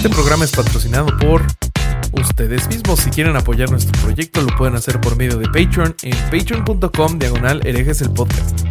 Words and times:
Este 0.00 0.08
programa 0.08 0.46
es 0.46 0.52
patrocinado 0.52 1.14
por 1.18 1.42
ustedes 2.12 2.66
mismos. 2.68 3.00
Si 3.00 3.10
quieren 3.10 3.36
apoyar 3.36 3.70
nuestro 3.70 4.00
proyecto, 4.00 4.40
lo 4.40 4.56
pueden 4.56 4.74
hacer 4.74 4.98
por 4.98 5.14
medio 5.14 5.36
de 5.36 5.44
Patreon 5.44 5.94
en 6.00 6.16
patreon.com 6.30 7.18
diagonal 7.18 7.60
el 8.00 8.10
podcast. 8.10 8.69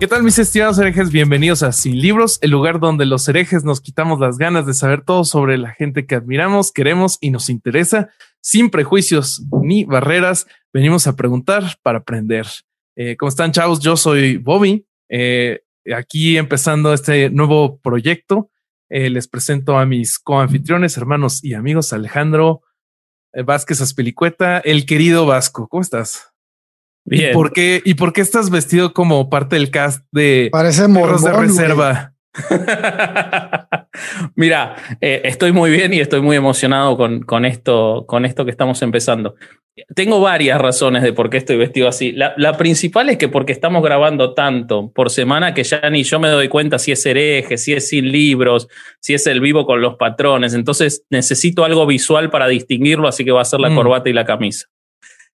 ¿Qué 0.00 0.08
tal 0.08 0.22
mis 0.22 0.38
estimados 0.38 0.78
herejes? 0.78 1.10
Bienvenidos 1.10 1.62
a 1.62 1.72
Sin 1.72 2.00
Libros, 2.00 2.38
el 2.40 2.52
lugar 2.52 2.80
donde 2.80 3.04
los 3.04 3.28
herejes 3.28 3.64
nos 3.64 3.82
quitamos 3.82 4.18
las 4.18 4.38
ganas 4.38 4.64
de 4.64 4.72
saber 4.72 5.04
todo 5.04 5.24
sobre 5.24 5.58
la 5.58 5.72
gente 5.72 6.06
que 6.06 6.14
admiramos, 6.14 6.72
queremos 6.72 7.18
y 7.20 7.30
nos 7.30 7.50
interesa, 7.50 8.08
sin 8.40 8.70
prejuicios 8.70 9.44
ni 9.62 9.84
barreras. 9.84 10.46
Venimos 10.72 11.06
a 11.06 11.16
preguntar 11.16 11.76
para 11.82 11.98
aprender. 11.98 12.46
Eh, 12.96 13.18
¿Cómo 13.18 13.28
están 13.28 13.52
chavos? 13.52 13.80
Yo 13.80 13.94
soy 13.98 14.38
Bobby, 14.38 14.86
eh, 15.10 15.60
aquí 15.94 16.38
empezando 16.38 16.94
este 16.94 17.28
nuevo 17.28 17.78
proyecto. 17.80 18.50
Eh, 18.88 19.10
les 19.10 19.28
presento 19.28 19.76
a 19.76 19.84
mis 19.84 20.18
coanfitriones, 20.18 20.96
hermanos 20.96 21.44
y 21.44 21.52
amigos 21.52 21.92
Alejandro 21.92 22.62
Vázquez 23.44 23.82
Aspelicueta, 23.82 24.60
el 24.60 24.86
querido 24.86 25.26
Vasco. 25.26 25.68
¿Cómo 25.68 25.82
estás? 25.82 26.29
¿Y 27.06 27.32
por 27.32 27.52
qué, 27.52 27.82
y 27.84 27.94
por 27.94 28.12
qué 28.12 28.20
estás 28.20 28.50
vestido 28.50 28.92
como 28.92 29.30
parte 29.30 29.56
del 29.56 29.70
cast 29.70 30.04
de 30.12 30.48
Parece 30.52 30.86
mormón, 30.88 31.22
de 31.22 31.32
reserva? 31.32 32.14
Mira, 34.36 34.76
eh, 35.00 35.22
estoy 35.24 35.52
muy 35.52 35.70
bien 35.70 35.92
y 35.92 36.00
estoy 36.00 36.20
muy 36.20 36.36
emocionado 36.36 36.96
con, 36.96 37.22
con, 37.22 37.44
esto, 37.44 38.04
con 38.06 38.24
esto 38.24 38.44
que 38.44 38.52
estamos 38.52 38.80
empezando. 38.82 39.34
Tengo 39.94 40.20
varias 40.20 40.60
razones 40.60 41.02
de 41.02 41.12
por 41.12 41.30
qué 41.30 41.38
estoy 41.38 41.56
vestido 41.56 41.88
así. 41.88 42.12
La, 42.12 42.34
la, 42.36 42.56
principal 42.56 43.08
es 43.08 43.16
que 43.16 43.28
porque 43.28 43.52
estamos 43.52 43.82
grabando 43.82 44.34
tanto 44.34 44.92
por 44.92 45.10
semana 45.10 45.54
que 45.54 45.64
ya 45.64 45.88
ni 45.90 46.02
yo 46.02 46.20
me 46.20 46.28
doy 46.28 46.48
cuenta 46.48 46.78
si 46.78 46.92
es 46.92 47.04
hereje, 47.06 47.56
si 47.56 47.72
es 47.72 47.88
sin 47.88 48.12
libros, 48.12 48.68
si 49.00 49.14
es 49.14 49.26
el 49.26 49.40
vivo 49.40 49.66
con 49.66 49.80
los 49.80 49.96
patrones. 49.96 50.54
Entonces 50.54 51.04
necesito 51.10 51.64
algo 51.64 51.86
visual 51.86 52.30
para 52.30 52.46
distinguirlo, 52.46 53.08
así 53.08 53.24
que 53.24 53.32
va 53.32 53.40
a 53.40 53.44
ser 53.44 53.60
la 53.60 53.70
mm. 53.70 53.74
corbata 53.74 54.10
y 54.10 54.12
la 54.12 54.24
camisa. 54.24 54.66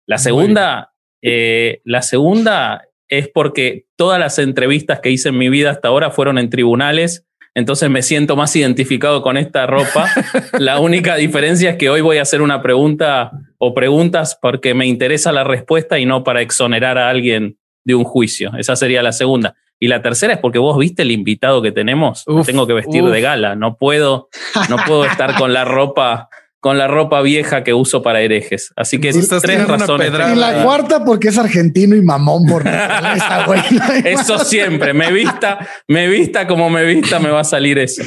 La 0.06 0.18
segunda 0.18 0.92
eh, 1.22 1.80
la 1.84 2.02
segunda 2.02 2.82
es 3.08 3.28
porque 3.28 3.86
todas 3.96 4.18
las 4.18 4.38
entrevistas 4.38 5.00
que 5.00 5.10
hice 5.10 5.28
en 5.28 5.38
mi 5.38 5.48
vida 5.48 5.70
hasta 5.70 5.88
ahora 5.88 6.10
fueron 6.10 6.38
en 6.38 6.50
tribunales, 6.50 7.24
entonces 7.54 7.88
me 7.88 8.02
siento 8.02 8.36
más 8.36 8.54
identificado 8.54 9.22
con 9.22 9.36
esta 9.36 9.66
ropa. 9.66 10.10
la 10.58 10.78
única 10.78 11.16
diferencia 11.16 11.70
es 11.70 11.76
que 11.76 11.88
hoy 11.88 12.02
voy 12.02 12.18
a 12.18 12.22
hacer 12.22 12.42
una 12.42 12.62
pregunta 12.62 13.32
o 13.58 13.72
preguntas 13.72 14.38
porque 14.40 14.74
me 14.74 14.86
interesa 14.86 15.32
la 15.32 15.44
respuesta 15.44 15.98
y 15.98 16.04
no 16.04 16.22
para 16.22 16.42
exonerar 16.42 16.98
a 16.98 17.08
alguien 17.08 17.56
de 17.84 17.94
un 17.94 18.04
juicio. 18.04 18.52
Esa 18.58 18.76
sería 18.76 19.02
la 19.02 19.12
segunda. 19.12 19.54
Y 19.78 19.88
la 19.88 20.02
tercera 20.02 20.34
es 20.34 20.38
porque 20.38 20.58
vos 20.58 20.76
viste 20.78 21.02
el 21.02 21.10
invitado 21.10 21.62
que 21.62 21.72
tenemos. 21.72 22.24
tengo 22.44 22.66
que 22.66 22.72
vestir 22.72 23.04
de 23.04 23.20
gala. 23.20 23.56
No 23.56 23.76
puedo, 23.76 24.28
no 24.68 24.76
puedo 24.86 25.04
estar 25.04 25.36
con 25.36 25.52
la 25.52 25.64
ropa 25.64 26.28
con 26.60 26.78
la 26.78 26.88
ropa 26.88 27.22
vieja 27.22 27.62
que 27.62 27.74
uso 27.74 28.02
para 28.02 28.20
herejes. 28.20 28.72
Así 28.76 28.98
que 28.98 29.10
estas 29.10 29.42
tres 29.42 29.66
razones. 29.66 30.10
Y 30.32 30.36
la 30.36 30.62
cuarta 30.62 31.04
porque 31.04 31.28
es 31.28 31.38
argentino 31.38 31.94
y 31.94 32.02
mamón 32.02 32.46
por 32.46 32.64
Eso 34.04 34.38
siempre, 34.38 34.92
me 34.92 35.12
vista, 35.12 35.58
me 35.88 36.08
vista 36.08 36.46
como 36.46 36.70
me 36.70 36.84
vista, 36.84 37.18
me 37.18 37.30
va 37.30 37.40
a 37.40 37.44
salir 37.44 37.78
eso. 37.78 38.02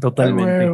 Totalmente. 0.00 0.70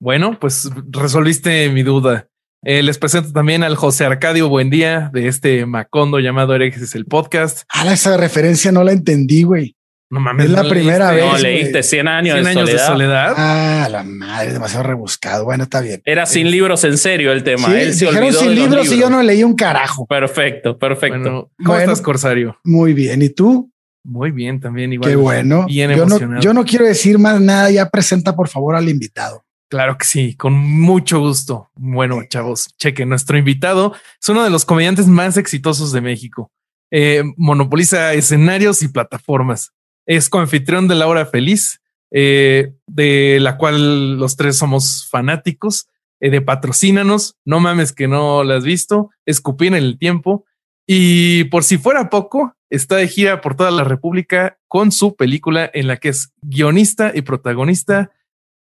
Bueno, 0.00 0.38
pues 0.40 0.70
resolviste 0.90 1.68
mi 1.68 1.82
duda. 1.82 2.26
Eh, 2.62 2.82
les 2.82 2.98
presento 2.98 3.32
también 3.32 3.62
al 3.62 3.74
José 3.74 4.04
Arcadio 4.04 4.48
Buen 4.48 4.68
Día 4.68 5.10
de 5.14 5.28
este 5.28 5.64
Macondo 5.64 6.18
llamado 6.18 6.54
Herejes 6.54 6.94
el 6.94 7.06
podcast. 7.06 7.62
Ah, 7.72 7.90
esa 7.90 8.16
referencia 8.18 8.70
no 8.70 8.84
la 8.84 8.92
entendí, 8.92 9.44
güey. 9.44 9.76
No 10.10 10.18
mames. 10.18 10.46
Es 10.46 10.50
la 10.50 10.68
primera 10.68 11.12
vez. 11.12 11.24
No, 11.24 11.38
leíste 11.38 11.84
100 11.84 12.08
años, 12.08 12.34
100 12.34 12.46
años 12.48 12.68
de, 12.68 12.78
soledad. 12.80 13.32
Ah, 13.36 13.88
la 13.88 14.02
madre, 14.02 14.52
demasiado 14.52 14.82
rebuscado. 14.82 15.44
Bueno, 15.44 15.62
está 15.64 15.80
bien. 15.80 16.02
Era 16.04 16.26
sin 16.26 16.50
libros 16.50 16.82
en 16.82 16.98
serio 16.98 17.30
el 17.30 17.44
tema. 17.44 17.68
Sí, 17.68 17.74
Él 17.74 17.94
se 17.94 18.06
dijeron 18.06 18.32
sin 18.32 18.54
libros, 18.56 18.90
y 18.90 18.98
yo 18.98 19.08
no 19.08 19.22
leí 19.22 19.44
un 19.44 19.54
carajo. 19.54 20.06
Perfecto, 20.06 20.76
perfecto. 20.76 21.50
¿Cómo 21.64 21.76
estás, 21.76 22.02
Corsario? 22.02 22.58
Muy 22.64 22.92
bien. 22.92 23.22
¿Y 23.22 23.28
tú? 23.28 23.70
Muy 24.02 24.32
bien, 24.32 24.58
también 24.58 24.92
igual. 24.92 25.10
Qué 25.10 25.16
bueno. 25.16 25.66
Bien 25.66 25.94
yo 25.94 26.06
No, 26.06 26.40
yo 26.40 26.54
no 26.54 26.64
quiero 26.64 26.86
decir 26.86 27.18
más 27.20 27.40
nada. 27.40 27.70
Ya 27.70 27.88
presenta, 27.88 28.34
por 28.34 28.48
favor, 28.48 28.74
al 28.74 28.88
invitado. 28.88 29.44
Claro 29.68 29.96
que 29.96 30.06
sí, 30.06 30.34
con 30.34 30.54
mucho 30.54 31.20
gusto. 31.20 31.70
Bueno, 31.76 32.20
chavos, 32.28 32.74
cheque, 32.76 33.06
nuestro 33.06 33.38
invitado 33.38 33.94
es 34.20 34.28
uno 34.28 34.42
de 34.42 34.50
los 34.50 34.64
comediantes 34.64 35.06
más 35.06 35.36
exitosos 35.36 35.92
de 35.92 36.00
México. 36.00 36.50
Eh, 36.90 37.22
monopoliza 37.36 38.12
escenarios 38.14 38.82
y 38.82 38.88
plataformas 38.88 39.70
es 40.10 40.28
coanfitrión 40.28 40.88
de 40.88 40.96
La 40.96 41.06
Hora 41.06 41.24
Feliz, 41.24 41.80
eh, 42.10 42.72
de 42.88 43.38
la 43.40 43.56
cual 43.56 44.18
los 44.18 44.34
tres 44.34 44.56
somos 44.56 45.06
fanáticos, 45.08 45.86
eh, 46.18 46.30
de 46.30 46.40
Patrocínanos, 46.40 47.36
no 47.44 47.60
mames 47.60 47.92
que 47.92 48.08
no 48.08 48.42
la 48.42 48.56
has 48.56 48.64
visto, 48.64 49.10
Escupí 49.24 49.68
en 49.68 49.74
el 49.74 49.98
tiempo, 49.98 50.46
y 50.84 51.44
por 51.44 51.62
si 51.62 51.78
fuera 51.78 52.10
poco, 52.10 52.56
está 52.70 52.96
de 52.96 53.06
gira 53.06 53.40
por 53.40 53.54
toda 53.54 53.70
la 53.70 53.84
República 53.84 54.58
con 54.66 54.90
su 54.90 55.14
película 55.14 55.70
en 55.72 55.86
la 55.86 55.98
que 55.98 56.08
es 56.08 56.32
guionista 56.42 57.12
y 57.14 57.22
protagonista, 57.22 58.10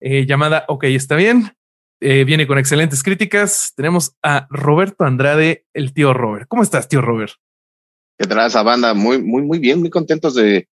eh, 0.01 0.27
llamada 0.27 0.65
Ok, 0.69 0.85
está 0.85 1.17
bien. 1.17 1.57
viene 2.01 2.49
con 2.49 2.59
excelentes 2.59 3.03
críticas. 3.03 3.73
Tenemos 3.77 4.17
a 4.23 4.49
Roberto 4.51 5.05
Andrade, 5.05 5.67
el 5.73 5.93
tío 5.93 6.13
Robert. 6.13 6.47
¿Cómo 6.49 6.63
estás, 6.63 6.89
tío 6.89 7.01
Robert? 7.01 7.33
¿Qué 8.19 8.27
tal 8.27 8.47
esa 8.47 8.63
banda? 8.63 8.93
Muy, 8.95 9.23
muy, 9.23 9.43
muy 9.43 9.61
bien, 9.61 9.81
muy 9.81 9.91
contentos 9.91 10.35
de, 10.35 10.69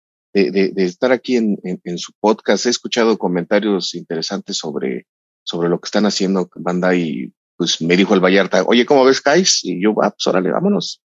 de, 0.51 0.73
estar 0.85 1.13
aquí 1.13 1.37
en, 1.37 1.59
en, 1.63 1.99
su 1.99 2.13
podcast. 2.21 2.67
He 2.67 2.71
escuchado 2.71 3.19
comentarios 3.19 3.95
interesantes 3.95 4.57
sobre, 4.57 5.07
sobre 5.43 5.69
lo 5.69 5.81
que 5.81 5.87
están 5.87 6.07
haciendo 6.07 6.49
banda 6.57 6.95
y 6.95 7.33
pues 7.57 7.81
me 7.83 7.97
dijo 7.97 8.15
el 8.15 8.21
Vallarta, 8.21 8.63
oye, 8.63 8.87
¿cómo 8.87 9.05
ves, 9.05 9.21
Kais? 9.21 9.61
Y 9.65 9.83
yo, 9.83 9.91
ah, 10.03 10.11
pues 10.11 10.27
órale, 10.27 10.51
vámonos. 10.51 11.03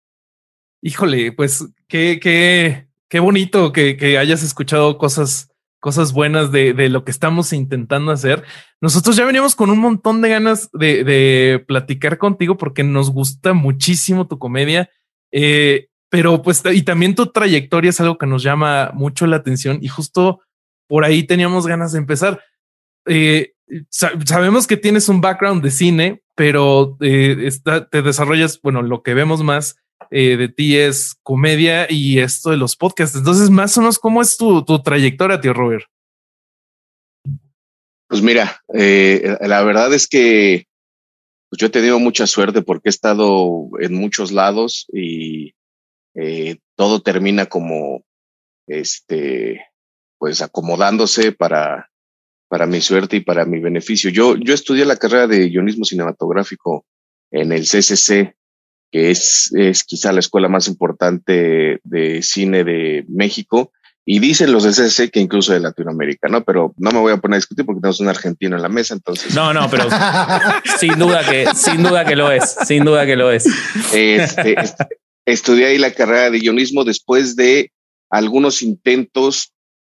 Híjole, 0.81 1.31
pues 1.31 1.63
qué, 1.87 2.19
qué, 2.21 2.87
qué 3.07 3.19
bonito 3.19 3.71
que, 3.71 3.97
que 3.97 4.17
hayas 4.17 4.41
escuchado 4.41 4.97
cosas, 4.97 5.51
cosas 5.79 6.11
buenas 6.11 6.51
de, 6.51 6.73
de, 6.73 6.89
lo 6.89 7.03
que 7.03 7.11
estamos 7.11 7.53
intentando 7.53 8.11
hacer. 8.11 8.43
Nosotros 8.81 9.15
ya 9.15 9.25
veníamos 9.25 9.55
con 9.55 9.69
un 9.69 9.79
montón 9.79 10.21
de 10.21 10.29
ganas 10.29 10.69
de, 10.73 11.03
de 11.03 11.63
platicar 11.67 12.17
contigo 12.17 12.57
porque 12.57 12.83
nos 12.83 13.11
gusta 13.11 13.53
muchísimo 13.53 14.27
tu 14.27 14.39
comedia. 14.39 14.89
Eh, 15.31 15.88
pero 16.09 16.41
pues 16.41 16.63
y 16.73 16.81
también 16.81 17.15
tu 17.15 17.27
trayectoria 17.27 17.89
es 17.89 17.99
algo 17.99 18.17
que 18.17 18.25
nos 18.25 18.43
llama 18.43 18.91
mucho 18.93 19.27
la 19.27 19.37
atención 19.37 19.79
y 19.81 19.87
justo 19.87 20.41
por 20.87 21.05
ahí 21.05 21.23
teníamos 21.23 21.67
ganas 21.67 21.91
de 21.91 21.99
empezar. 21.99 22.43
Eh, 23.05 23.53
sabemos 23.89 24.65
que 24.65 24.75
tienes 24.75 25.07
un 25.07 25.21
background 25.21 25.63
de 25.63 25.69
cine, 25.71 26.23
pero 26.35 26.97
eh, 26.99 27.49
te 27.91 28.01
desarrollas, 28.01 28.59
bueno, 28.61 28.81
lo 28.81 29.03
que 29.03 29.13
vemos 29.13 29.43
más 29.43 29.77
eh, 30.09 30.35
de 30.35 30.49
ti 30.49 30.77
es 30.77 31.15
comedia 31.21 31.85
y 31.89 32.19
esto 32.19 32.49
de 32.49 32.57
los 32.57 32.75
podcasts. 32.75 33.15
Entonces, 33.15 33.51
más 33.51 33.77
o 33.77 33.81
menos, 33.81 33.99
¿cómo 33.99 34.21
es 34.21 34.35
tu, 34.35 34.65
tu 34.65 34.81
trayectoria, 34.81 35.39
tío 35.39 35.53
Robert? 35.53 35.85
Pues 38.07 38.23
mira, 38.23 38.63
la 38.67 39.61
verdad 39.61 39.93
es 39.93 40.07
que 40.07 40.65
pues 41.49 41.59
yo 41.59 41.67
he 41.67 41.69
tenido 41.69 41.99
mucha 41.99 42.25
suerte 42.25 42.63
porque 42.63 42.89
he 42.89 42.91
estado 42.91 43.69
en 43.79 43.93
muchos 43.93 44.31
lados 44.31 44.87
y 44.91 45.53
eh, 46.15 46.57
todo 46.75 47.01
termina 47.01 47.45
como, 47.45 48.03
este, 48.67 49.65
pues 50.17 50.41
acomodándose 50.41 51.31
para, 51.31 51.89
para 52.49 52.65
mi 52.65 52.81
suerte 52.81 53.17
y 53.17 53.21
para 53.21 53.45
mi 53.45 53.59
beneficio. 53.59 54.09
Yo, 54.09 54.35
yo 54.35 54.53
estudié 54.53 54.85
la 54.85 54.97
carrera 54.97 55.27
de 55.27 55.49
guionismo 55.49 55.85
cinematográfico 55.85 56.85
en 57.31 57.51
el 57.51 57.63
CCC, 57.63 58.35
que 58.91 59.11
es, 59.11 59.51
es 59.55 59.83
quizá 59.83 60.11
la 60.11 60.19
escuela 60.19 60.49
más 60.49 60.67
importante 60.67 61.79
de 61.83 62.21
cine 62.21 62.63
de 62.63 63.05
México. 63.07 63.71
y 64.05 64.17
dicen 64.17 64.51
los 64.51 64.63
de 64.63 64.73
CC 64.73 65.11
que 65.11 65.19
incluso 65.19 65.53
de 65.53 65.59
Latinoamérica, 65.59 66.27
¿no? 66.27 66.43
Pero 66.43 66.73
no 66.77 66.91
me 66.91 66.99
voy 66.99 67.13
a 67.13 67.17
poner 67.17 67.35
a 67.35 67.37
discutir 67.37 67.65
porque 67.65 67.81
tenemos 67.81 67.99
un 67.99 68.07
argentino 68.07 68.55
en 68.55 68.63
la 68.63 68.69
mesa, 68.69 68.95
entonces. 68.95 69.35
No, 69.35 69.53
no, 69.53 69.69
pero 69.69 69.87
sin 70.79 70.97
duda 70.97 71.23
que, 71.29 71.45
sin 71.53 71.83
duda 71.83 72.03
que 72.03 72.15
lo 72.15 72.31
es, 72.31 72.55
sin 72.65 72.83
duda 72.83 73.05
que 73.05 73.15
lo 73.15 73.31
es. 73.31 73.45
Este, 73.93 74.55
estudié 75.33 75.67
ahí 75.67 75.77
la 75.77 75.93
carrera 75.93 76.29
de 76.29 76.39
guionismo 76.39 76.83
después 76.83 77.35
de 77.35 77.71
algunos 78.09 78.61
intentos 78.61 79.53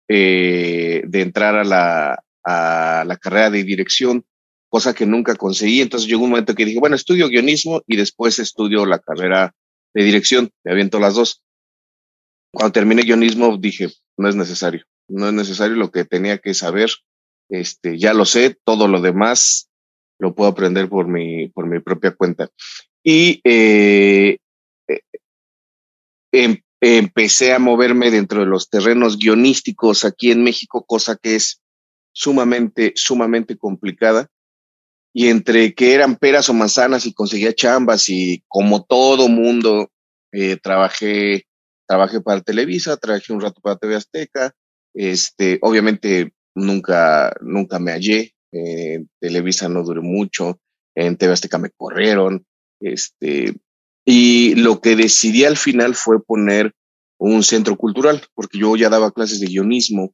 eh, 0.07 1.03
de 1.05 1.21
entrar 1.21 1.55
a 1.55 1.63
la, 1.63 2.23
a 2.43 3.03
la 3.05 3.17
carrera 3.17 3.49
de 3.49 3.63
dirección, 3.63 4.25
cosa 4.69 4.93
que 4.93 5.05
nunca 5.05 5.35
conseguí. 5.35 5.81
Entonces 5.81 6.07
llegó 6.07 6.23
un 6.23 6.31
momento 6.31 6.55
que 6.55 6.65
dije, 6.65 6.79
bueno, 6.79 6.95
estudio 6.95 7.29
guionismo 7.29 7.81
y 7.87 7.95
después 7.95 8.39
estudio 8.39 8.85
la 8.85 8.99
carrera 8.99 9.53
de 9.93 10.03
dirección. 10.03 10.49
Me 10.63 10.71
aviento 10.71 10.99
las 10.99 11.15
dos. 11.15 11.43
Cuando 12.51 12.71
terminé 12.71 13.03
guionismo 13.03 13.57
dije, 13.57 13.89
no 14.17 14.29
es 14.29 14.35
necesario, 14.35 14.83
no 15.07 15.27
es 15.27 15.33
necesario 15.33 15.75
lo 15.75 15.91
que 15.91 16.05
tenía 16.05 16.37
que 16.37 16.53
saber. 16.53 16.91
Este, 17.49 17.97
ya 17.97 18.13
lo 18.13 18.25
sé, 18.25 18.57
todo 18.63 18.87
lo 18.87 19.01
demás 19.01 19.69
lo 20.19 20.33
puedo 20.35 20.49
aprender 20.49 20.87
por 20.87 21.07
mi, 21.07 21.49
por 21.49 21.67
mi 21.67 21.79
propia 21.79 22.11
cuenta. 22.11 22.49
Y 23.03 23.41
eh, 23.43 24.37
eh 24.87 25.01
em, 26.33 26.57
empecé 26.81 27.53
a 27.53 27.59
moverme 27.59 28.11
dentro 28.11 28.41
de 28.41 28.45
los 28.45 28.69
terrenos 28.69 29.17
guionísticos 29.17 30.03
aquí 30.03 30.31
en 30.31 30.43
México, 30.43 30.83
cosa 30.85 31.15
que 31.15 31.35
es 31.35 31.61
sumamente, 32.11 32.91
sumamente 32.95 33.57
complicada. 33.57 34.27
Y 35.13 35.29
entre 35.29 35.73
que 35.75 35.93
eran 35.93 36.17
peras 36.17 36.49
o 36.49 36.53
manzanas 36.53 37.05
y 37.05 37.13
conseguía 37.13 37.53
chambas 37.53 38.09
y 38.09 38.43
como 38.47 38.83
todo 38.83 39.29
mundo, 39.29 39.91
eh, 40.31 40.57
trabajé, 40.57 41.45
trabajé 41.87 42.19
para 42.19 42.41
Televisa, 42.41 42.97
trabajé 42.97 43.31
un 43.31 43.41
rato 43.41 43.61
para 43.61 43.77
TV 43.77 43.95
Azteca. 43.95 44.53
Este, 44.93 45.59
obviamente 45.61 46.33
nunca, 46.55 47.33
nunca 47.41 47.79
me 47.79 47.91
hallé. 47.91 48.33
en 48.51 49.09
Televisa 49.19 49.69
no 49.69 49.83
duré 49.83 50.01
mucho. 50.01 50.59
En 50.95 51.15
TV 51.15 51.33
Azteca 51.33 51.59
me 51.59 51.69
corrieron. 51.69 52.45
Este, 52.79 53.53
y 54.05 54.55
lo 54.55 54.81
que 54.81 54.95
decidí 54.95 55.45
al 55.45 55.57
final 55.57 55.95
fue 55.95 56.23
poner 56.23 56.73
un 57.17 57.43
centro 57.43 57.77
cultural, 57.77 58.21
porque 58.33 58.57
yo 58.59 58.75
ya 58.75 58.89
daba 58.89 59.11
clases 59.11 59.39
de 59.39 59.47
guionismo. 59.47 60.13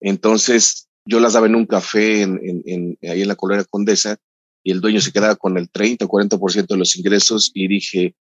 Entonces, 0.00 0.88
yo 1.06 1.20
las 1.20 1.32
daba 1.32 1.46
en 1.46 1.54
un 1.54 1.66
café 1.66 2.22
en, 2.22 2.62
en, 2.66 2.98
ahí 3.08 3.22
en 3.22 3.28
la 3.28 3.36
Colera 3.36 3.64
Condesa 3.64 4.18
y 4.62 4.72
el 4.72 4.80
dueño 4.80 5.00
se 5.00 5.12
quedaba 5.12 5.36
con 5.36 5.56
el 5.56 5.70
30 5.70 6.04
o 6.04 6.08
40% 6.08 6.66
de 6.66 6.76
los 6.76 6.96
ingresos 6.96 7.52
y 7.54 7.68
dije, 7.68 8.14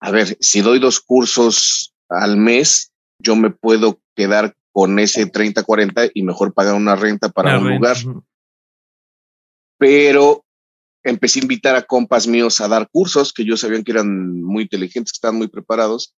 a 0.00 0.10
ver, 0.10 0.36
si 0.40 0.62
doy 0.62 0.78
dos 0.78 1.00
cursos 1.00 1.94
al 2.08 2.36
mes, 2.36 2.92
yo 3.20 3.36
me 3.36 3.50
puedo 3.50 4.00
quedar 4.16 4.56
con 4.72 4.98
ese 4.98 5.26
30, 5.26 5.62
40 5.62 6.08
y 6.14 6.22
mejor 6.22 6.54
pagar 6.54 6.74
una 6.74 6.96
renta 6.96 7.28
para 7.28 7.58
un 7.58 7.74
lugar. 7.74 7.96
Pero 9.78 10.44
empecé 11.04 11.40
a 11.40 11.42
invitar 11.42 11.76
a 11.76 11.82
compas 11.82 12.26
míos 12.26 12.60
a 12.60 12.68
dar 12.68 12.88
cursos 12.90 13.32
que 13.32 13.44
yo 13.44 13.56
sabían 13.56 13.84
que 13.84 13.92
eran 13.92 14.42
muy 14.42 14.64
inteligentes, 14.64 15.12
que 15.12 15.16
estaban 15.16 15.36
muy 15.36 15.48
preparados. 15.48 16.14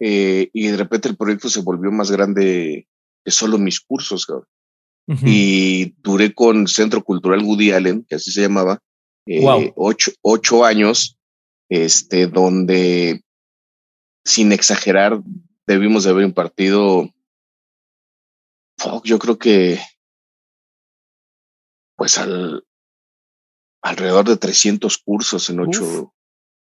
Eh, 0.00 0.50
y 0.52 0.68
de 0.68 0.76
repente 0.76 1.08
el 1.08 1.16
proyecto 1.16 1.48
se 1.48 1.60
volvió 1.60 1.90
más 1.92 2.10
grande 2.10 2.88
que 3.24 3.30
solo 3.30 3.58
mis 3.58 3.80
cursos. 3.80 4.26
Y 5.06 5.94
duré 5.98 6.34
con 6.34 6.66
Centro 6.66 7.04
Cultural 7.04 7.44
Woody 7.44 7.72
Allen, 7.72 8.06
que 8.08 8.16
así 8.16 8.32
se 8.32 8.40
llamaba, 8.40 8.80
eh, 9.26 9.72
ocho, 9.76 10.12
ocho 10.22 10.64
años, 10.64 11.18
este, 11.68 12.26
donde, 12.26 13.22
sin 14.24 14.52
exagerar, 14.52 15.20
debimos 15.66 16.04
de 16.04 16.10
haber 16.10 16.24
impartido, 16.24 17.10
yo 19.04 19.18
creo 19.18 19.38
que, 19.38 19.78
pues 21.96 22.18
al, 22.18 22.64
alrededor 23.84 24.26
de 24.26 24.38
300 24.38 24.96
cursos 24.98 25.50
en 25.50 25.60
ocho, 25.60 26.14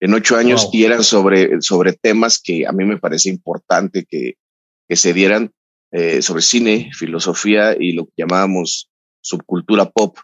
en 0.00 0.14
ocho 0.14 0.36
años 0.36 0.70
y 0.72 0.84
eran 0.84 1.04
sobre, 1.04 1.60
sobre 1.60 1.92
temas 1.92 2.40
que 2.42 2.66
a 2.66 2.72
mí 2.72 2.84
me 2.86 2.96
parece 2.96 3.28
importante 3.28 4.06
que, 4.08 4.38
que 4.88 4.96
se 4.96 5.12
dieran 5.12 5.52
eh, 5.92 6.22
sobre 6.22 6.40
cine, 6.40 6.90
filosofía 6.96 7.76
y 7.78 7.92
lo 7.92 8.06
que 8.06 8.12
llamábamos 8.16 8.90
subcultura 9.20 9.90
pop, 9.90 10.16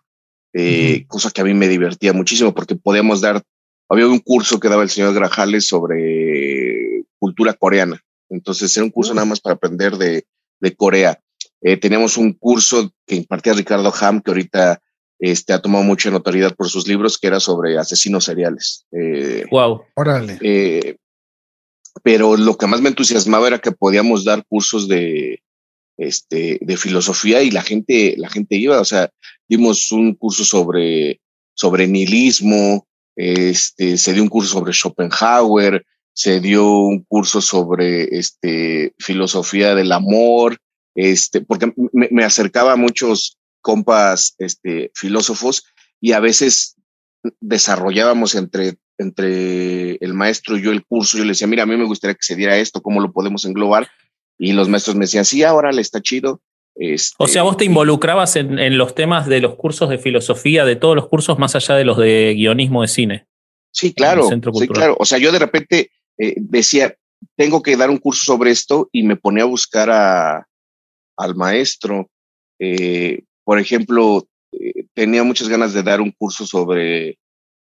eh, 0.55 1.05
cosa 1.07 1.31
que 1.31 1.43
a 1.43 1.45
mí 1.45 1.53
me 1.53 1.69
divertía 1.69 2.15
muchísimo 2.15 2.55
porque 2.55 2.77
podíamos 2.77 3.21
dar, 3.21 3.43
había 3.91 4.07
un 4.07 4.19
curso 4.19 4.59
que 4.59 4.71
daba 4.71 4.83
el 4.83 4.91
señor 4.91 5.13
Grajales 5.13 5.69
sobre 5.69 7.05
cultura 7.19 7.53
coreana, 7.53 8.03
entonces 8.31 8.75
era 8.75 8.85
un 8.85 8.91
curso 8.91 9.13
nada 9.13 9.27
más 9.27 9.41
para 9.41 9.57
aprender 9.57 9.99
de, 9.99 10.25
de 10.61 10.75
Corea. 10.75 11.21
Eh, 11.61 11.77
teníamos 11.77 12.17
un 12.17 12.33
curso 12.33 12.91
que 13.07 13.17
impartía 13.17 13.53
Ricardo 13.53 13.93
Ham, 14.01 14.23
que 14.23 14.31
ahorita 14.31 14.81
este, 15.21 15.53
ha 15.53 15.61
tomado 15.61 15.85
mucha 15.85 16.11
notoriedad 16.11 16.55
por 16.57 16.69
sus 16.69 16.89
libros, 16.89 17.19
que 17.19 17.27
era 17.27 17.41
sobre 17.41 17.79
asesinos 17.79 18.25
seriales. 18.25 18.87
wow. 19.51 19.83
Eh, 19.83 19.91
Órale. 19.95 20.39
Eh, 20.41 20.97
pero 22.03 22.37
lo 22.37 22.57
que 22.57 22.67
más 22.67 22.81
me 22.81 22.89
entusiasmaba 22.89 23.47
era 23.47 23.59
que 23.59 23.73
podíamos 23.73 24.25
dar 24.25 24.45
cursos 24.47 24.89
de, 24.89 25.43
este, 25.99 26.59
de 26.63 26.77
filosofía 26.77 27.43
y 27.43 27.51
la 27.51 27.63
gente, 27.63 28.15
la 28.17 28.31
gente 28.31 28.57
iba, 28.57 28.81
o 28.81 28.85
sea, 28.85 29.11
dimos 29.49 29.93
un 29.93 30.15
curso 30.15 30.45
sobre, 30.45 31.21
sobre 31.55 31.87
nihilismo, 31.87 32.87
este, 33.17 33.99
se 33.99 34.15
dio 34.15 34.23
un 34.23 34.31
curso 34.31 34.53
sobre 34.59 34.73
Schopenhauer, 34.73 35.85
se 36.15 36.41
dio 36.41 36.67
un 36.67 37.05
curso 37.05 37.43
sobre 37.43 38.05
este, 38.17 38.95
filosofía 38.99 39.75
del 39.75 39.93
amor, 39.93 40.57
este, 40.95 41.43
porque 41.43 41.73
me, 41.93 42.09
me 42.11 42.25
acercaba 42.25 42.73
a 42.73 42.77
muchos 42.77 43.37
compas 43.61 44.35
este, 44.39 44.91
filósofos 44.95 45.65
y 46.01 46.13
a 46.13 46.21
veces 46.21 46.77
desarrollábamos 47.41 48.35
entre, 48.35 48.77
entre 48.99 49.97
el 49.97 50.15
maestro 50.15 50.57
y 50.57 50.63
yo 50.63 50.73
el 50.73 50.85
curso. 50.85 51.19
Yo 51.19 51.25
le 51.25 51.31
decía, 51.31 51.47
mira, 51.47 51.65
a 51.65 51.67
mí 51.67 51.77
me 51.77 51.85
gustaría 51.85 52.15
que 52.15 52.23
se 52.23 52.37
diera 52.37 52.57
esto, 52.57 52.83
¿cómo 52.83 53.01
lo 53.01 53.13
podemos 53.13 53.45
englobar? 53.45 53.89
Y 54.39 54.53
los 54.53 54.69
maestros 54.69 54.97
me 54.97 55.05
decían, 55.05 55.25
sí, 55.25 55.43
ahora 55.43 55.73
le 55.73 55.83
está 55.83 56.01
chido. 56.01 56.41
Este, 56.77 57.15
o 57.19 57.29
sea, 57.29 57.43
vos 57.43 57.57
te 57.57 57.65
involucrabas 57.65 58.37
en, 58.37 58.59
en, 58.59 58.79
los 58.79 58.95
temas 58.95 59.27
de 59.27 59.41
los 59.41 59.57
cursos 59.57 59.91
de 59.91 59.99
filosofía, 59.99 60.65
de 60.65 60.77
todos 60.77 60.97
los 60.97 61.09
cursos 61.09 61.39
más 61.39 61.55
allá 61.55 61.75
de 61.75 61.85
los 61.85 61.99
de 61.99 62.33
guionismo 62.35 62.83
de 62.83 62.89
cine. 62.89 63.27
Sí, 63.73 63.93
claro. 63.93 64.29
Sí, 64.29 64.69
claro. 64.69 64.97
O 64.99 65.05
sea, 65.05 65.19
yo 65.19 65.33
de 65.33 65.39
repente 65.39 65.91
eh, 66.19 66.35
decía, 66.37 66.95
tengo 67.37 67.63
que 67.63 67.77
dar 67.77 67.91
un 67.91 67.99
curso 67.99 68.25
sobre 68.25 68.51
esto 68.51 68.89
y 68.93 69.03
me 69.03 69.17
ponía 69.17 69.45
a 69.45 69.47
buscar 69.47 69.91
a, 69.91 70.47
al 71.17 71.35
maestro. 71.35 72.09
Eh, 72.59 73.23
por 73.45 73.59
ejemplo, 73.59 74.27
eh, 74.53 74.87
tenía 74.95 75.23
muchas 75.23 75.49
ganas 75.49 75.73
de 75.73 75.83
dar 75.83 76.01
un 76.01 76.11
curso 76.13 76.47
sobre, 76.47 77.19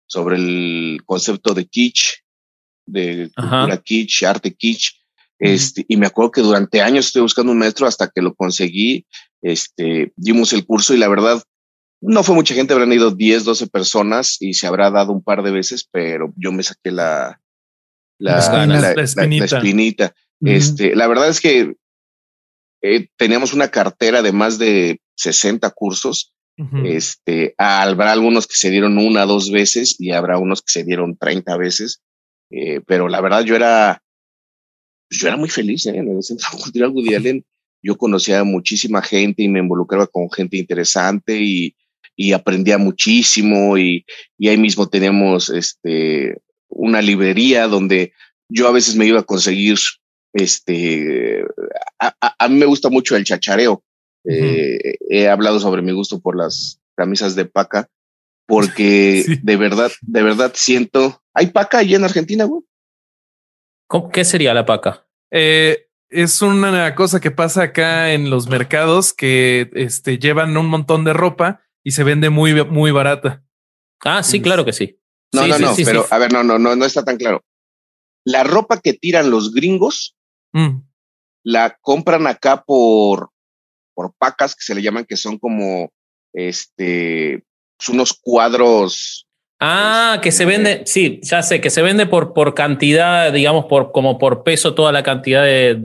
sobre 0.07 0.37
el 0.37 1.01
concepto 1.05 1.55
de 1.55 1.67
kitsch, 1.67 2.21
de 2.87 3.31
cultura 3.35 3.77
kitsch, 3.79 4.23
arte 4.25 4.55
kitsch. 4.55 4.93
Este, 5.39 5.85
y 5.87 5.97
me 5.97 6.07
acuerdo 6.07 6.31
que 6.31 6.41
durante 6.41 6.81
años 6.81 7.07
estuve 7.07 7.23
buscando 7.23 7.53
un 7.53 7.59
maestro 7.59 7.87
hasta 7.87 8.09
que 8.09 8.23
lo 8.23 8.35
conseguí. 8.35 9.07
Este, 9.43 10.13
dimos 10.17 10.53
el 10.53 10.65
curso 10.65 10.95
y 10.95 10.99
la 10.99 11.09
verdad, 11.09 11.43
no 12.01 12.23
fue 12.23 12.35
mucha 12.35 12.55
gente, 12.55 12.73
habrán 12.73 12.93
ido 12.93 13.11
10, 13.11 13.45
12 13.45 13.67
personas 13.67 14.37
y 14.41 14.55
se 14.55 14.67
habrá 14.67 14.91
dado 14.91 15.13
un 15.13 15.23
par 15.23 15.43
de 15.43 15.51
veces, 15.51 15.87
pero 15.91 16.33
yo 16.37 16.53
me 16.53 16.63
saqué 16.63 16.91
la, 16.91 17.41
la, 18.19 18.67
la, 18.67 18.95
la 18.95 19.45
espinita. 19.45 20.15
Este, 20.41 20.95
la 20.95 21.07
verdad 21.07 21.29
es 21.29 21.41
que 21.41 21.75
eh, 22.83 23.09
teníamos 23.17 23.53
una 23.53 23.69
cartera 23.69 24.23
de 24.23 24.33
más 24.33 24.59
de 24.59 25.01
60 25.17 25.71
cursos. 25.71 26.33
Este, 26.85 27.55
habrá 27.59 28.13
algunos 28.13 28.47
que 28.47 28.57
se 28.57 28.71
dieron 28.71 28.97
una, 28.97 29.27
dos 29.27 29.51
veces 29.51 29.97
y 29.99 30.13
habrá 30.13 30.39
unos 30.39 30.63
que 30.63 30.73
se 30.73 30.85
dieron 30.85 31.19
30 31.19 31.55
veces. 31.59 32.01
Eh, 32.51 32.81
pero 32.87 33.09
la 33.09 33.21
verdad 33.21 33.45
yo 33.45 33.57
era, 33.57 34.03
yo 35.11 35.29
era 35.29 35.37
muy 35.37 35.51
feliz 35.51 35.85
¿eh? 35.85 35.97
en 35.97 36.09
el 36.09 36.23
Centro 36.23 36.49
Cultural 36.53 36.91
Woody. 36.91 37.45
Yo 37.83 37.99
conocía 37.99 38.41
a 38.41 38.45
muchísima 38.45 39.03
gente 39.03 39.43
y 39.43 39.49
me 39.49 39.61
involucraba 39.61 40.07
con 40.07 40.31
gente 40.31 40.57
interesante 40.57 41.39
y, 41.39 41.77
y 42.17 42.33
aprendía 42.33 42.79
muchísimo 42.79 43.77
y, 43.77 44.07
y 44.39 44.49
ahí 44.49 44.57
mismo 44.57 44.89
teníamos 44.89 45.51
este, 45.51 46.39
una 46.69 47.03
librería 47.03 47.69
donde 47.69 48.13
yo 48.49 48.67
a 48.67 48.73
veces 48.73 48.97
me 48.97 49.07
iba 49.07 49.21
a 49.21 49.25
conseguir 49.25 49.77
este, 50.37 51.45
a, 51.99 52.15
a, 52.39 52.49
mí 52.49 52.57
me 52.57 52.67
gusta 52.67 52.91
mucho 52.91 53.17
el 53.17 53.25
chachareo. 53.25 53.83
Eh, 54.29 54.97
he 55.09 55.29
hablado 55.29 55.61
sobre 55.61 55.83
mi 55.83 55.93
gusto 55.93 56.21
por 56.21 56.37
las 56.37 56.81
camisas 56.95 57.37
de 57.37 57.47
paca, 57.47 57.89
porque 58.47 59.25
de 59.43 59.57
verdad, 59.57 59.91
de 60.03 60.23
verdad 60.23 60.53
siento. 60.55 61.23
¿Hay 61.33 61.49
paca 61.49 61.79
ahí 61.79 61.95
en 61.95 62.05
Argentina, 62.05 62.45
güey? 62.45 62.63
¿Qué 64.13 64.25
sería 64.25 64.53
la 64.53 64.67
paca? 64.67 65.07
Eh, 65.31 65.89
es 66.09 66.43
una 66.43 66.95
cosa 66.95 67.21
que 67.21 67.31
pasa 67.31 67.63
acá 67.63 68.13
en 68.13 68.31
los 68.31 68.49
mercados 68.49 69.13
que 69.13 69.71
este, 69.75 70.19
llevan 70.19 70.57
un 70.57 70.67
montón 70.67 71.05
de 71.05 71.13
ropa 71.13 71.63
y 71.83 71.93
se 71.93 72.05
vende 72.05 72.31
muy, 72.31 72.65
muy 72.65 72.91
barata. 72.91 73.45
Ah, 74.05 74.23
sí, 74.23 74.43
claro 74.43 74.65
que 74.65 74.73
sí. 74.73 75.01
No, 75.33 75.47
no, 75.47 75.59
no, 75.59 75.75
pero 75.85 76.07
a 76.11 76.19
ver, 76.19 76.33
no, 76.33 76.43
no, 76.43 76.59
no, 76.59 76.77
no 76.77 76.85
está 76.85 77.05
tan 77.05 77.17
claro. 77.17 77.43
La 78.25 78.45
ropa 78.45 78.81
que 78.81 78.93
tiran 78.93 79.31
los 79.31 79.53
gringos 79.55 80.17
mm 80.53 80.87
la 81.47 81.79
compran 81.81 82.27
acá 82.27 82.65
por, 82.67 83.31
por 83.95 84.13
pacas, 84.19 84.57
que 84.57 84.65
se 84.65 84.75
le 84.75 84.83
llaman, 84.83 85.05
que 85.05 85.17
son 85.17 85.39
como 85.39 85.93
este, 86.33 87.45
pues, 87.79 87.89
unos 87.89 88.19
cuadros. 88.21 89.29
Ah, 89.61 90.19
que 90.21 90.33
se 90.33 90.45
vende, 90.45 90.83
sí, 90.87 91.21
ya 91.23 91.43
sé, 91.43 91.61
que 91.61 91.71
se 91.71 91.83
vende 91.83 92.07
por, 92.07 92.35
por 92.35 92.55
cantidad, 92.55 93.33
digamos, 93.33 93.67
por, 93.67 93.93
como 93.93 94.19
por 94.19 94.43
peso 94.43 94.75
toda 94.75 94.91
la 94.91 95.05
cantidad 95.05 95.45
de, 95.45 95.77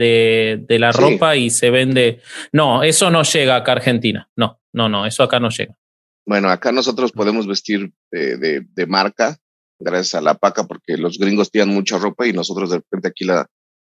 de, 0.68 0.80
la 0.80 0.92
ropa 0.92 1.36
y 1.36 1.52
se 1.52 1.70
vende. 1.70 2.22
No, 2.52 2.82
eso 2.82 3.12
no 3.12 3.22
llega 3.22 3.56
acá 3.56 3.74
a 3.74 3.76
Argentina. 3.76 4.32
No, 4.36 4.60
no, 4.74 4.90
no, 4.90 5.06
eso 5.06 5.22
acá 5.22 5.40
no 5.40 5.50
llega. 5.50 5.78
Bueno, 6.26 6.50
acá 6.50 6.72
nosotros 6.72 7.12
podemos 7.12 7.46
vestir 7.46 7.94
de, 8.12 8.66
de, 8.68 8.88
marca, 8.88 9.38
gracias 9.80 10.16
a 10.16 10.22
la 10.22 10.34
paca, 10.34 10.66
porque 10.66 10.98
los 10.98 11.20
gringos 11.20 11.52
tiran 11.52 11.70
mucha 11.70 12.00
ropa 12.00 12.26
y 12.26 12.34
nosotros 12.34 12.72
de 12.72 12.78
repente 12.78 13.10
aquí 13.10 13.26
la, 13.26 13.48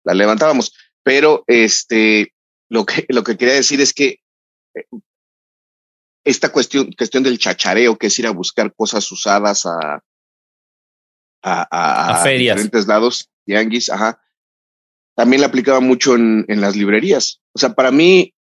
la 0.05 0.15
levantábamos. 0.15 0.73
Pero 1.03 1.45
este, 1.47 2.33
lo 2.69 2.87
que, 2.87 3.05
lo 3.09 3.23
que 3.25 3.37
quería 3.37 3.55
decir 3.55 3.81
es 3.81 3.93
que 3.93 4.21
eh, 4.75 4.85
esta 6.25 6.51
cuestión, 6.51 6.91
cuestión 6.93 7.23
del 7.23 7.39
chachareo, 7.39 7.99
que 7.99 8.07
es 8.07 8.19
ir 8.19 8.27
a 8.27 8.31
buscar 8.31 8.75
cosas 8.75 9.11
usadas 9.13 9.67
a, 9.67 10.03
a, 11.43 12.23
a, 12.23 12.25
diferentes 12.25 12.87
lados, 12.87 13.31
tianguis, 13.45 13.91
ajá, 13.91 14.21
también 15.15 15.43
la 15.43 15.49
aplicaba 15.49 15.81
mucho 15.81 16.15
en, 16.15 16.45
en, 16.49 16.61
las 16.61 16.77
librerías. 16.77 17.41
O 17.53 17.59
sea, 17.59 17.75
para 17.75 17.91
mí 17.91 18.35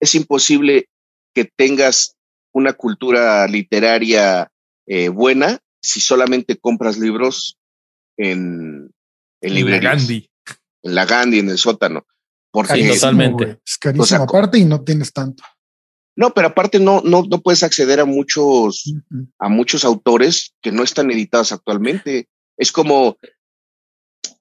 es 0.00 0.14
imposible 0.14 0.88
que 1.34 1.44
tengas 1.44 2.16
una 2.52 2.72
cultura 2.72 3.46
literaria 3.46 4.50
eh, 4.86 5.08
buena 5.08 5.60
si 5.80 6.00
solamente 6.00 6.56
compras 6.56 6.98
libros 6.98 7.58
en, 8.16 8.90
en 9.40 9.54
librerías. 9.54 10.06
Gandhi. 10.06 10.31
En 10.82 10.94
la 10.94 11.06
Gandhi, 11.06 11.38
en 11.38 11.50
el 11.50 11.58
sótano. 11.58 12.06
Porque 12.50 12.86
totalmente. 12.86 13.60
Es 13.64 13.78
carísimo 13.78 14.24
aparte 14.24 14.58
y 14.58 14.64
no 14.64 14.82
tienes 14.82 15.12
tanto. 15.12 15.42
No, 16.14 16.34
pero 16.34 16.48
aparte 16.48 16.78
no, 16.78 17.00
no, 17.02 17.22
no 17.22 17.40
puedes 17.40 17.62
acceder 17.62 17.98
a 17.98 18.04
muchos, 18.04 18.92
a 19.38 19.48
muchos 19.48 19.84
autores 19.84 20.54
que 20.60 20.70
no 20.70 20.82
están 20.82 21.10
editados 21.10 21.52
actualmente. 21.52 22.28
Es 22.58 22.70
como, 22.70 23.16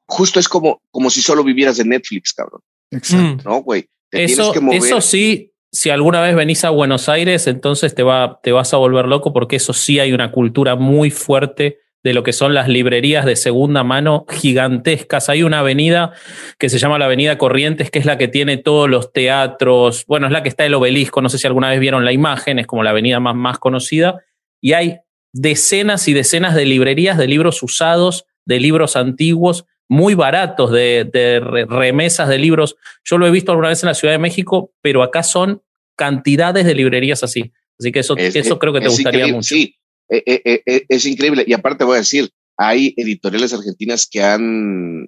justo 0.05 0.39
es 0.39 0.49
como, 0.49 0.81
como 0.91 1.09
si 1.09 1.21
solo 1.21 1.43
vivieras 1.43 1.77
de 1.77 1.85
Netflix, 1.85 2.33
cabrón. 2.33 2.61
Exacto. 2.91 3.49
No, 3.49 3.63
güey. 3.63 3.87
Eso, 4.11 4.53
eso 4.73 4.99
sí, 4.99 5.53
si 5.71 5.89
alguna 5.89 6.19
vez 6.19 6.35
venís 6.35 6.65
a 6.65 6.69
Buenos 6.69 7.07
Aires, 7.07 7.47
entonces 7.47 7.95
te, 7.95 8.03
va, 8.03 8.41
te 8.43 8.51
vas 8.51 8.73
a 8.73 8.77
volver 8.77 9.05
loco 9.05 9.31
porque 9.31 9.55
eso 9.55 9.71
sí 9.71 9.99
hay 9.99 10.11
una 10.11 10.33
cultura 10.33 10.75
muy 10.75 11.09
fuerte 11.11 11.79
de 12.03 12.13
lo 12.13 12.23
que 12.23 12.33
son 12.33 12.53
las 12.53 12.67
librerías 12.67 13.25
de 13.25 13.35
segunda 13.35 13.83
mano 13.83 14.25
gigantescas. 14.29 15.29
Hay 15.29 15.43
una 15.43 15.59
avenida 15.59 16.13
que 16.57 16.69
se 16.69 16.79
llama 16.79 16.97
la 16.97 17.05
Avenida 17.05 17.37
Corrientes, 17.37 17.91
que 17.91 17.99
es 17.99 18.05
la 18.05 18.17
que 18.17 18.27
tiene 18.27 18.57
todos 18.57 18.89
los 18.89 19.13
teatros, 19.13 20.05
bueno, 20.07 20.27
es 20.27 20.33
la 20.33 20.43
que 20.43 20.49
está 20.49 20.65
el 20.65 20.73
obelisco, 20.73 21.21
no 21.21 21.29
sé 21.29 21.37
si 21.37 21.47
alguna 21.47 21.69
vez 21.69 21.79
vieron 21.79 22.05
la 22.05 22.11
imagen, 22.11 22.59
es 22.59 22.67
como 22.67 22.83
la 22.83 22.89
avenida 22.89 23.19
más, 23.19 23.35
más 23.35 23.59
conocida, 23.59 24.23
y 24.59 24.73
hay 24.73 24.97
decenas 25.33 26.07
y 26.07 26.13
decenas 26.13 26.55
de 26.55 26.65
librerías 26.65 27.17
de 27.17 27.27
libros 27.27 27.61
usados, 27.63 28.25
de 28.45 28.59
libros 28.59 28.95
antiguos, 28.95 29.65
muy 29.87 30.15
baratos, 30.15 30.71
de, 30.71 31.09
de 31.11 31.39
remesas 31.65 32.29
de 32.29 32.37
libros. 32.37 32.77
Yo 33.03 33.17
lo 33.17 33.27
he 33.27 33.31
visto 33.31 33.51
alguna 33.51 33.69
vez 33.69 33.83
en 33.83 33.87
la 33.87 33.93
Ciudad 33.93 34.13
de 34.13 34.19
México, 34.19 34.73
pero 34.81 35.03
acá 35.03 35.21
son 35.21 35.61
cantidades 35.97 36.65
de 36.65 36.73
librerías 36.73 37.23
así. 37.23 37.51
Así 37.77 37.91
que 37.91 37.99
eso, 37.99 38.15
eso 38.15 38.59
creo 38.59 38.73
que 38.73 38.81
te 38.81 38.87
gustaría 38.87 39.27
mucho. 39.27 39.55
Sí, 39.55 39.75
eh, 40.11 40.41
eh, 40.43 40.63
eh, 40.65 40.85
es 40.89 41.05
increíble. 41.05 41.45
Y 41.47 41.53
aparte 41.53 41.85
voy 41.85 41.95
a 41.95 41.99
decir, 41.99 42.29
hay 42.57 42.93
editoriales 42.97 43.53
argentinas 43.53 44.07
que 44.09 44.21
han 44.21 45.07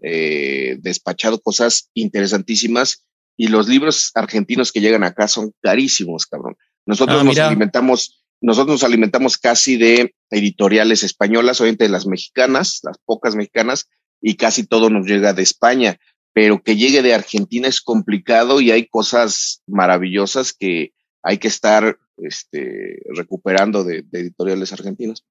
despachado 0.81 1.39
cosas 1.39 1.89
interesantísimas 1.93 3.05
y 3.37 3.47
los 3.47 3.67
libros 3.67 4.11
argentinos 4.15 4.71
que 4.71 4.81
llegan 4.81 5.03
acá 5.03 5.27
son 5.27 5.51
carísimos, 5.61 6.25
cabrón. 6.25 6.55
Nosotros 6.85 7.21
ah, 7.21 7.23
nos 7.23 7.37
alimentamos, 7.37 8.23
nosotros 8.41 8.75
nos 8.75 8.83
alimentamos 8.83 9.37
casi 9.37 9.77
de 9.77 10.15
editoriales 10.31 11.03
españolas, 11.03 11.61
obviamente 11.61 11.83
de 11.83 11.91
las 11.91 12.07
mexicanas, 12.07 12.79
las 12.83 12.97
pocas 13.05 13.35
mexicanas, 13.35 13.87
y 14.21 14.35
casi 14.35 14.65
todo 14.65 14.89
nos 14.89 15.05
llega 15.05 15.33
de 15.33 15.43
España, 15.43 15.99
pero 16.33 16.63
que 16.63 16.75
llegue 16.75 17.03
de 17.03 17.13
Argentina 17.13 17.67
es 17.67 17.81
complicado 17.81 18.61
y 18.61 18.71
hay 18.71 18.87
cosas 18.87 19.61
maravillosas 19.67 20.53
que 20.53 20.93
hay 21.21 21.37
que 21.37 21.49
estar 21.49 21.97
este, 22.17 23.01
recuperando 23.15 23.83
de, 23.83 24.05
editoriales 24.11 24.71
argentinas. 24.73 25.25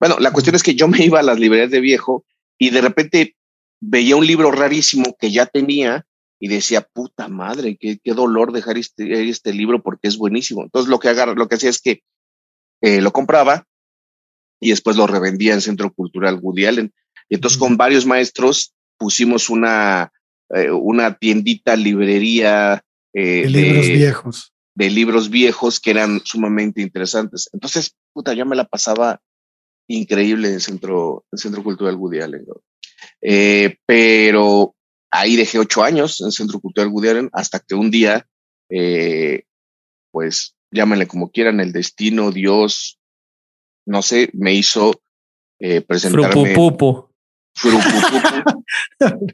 Bueno, 0.00 0.18
la 0.18 0.32
cuestión 0.32 0.56
es 0.56 0.62
que 0.62 0.74
yo 0.74 0.88
me 0.88 1.04
iba 1.04 1.20
a 1.20 1.22
las 1.22 1.38
librerías 1.38 1.70
de 1.70 1.80
viejo 1.80 2.24
y 2.58 2.70
de 2.70 2.80
repente 2.80 3.36
veía 3.80 4.16
un 4.16 4.26
libro 4.26 4.50
rarísimo 4.50 5.16
que 5.18 5.30
ya 5.30 5.46
tenía 5.46 6.06
y 6.38 6.48
decía, 6.48 6.80
puta 6.80 7.28
madre, 7.28 7.76
qué, 7.78 7.98
qué 8.02 8.14
dolor 8.14 8.52
dejar 8.52 8.76
este, 8.76 9.28
este, 9.28 9.52
libro 9.52 9.82
porque 9.82 10.08
es 10.08 10.16
buenísimo. 10.16 10.64
Entonces 10.64 10.90
lo 10.90 10.98
que, 10.98 11.08
agarra, 11.08 11.34
lo 11.34 11.48
que 11.48 11.54
hacía 11.54 11.70
es 11.70 11.80
que 11.80 12.02
eh, 12.80 13.00
lo 13.00 13.12
compraba 13.12 13.66
y 14.60 14.70
después 14.70 14.96
lo 14.96 15.06
revendía 15.06 15.54
en 15.54 15.60
Centro 15.60 15.92
Cultural 15.92 16.40
Woody 16.42 16.66
Allen. 16.66 16.92
Y 17.28 17.36
entonces 17.36 17.58
con 17.58 17.76
varios 17.76 18.06
maestros 18.06 18.74
pusimos 18.98 19.50
una, 19.50 20.12
eh, 20.50 20.70
una 20.70 21.14
tiendita, 21.14 21.76
librería. 21.76 22.84
Eh, 23.12 23.42
de 23.42 23.50
libros 23.50 23.86
viejos 23.86 24.52
de 24.74 24.90
libros 24.90 25.30
viejos 25.30 25.80
que 25.80 25.90
eran 25.90 26.20
sumamente 26.24 26.80
interesantes. 26.80 27.48
Entonces, 27.52 27.94
puta, 28.12 28.32
yo 28.32 28.46
me 28.46 28.56
la 28.56 28.64
pasaba 28.64 29.20
increíble 29.88 30.48
en 30.48 30.54
el 30.54 30.60
Centro, 30.60 31.24
el 31.30 31.38
Centro 31.38 31.62
Cultural 31.62 31.96
Woody 31.96 32.20
Allen. 32.20 32.46
Eh, 33.20 33.76
pero 33.86 34.74
ahí 35.10 35.36
dejé 35.36 35.58
ocho 35.58 35.82
años 35.82 36.20
en 36.20 36.28
el 36.28 36.32
Centro 36.32 36.60
Cultural 36.60 36.88
Woody 36.88 37.08
Allen 37.08 37.30
hasta 37.32 37.60
que 37.60 37.74
un 37.74 37.90
día, 37.90 38.26
eh, 38.70 39.44
pues 40.10 40.54
llámenle 40.70 41.06
como 41.06 41.30
quieran, 41.30 41.60
el 41.60 41.72
destino, 41.72 42.30
Dios, 42.30 42.98
no 43.86 44.02
sé, 44.02 44.30
me 44.32 44.54
hizo 44.54 45.02
eh, 45.60 45.82
presentarme. 45.82 46.54
Frupupupu. 46.54 47.10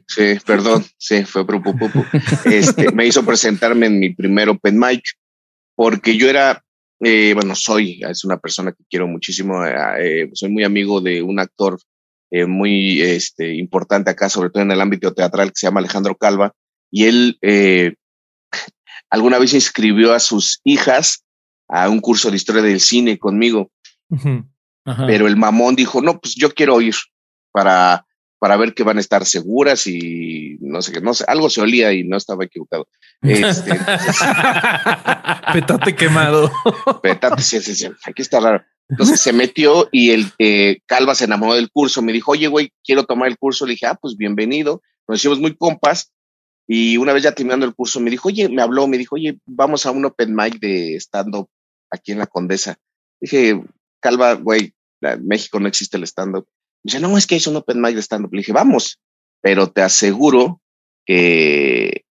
sí, 0.07 0.37
perdón, 0.45 0.85
sí, 0.97 1.23
fue 1.23 1.45
Frupupupu. 1.45 2.03
Este, 2.45 2.91
me 2.91 3.05
hizo 3.05 3.25
presentarme 3.25 3.85
en 3.85 3.99
mi 3.99 4.13
primer 4.13 4.49
open 4.49 4.77
mic 4.77 5.03
porque 5.79 6.17
yo 6.17 6.29
era, 6.29 6.61
eh, 6.99 7.31
bueno, 7.33 7.55
soy, 7.55 8.01
es 8.01 8.25
una 8.25 8.37
persona 8.37 8.73
que 8.73 8.83
quiero 8.89 9.07
muchísimo, 9.07 9.65
eh, 9.65 10.23
eh, 10.23 10.29
soy 10.33 10.49
muy 10.49 10.65
amigo 10.65 10.99
de 10.99 11.21
un 11.21 11.39
actor 11.39 11.79
muy 12.47 13.01
este, 13.01 13.55
importante 13.55 14.09
acá, 14.09 14.27
sobre 14.27 14.49
todo 14.49 14.61
en 14.61 14.71
el 14.71 14.81
ámbito 14.81 15.13
teatral, 15.13 15.47
que 15.47 15.55
se 15.55 15.67
llama 15.67 15.79
Alejandro 15.79 16.17
Calva, 16.17 16.53
y 16.91 17.05
él 17.05 17.39
alguna 19.09 19.39
vez 19.39 19.53
inscribió 19.53 20.13
a 20.13 20.19
sus 20.19 20.59
hijas 20.65 21.23
a 21.69 21.87
un 21.87 22.01
curso 22.01 22.29
de 22.29 22.35
historia 22.35 22.61
del 22.61 22.81
cine 22.81 23.17
conmigo. 23.17 23.71
Pero 25.07 25.27
el 25.27 25.37
mamón 25.37 25.77
dijo, 25.77 26.01
no, 26.01 26.19
pues 26.19 26.35
yo 26.35 26.53
quiero 26.53 26.81
ir 26.81 26.95
para 27.53 28.05
para 28.39 28.57
ver 28.57 28.73
que 28.73 28.83
van 28.83 28.97
a 28.97 29.01
estar 29.01 29.25
seguras 29.25 29.85
y 29.85 30.57
no 30.61 30.81
sé 30.81 30.93
qué, 30.93 31.01
no 31.01 31.13
sé, 31.13 31.25
algo 31.27 31.49
se 31.49 31.61
olía 31.61 31.91
y 31.93 32.05
no 32.05 32.15
estaba 32.17 32.45
equivocado. 32.45 32.87
Este, 33.21 33.71
Petate 35.53 35.93
quemado. 35.95 36.49
Petate, 37.03 37.41
sí, 37.41 37.59
sí, 37.59 37.75
sí, 37.75 37.89
aquí 38.05 38.21
está 38.21 38.39
raro. 38.39 38.63
Entonces 38.87 39.19
se 39.19 39.33
metió 39.33 39.89
y 39.91 40.11
el 40.11 40.31
eh, 40.39 40.79
Calva 40.87 41.13
se 41.13 41.25
enamoró 41.25 41.53
del 41.53 41.69
curso. 41.69 42.01
Me 42.01 42.13
dijo, 42.13 42.31
oye, 42.31 42.47
güey, 42.47 42.71
quiero 42.83 43.03
tomar 43.03 43.27
el 43.27 43.37
curso. 43.37 43.65
Le 43.67 43.73
dije, 43.73 43.85
ah, 43.85 43.95
pues 44.01 44.15
bienvenido. 44.17 44.81
Nos 45.07 45.19
hicimos 45.19 45.39
muy 45.39 45.55
compas. 45.55 46.11
Y 46.65 46.97
una 46.97 47.13
vez 47.13 47.23
ya 47.23 47.33
terminando 47.33 47.67
el 47.67 47.75
curso, 47.75 47.99
me 47.99 48.09
dijo, 48.09 48.29
oye, 48.29 48.49
me 48.49 48.61
habló, 48.61 48.87
me 48.87 48.97
dijo, 48.97 49.15
oye, 49.15 49.39
vamos 49.45 49.85
a 49.85 49.91
un 49.91 50.05
open 50.05 50.35
mic 50.35 50.59
de 50.59 50.95
stand-up 50.95 51.49
aquí 51.91 52.13
en 52.13 52.19
la 52.19 52.27
Condesa. 52.27 52.79
Dije, 53.19 53.61
Calva, 53.99 54.33
güey, 54.33 54.73
en 55.01 55.27
México 55.27 55.59
no 55.59 55.67
existe 55.67 55.97
el 55.97 56.03
stand-up 56.03 56.47
dice, 56.83 56.99
no, 56.99 57.17
es 57.17 57.27
que 57.27 57.35
es 57.35 57.47
un 57.47 57.55
open 57.55 57.81
mic 57.81 57.95
de 57.95 58.01
stand-up. 58.01 58.33
Le 58.33 58.39
dije, 58.39 58.53
vamos, 58.53 58.99
pero 59.41 59.71
te 59.71 59.81
aseguro 59.81 60.61
que 61.05 62.05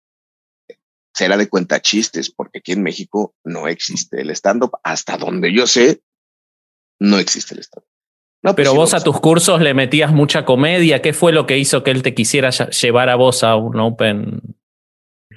será 1.14 1.36
de 1.36 1.48
cuenta 1.48 1.80
chistes, 1.80 2.30
porque 2.30 2.58
aquí 2.58 2.72
en 2.72 2.82
México 2.82 3.34
no 3.44 3.68
existe 3.68 4.20
el 4.20 4.30
stand-up. 4.30 4.72
Hasta 4.82 5.16
donde 5.16 5.52
yo 5.52 5.66
sé, 5.66 6.02
no 7.00 7.18
existe 7.18 7.54
el 7.54 7.60
stand-up. 7.60 7.88
No, 8.42 8.54
pues 8.54 8.68
pero 8.68 8.74
vos 8.74 8.92
a 8.92 9.00
tus 9.00 9.20
cursos 9.20 9.62
le 9.62 9.72
metías 9.72 10.12
mucha 10.12 10.44
comedia. 10.44 11.00
¿Qué 11.00 11.14
fue 11.14 11.32
lo 11.32 11.46
que 11.46 11.56
hizo 11.56 11.82
que 11.82 11.90
él 11.90 12.02
te 12.02 12.14
quisiera 12.14 12.50
llevar 12.50 13.08
a 13.08 13.16
vos 13.16 13.42
a 13.42 13.56
un 13.56 13.80
open 13.80 14.42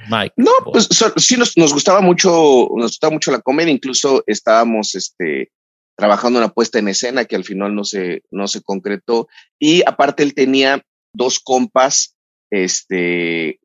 mic? 0.10 0.34
No, 0.36 0.52
pues 0.66 0.90
sí 1.16 1.38
nos, 1.38 1.56
nos, 1.56 1.72
gustaba 1.72 2.02
mucho, 2.02 2.68
nos 2.76 2.92
gustaba 2.92 3.14
mucho 3.14 3.32
la 3.32 3.40
comedia. 3.40 3.72
Incluso 3.72 4.26
estábamos, 4.28 4.94
este, 4.94 5.52
trabajando 5.98 6.40
una 6.40 6.54
puesta 6.54 6.80
en 6.80 6.88
escena 6.88 7.26
que 7.26 7.36
al 7.36 7.44
final 7.44 7.76
no 7.76 7.84
se, 7.84 8.24
no 8.32 8.48
se 8.48 8.62
concretó. 8.62 9.28
Y 9.60 9.82
aparte 9.86 10.24
él 10.24 10.34
tenía 10.34 10.84
dos 11.14 11.40
compas 11.40 12.16
este, 12.52 13.60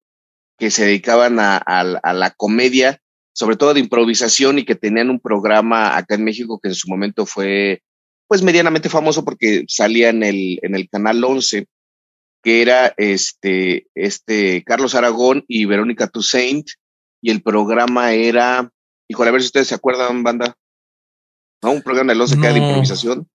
que 0.59 0.71
se 0.71 0.87
dedicaban 0.87 1.39
a, 1.39 1.57
a, 1.59 2.13
la 2.13 2.31
comedia, 2.31 3.01
sobre 3.35 3.57
todo 3.57 3.75
de 3.75 3.81
improvisación 3.81 4.59
y 4.59 4.65
que 4.65 4.75
tenían 4.75 5.11
un 5.11 5.21
programa 5.21 5.97
acá 5.97 6.15
en 6.15 6.25
México 6.25 6.59
que 6.61 6.69
en 6.69 6.75
su 6.75 6.89
momento 6.89 7.27
fue 7.27 7.83
pues 8.27 8.43
medianamente 8.43 8.89
famoso 8.89 9.25
porque 9.25 9.65
salía 9.69 10.09
en 10.09 10.23
el, 10.23 10.59
en 10.63 10.75
el 10.75 10.89
canal 10.89 11.23
11 11.23 11.67
que 12.43 12.61
era 12.61 12.93
este, 12.97 13.87
este 13.95 14.65
Carlos 14.65 14.95
Aragón 14.95 15.45
y 15.47 15.65
Verónica 15.65 16.09
Toussaint, 16.09 16.67
y 17.23 17.31
el 17.31 17.43
programa 17.43 18.13
era, 18.13 18.69
híjole, 19.09 19.29
a 19.29 19.33
ver 19.33 19.43
si 19.43 19.47
ustedes 19.47 19.69
se 19.69 19.77
acuerdan, 19.77 20.25
banda. 20.25 20.57
¿No? 21.63 21.73
Un 21.73 21.83
programa 21.83 22.13
de 22.13 22.19
los 22.19 22.31
de 22.31 22.37
improvisación. 22.37 23.29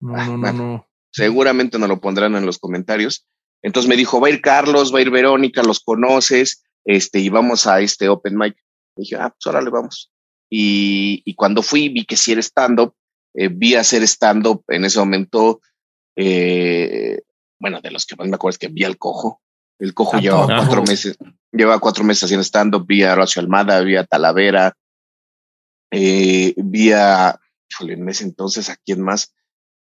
No, 0.00 0.14
ah, 0.16 0.26
no, 0.26 0.52
no, 0.52 0.88
Seguramente 1.10 1.78
nos 1.78 1.88
lo 1.88 2.00
pondrán 2.00 2.34
en 2.34 2.46
los 2.46 2.58
comentarios. 2.58 3.26
Entonces 3.62 3.88
me 3.88 3.96
dijo, 3.96 4.20
va 4.20 4.28
a 4.28 4.30
ir 4.30 4.40
Carlos, 4.40 4.92
va 4.92 4.98
a 4.98 5.02
ir 5.02 5.10
Verónica, 5.10 5.62
los 5.62 5.80
conoces, 5.80 6.64
este, 6.84 7.20
y 7.20 7.28
vamos 7.28 7.66
a 7.66 7.80
este 7.80 8.08
open 8.08 8.36
mic. 8.36 8.56
Y 8.96 9.02
dije, 9.02 9.16
ah, 9.16 9.30
pues 9.30 9.46
ahora 9.46 9.62
le 9.62 9.70
vamos. 9.70 10.10
Y, 10.50 11.22
y 11.24 11.34
cuando 11.34 11.62
fui, 11.62 11.88
vi 11.88 12.04
que 12.04 12.16
si 12.16 12.32
era 12.32 12.42
stand-up, 12.42 12.94
eh, 13.34 13.48
vi 13.48 13.74
hacer 13.74 14.02
stand-up 14.02 14.64
en 14.68 14.84
ese 14.84 14.98
momento, 14.98 15.60
eh, 16.16 17.20
bueno, 17.58 17.80
de 17.80 17.90
los 17.90 18.04
que 18.04 18.16
más 18.16 18.28
me 18.28 18.34
acuerdo 18.34 18.54
es 18.54 18.58
que 18.58 18.68
vi 18.68 18.84
al 18.84 18.98
Cojo. 18.98 19.40
El 19.78 19.94
Cojo 19.94 20.18
llevaba 20.18 20.56
cuatro 20.56 20.82
meses, 20.82 21.16
llevaba 21.50 21.80
cuatro 21.80 22.04
meses 22.04 22.24
haciendo 22.24 22.44
stand-up, 22.44 22.84
vi 22.86 23.02
a 23.02 23.12
Horacio 23.12 23.40
Almada, 23.40 23.80
vi 23.80 23.96
a 23.96 24.04
Talavera, 24.04 24.76
eh, 25.90 26.54
vi 26.56 26.92
a, 26.92 27.40
híjole, 27.72 27.94
en 27.94 28.08
ese 28.08 28.24
entonces, 28.24 28.68
¿a 28.68 28.76
quién 28.76 29.02
más? 29.02 29.34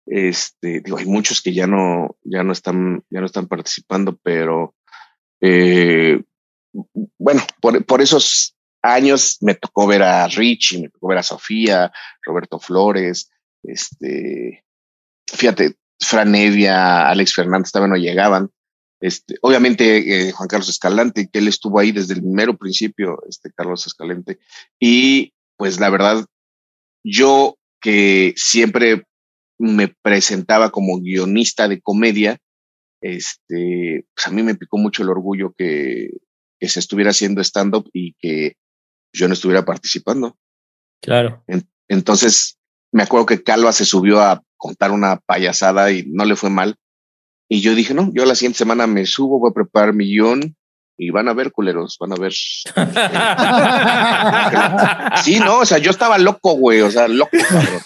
Este, 0.05 0.81
digo, 0.81 0.97
hay 0.97 1.05
muchos 1.05 1.41
que 1.41 1.53
ya 1.53 1.67
no, 1.67 2.17
ya 2.23 2.43
no 2.43 2.53
están, 2.53 3.03
ya 3.09 3.19
no 3.19 3.25
están 3.25 3.47
participando, 3.47 4.17
pero 4.21 4.75
eh, 5.39 6.21
bueno, 7.17 7.41
por, 7.61 7.83
por 7.85 8.01
esos 8.01 8.55
años 8.81 9.37
me 9.41 9.55
tocó 9.55 9.87
ver 9.87 10.03
a 10.03 10.27
Richie, 10.27 10.81
me 10.81 10.89
tocó 10.89 11.07
ver 11.07 11.19
a 11.19 11.23
Sofía, 11.23 11.91
Roberto 12.23 12.59
Flores, 12.59 13.31
este, 13.63 14.63
fíjate, 15.27 15.75
Fran 15.99 16.33
Evia, 16.33 17.07
Alex 17.09 17.33
Fernández 17.33 17.71
también 17.71 17.91
no 17.91 17.97
llegaban. 17.97 18.49
Este, 18.99 19.35
obviamente 19.41 20.27
eh, 20.27 20.31
Juan 20.31 20.47
Carlos 20.47 20.69
Escalante, 20.69 21.27
que 21.31 21.39
él 21.39 21.47
estuvo 21.47 21.79
ahí 21.79 21.91
desde 21.91 22.13
el 22.13 22.21
primero 22.21 22.57
principio, 22.57 23.19
este 23.27 23.51
Carlos 23.51 23.85
Escalante. 23.87 24.39
Y 24.79 25.33
pues 25.57 25.79
la 25.79 25.89
verdad, 25.89 26.25
yo 27.03 27.57
que 27.81 28.33
siempre 28.37 29.03
me 29.57 29.89
presentaba 30.01 30.69
como 30.69 30.99
guionista 31.01 31.67
de 31.67 31.81
comedia, 31.81 32.37
este, 33.01 34.05
pues 34.13 34.27
a 34.27 34.31
mí 34.31 34.43
me 34.43 34.55
picó 34.55 34.77
mucho 34.77 35.03
el 35.03 35.09
orgullo 35.09 35.53
que, 35.57 36.09
que 36.59 36.69
se 36.69 36.79
estuviera 36.79 37.09
haciendo 37.09 37.41
stand-up 37.41 37.89
y 37.91 38.13
que 38.19 38.55
yo 39.13 39.27
no 39.27 39.33
estuviera 39.33 39.65
participando. 39.65 40.37
Claro. 41.01 41.43
entonces, 41.87 42.59
me 42.91 43.01
acuerdo 43.01 43.25
que 43.25 43.43
Calva 43.43 43.73
se 43.73 43.85
subió 43.85 44.21
a 44.21 44.43
contar 44.55 44.91
una 44.91 45.17
payasada 45.17 45.91
y 45.91 46.03
no 46.05 46.25
le 46.25 46.35
fue 46.35 46.51
mal. 46.51 46.75
Y 47.49 47.61
yo 47.61 47.73
dije, 47.73 47.95
no, 47.95 48.11
yo 48.13 48.25
la 48.25 48.35
siguiente 48.35 48.59
semana 48.59 48.85
me 48.85 49.05
subo, 49.05 49.39
voy 49.39 49.49
a 49.49 49.53
preparar 49.53 49.93
mi 49.93 50.05
guion 50.05 50.55
y 51.03 51.09
van 51.09 51.27
a 51.27 51.33
ver, 51.33 51.51
culeros, 51.51 51.97
van 51.99 52.13
a 52.13 52.15
ver. 52.15 52.31
sí, 55.23 55.39
no, 55.39 55.61
o 55.61 55.65
sea, 55.65 55.79
yo 55.79 55.89
estaba 55.89 56.19
loco, 56.19 56.53
güey, 56.53 56.81
o 56.81 56.91
sea, 56.91 57.07
loco, 57.07 57.31
cabrón. 57.49 57.81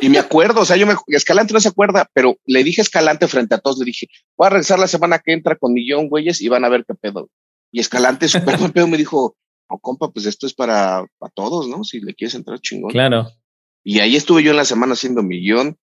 Y 0.00 0.08
me 0.08 0.18
acuerdo, 0.18 0.62
o 0.62 0.64
sea, 0.64 0.78
yo 0.78 0.86
me, 0.86 0.94
Escalante 1.08 1.52
no 1.52 1.60
se 1.60 1.68
acuerda, 1.68 2.08
pero 2.14 2.38
le 2.46 2.64
dije 2.64 2.80
Escalante 2.80 3.28
frente 3.28 3.54
a 3.54 3.58
todos, 3.58 3.78
le 3.80 3.84
dije, 3.84 4.06
voy 4.34 4.46
a 4.46 4.50
regresar 4.50 4.78
la 4.78 4.88
semana 4.88 5.18
que 5.18 5.34
entra 5.34 5.56
con 5.56 5.74
mi 5.74 5.84
guion, 5.84 6.08
güeyes, 6.08 6.40
y 6.40 6.48
van 6.48 6.64
a 6.64 6.70
ver 6.70 6.86
qué 6.88 6.94
pedo. 6.94 7.28
Y 7.70 7.80
Escalante, 7.80 8.28
súper 8.28 8.56
buen 8.56 8.72
pedo, 8.72 8.88
me 8.88 8.96
dijo, 8.96 9.36
no, 9.68 9.78
compa, 9.78 10.10
pues 10.10 10.24
esto 10.24 10.46
es 10.46 10.54
para, 10.54 11.04
para 11.18 11.32
todos, 11.34 11.68
¿no? 11.68 11.84
Si 11.84 12.00
le 12.00 12.14
quieres 12.14 12.34
entrar 12.34 12.60
chingón. 12.60 12.92
Claro. 12.92 13.30
Y 13.84 14.00
ahí 14.00 14.16
estuve 14.16 14.42
yo 14.42 14.52
en 14.52 14.56
la 14.56 14.64
semana 14.64 14.94
haciendo 14.94 15.22
mi 15.22 15.38
guion. 15.38 15.76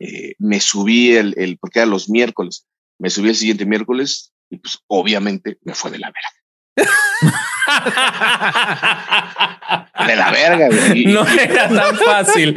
Eh, 0.00 0.34
me 0.38 0.60
subí 0.60 1.12
el, 1.12 1.32
el, 1.38 1.56
porque 1.56 1.78
era 1.78 1.86
los 1.86 2.10
miércoles, 2.10 2.66
me 2.98 3.08
subí 3.08 3.30
el 3.30 3.36
siguiente 3.36 3.64
miércoles 3.64 4.34
y 4.52 4.58
pues 4.58 4.78
obviamente 4.86 5.58
me 5.62 5.74
fue 5.74 5.90
de 5.90 5.98
la 5.98 6.12
verga. 6.12 6.28
de 10.06 10.16
la 10.16 10.30
verga, 10.30 10.68
güey. 10.68 11.06
no 11.06 11.26
era 11.26 11.70
tan 11.70 11.96
fácil. 11.96 12.54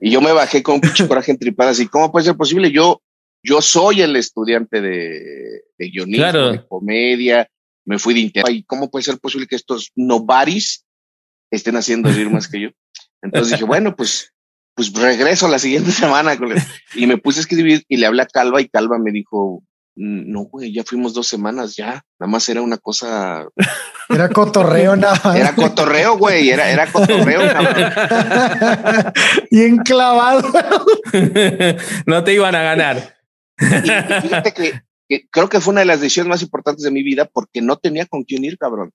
y, 0.00 0.10
yo 0.10 0.20
me 0.20 0.32
bajé 0.32 0.62
con 0.62 0.74
un 0.74 0.82
pinche 0.82 1.08
coraje 1.08 1.30
entripada, 1.30 1.70
así, 1.70 1.88
¿cómo 1.88 2.12
puede 2.12 2.26
ser 2.26 2.36
posible? 2.36 2.70
Yo, 2.70 3.00
yo 3.42 3.62
soy 3.62 4.02
el 4.02 4.14
estudiante 4.16 4.82
de, 4.82 5.62
de 5.78 5.88
guionismo, 5.88 6.50
de 6.50 6.66
comedia, 6.68 7.48
me 7.86 7.98
fui 7.98 8.12
de 8.12 8.20
internet. 8.20 8.54
¿Y 8.54 8.64
cómo 8.64 8.90
puede 8.90 9.04
ser 9.04 9.18
posible 9.18 9.46
que 9.46 9.56
estos 9.56 9.90
novaris 9.96 10.84
estén 11.50 11.76
haciendo 11.76 12.10
reír 12.10 12.28
más 12.28 12.46
que 12.46 12.60
yo? 12.60 12.68
Entonces 13.22 13.52
dije, 13.52 13.64
bueno, 13.64 13.96
pues 13.96 14.32
pues 14.74 14.92
regreso 14.94 15.48
la 15.48 15.58
siguiente 15.58 15.90
semana. 15.90 16.36
Y 16.94 17.06
me 17.06 17.18
puse 17.18 17.40
a 17.40 17.42
escribir 17.42 17.84
y 17.88 17.96
le 17.96 18.06
hablé 18.06 18.22
a 18.22 18.26
Calva 18.26 18.60
y 18.60 18.68
Calva 18.68 18.98
me 18.98 19.12
dijo, 19.12 19.62
no, 19.94 20.44
güey, 20.44 20.72
ya 20.72 20.84
fuimos 20.84 21.12
dos 21.12 21.26
semanas, 21.26 21.76
ya, 21.76 22.02
nada 22.18 22.30
más 22.30 22.48
era 22.48 22.62
una 22.62 22.78
cosa. 22.78 23.46
Era 24.08 24.28
cotorreo, 24.30 24.96
nada 24.96 25.36
Era 25.36 25.54
cotorreo, 25.54 26.16
güey, 26.16 26.48
era, 26.48 26.70
era 26.70 26.90
cotorreo. 26.90 27.42
y 29.50 29.62
enclavado. 29.62 30.48
no 32.06 32.24
te 32.24 32.32
iban 32.32 32.54
a 32.54 32.62
ganar. 32.62 33.16
fíjate 33.58 34.52
que, 34.52 34.80
que, 35.08 35.28
creo 35.30 35.48
que 35.48 35.60
fue 35.60 35.72
una 35.72 35.80
de 35.80 35.86
las 35.86 36.00
decisiones 36.00 36.30
más 36.30 36.42
importantes 36.42 36.84
de 36.84 36.90
mi 36.90 37.02
vida 37.02 37.26
porque 37.26 37.60
no 37.60 37.76
tenía 37.76 38.06
con 38.06 38.24
quién 38.24 38.44
ir, 38.44 38.56
cabrón. 38.56 38.92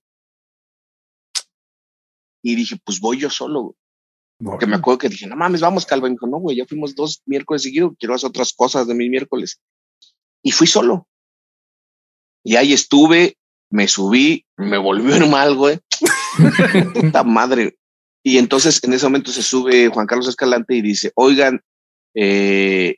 Y 2.42 2.56
dije, 2.56 2.76
pues 2.84 2.98
voy 3.00 3.18
yo 3.18 3.30
solo. 3.30 3.76
Porque 4.42 4.66
me 4.66 4.76
acuerdo 4.76 4.98
que 4.98 5.08
dije, 5.08 5.26
no 5.26 5.36
mames, 5.36 5.60
vamos, 5.60 5.84
Calva. 5.84 6.06
Y 6.06 6.10
me 6.10 6.14
dijo, 6.14 6.28
no, 6.28 6.38
güey, 6.38 6.56
ya 6.56 6.66
fuimos 6.66 6.94
dos 6.94 7.22
miércoles 7.26 7.62
seguidos, 7.62 7.92
quiero 7.98 8.14
hacer 8.14 8.28
otras 8.28 8.52
cosas 8.52 8.86
de 8.86 8.94
mi 8.94 9.08
miércoles. 9.08 9.60
Y 10.42 10.52
fui 10.52 10.66
solo. 10.66 11.08
Y 12.44 12.56
ahí 12.56 12.72
estuve, 12.72 13.36
me 13.70 13.88
subí, 13.88 14.46
me 14.56 14.78
volvió 14.78 15.26
mal, 15.28 15.54
güey. 15.54 15.78
Puta 16.94 17.24
madre. 17.24 17.76
Y 18.22 18.38
entonces 18.38 18.82
en 18.82 18.92
ese 18.92 19.06
momento 19.06 19.30
se 19.30 19.42
sube 19.42 19.88
Juan 19.88 20.06
Carlos 20.06 20.28
Escalante 20.28 20.74
y 20.74 20.82
dice, 20.82 21.12
oigan, 21.14 21.62
eh, 22.14 22.96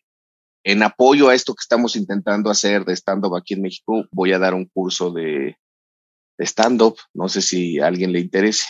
en 0.65 0.83
apoyo 0.83 1.29
a 1.29 1.35
esto 1.35 1.55
que 1.55 1.63
estamos 1.63 1.97
intentando 1.97 2.51
hacer 2.51 2.85
de 2.85 2.95
stand-up 2.95 3.35
aquí 3.37 3.55
en 3.55 3.63
México, 3.63 4.05
voy 4.13 4.33
a 4.33 4.39
dar 4.39 4.55
un 4.55 4.67
curso 4.67 5.11
de, 5.11 5.57
de 6.39 6.47
stand-up. 6.47 6.97
No 7.15 7.29
sé 7.29 7.43
si 7.43 7.81
a 7.81 7.87
alguien 7.87 8.13
le 8.13 8.21
interese. 8.21 8.67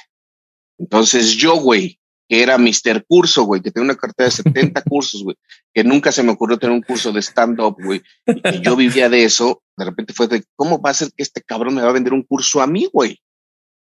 Entonces 0.78 1.36
yo, 1.36 1.56
güey, 1.56 1.99
que 2.30 2.44
era 2.44 2.56
Mr. 2.58 3.04
Curso, 3.08 3.42
güey, 3.42 3.60
que 3.60 3.72
tenía 3.72 3.86
una 3.86 3.96
cartera 3.96 4.28
de 4.28 4.36
70 4.36 4.82
cursos, 4.88 5.24
güey, 5.24 5.36
que 5.74 5.82
nunca 5.82 6.12
se 6.12 6.22
me 6.22 6.30
ocurrió 6.30 6.58
tener 6.58 6.72
un 6.72 6.82
curso 6.82 7.10
de 7.10 7.20
stand-up, 7.20 7.76
güey, 7.82 8.02
y 8.24 8.60
yo 8.60 8.76
vivía 8.76 9.08
de 9.08 9.24
eso, 9.24 9.60
de 9.76 9.84
repente 9.84 10.12
fue 10.12 10.28
de, 10.28 10.44
¿cómo 10.54 10.80
va 10.80 10.90
a 10.90 10.94
ser 10.94 11.08
que 11.08 11.24
este 11.24 11.42
cabrón 11.42 11.74
me 11.74 11.82
va 11.82 11.90
a 11.90 11.92
vender 11.92 12.12
un 12.12 12.22
curso 12.22 12.62
a 12.62 12.68
mí, 12.68 12.88
güey? 12.92 13.20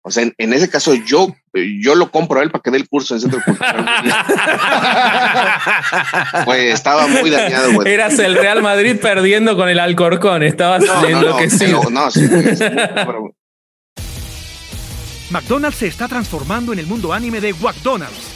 O 0.02 0.12
sea, 0.12 0.22
en, 0.38 0.52
ese 0.52 0.70
caso 0.70 0.94
yo, 0.94 1.34
yo 1.82 1.96
lo 1.96 2.12
compro 2.12 2.38
a 2.38 2.44
él 2.44 2.52
para 2.52 2.62
que 2.62 2.70
dé 2.70 2.76
el 2.76 2.88
curso 2.88 3.14
en 3.14 3.16
el 3.16 3.22
Centro 3.22 3.42
Cultural. 3.44 3.84
Güey, 6.44 6.68
estaba 6.68 7.08
muy 7.08 7.28
dañado, 7.28 7.72
güey. 7.72 7.92
Eras 7.92 8.16
el 8.20 8.36
Real 8.36 8.62
Madrid 8.62 8.98
perdiendo 9.02 9.56
con 9.56 9.68
el 9.68 9.80
Alcorcón, 9.80 10.44
estabas 10.44 10.84
no, 10.84 11.04
enloquecido. 11.04 11.82
No, 11.90 11.90
no, 11.90 12.10
sí, 12.12 12.20
McDonald's 15.30 15.78
se 15.78 15.88
está 15.88 16.06
transformando 16.06 16.72
en 16.72 16.78
el 16.78 16.86
mundo 16.86 17.12
anime 17.12 17.40
de 17.40 17.52
McDonald's 17.54 18.35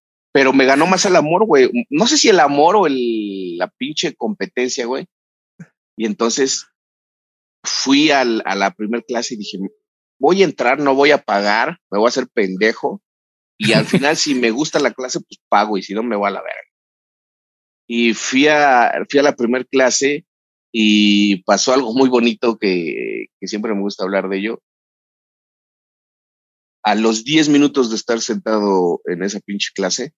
pero 0.31 0.53
me 0.53 0.65
ganó 0.65 0.87
más 0.87 1.05
el 1.05 1.15
amor, 1.15 1.45
güey. 1.45 1.69
No 1.89 2.07
sé 2.07 2.17
si 2.17 2.29
el 2.29 2.39
amor 2.39 2.75
o 2.75 2.87
el, 2.87 3.57
la 3.57 3.67
pinche 3.67 4.15
competencia, 4.15 4.85
güey. 4.85 5.07
Y 5.97 6.05
entonces 6.05 6.67
fui 7.63 8.11
al, 8.11 8.41
a 8.45 8.55
la 8.55 8.71
primera 8.71 9.03
clase 9.03 9.33
y 9.33 9.37
dije, 9.37 9.59
voy 10.19 10.41
a 10.41 10.45
entrar, 10.45 10.79
no 10.79 10.95
voy 10.95 11.11
a 11.11 11.21
pagar, 11.21 11.79
me 11.91 11.99
voy 11.99 12.07
a 12.07 12.09
hacer 12.09 12.27
pendejo. 12.33 13.01
Y 13.57 13.73
al 13.73 13.85
final, 13.85 14.15
si 14.15 14.35
me 14.35 14.51
gusta 14.51 14.79
la 14.79 14.93
clase, 14.93 15.19
pues 15.19 15.39
pago 15.49 15.77
y 15.77 15.83
si 15.83 15.93
no, 15.93 16.03
me 16.03 16.15
voy 16.15 16.29
a 16.29 16.31
la 16.31 16.41
verga. 16.41 16.61
Y 17.87 18.13
fui 18.13 18.47
a, 18.47 18.91
fui 19.09 19.19
a 19.19 19.23
la 19.23 19.35
primera 19.35 19.65
clase 19.65 20.25
y 20.71 21.43
pasó 21.43 21.73
algo 21.73 21.93
muy 21.93 22.07
bonito 22.07 22.57
que, 22.57 23.25
que 23.37 23.47
siempre 23.47 23.73
me 23.73 23.81
gusta 23.81 24.05
hablar 24.05 24.29
de 24.29 24.37
ello 24.37 24.61
a 26.83 26.95
los 26.95 27.23
10 27.23 27.49
minutos 27.49 27.89
de 27.89 27.95
estar 27.95 28.21
sentado 28.21 29.01
en 29.05 29.23
esa 29.23 29.39
pinche 29.39 29.69
clase, 29.73 30.13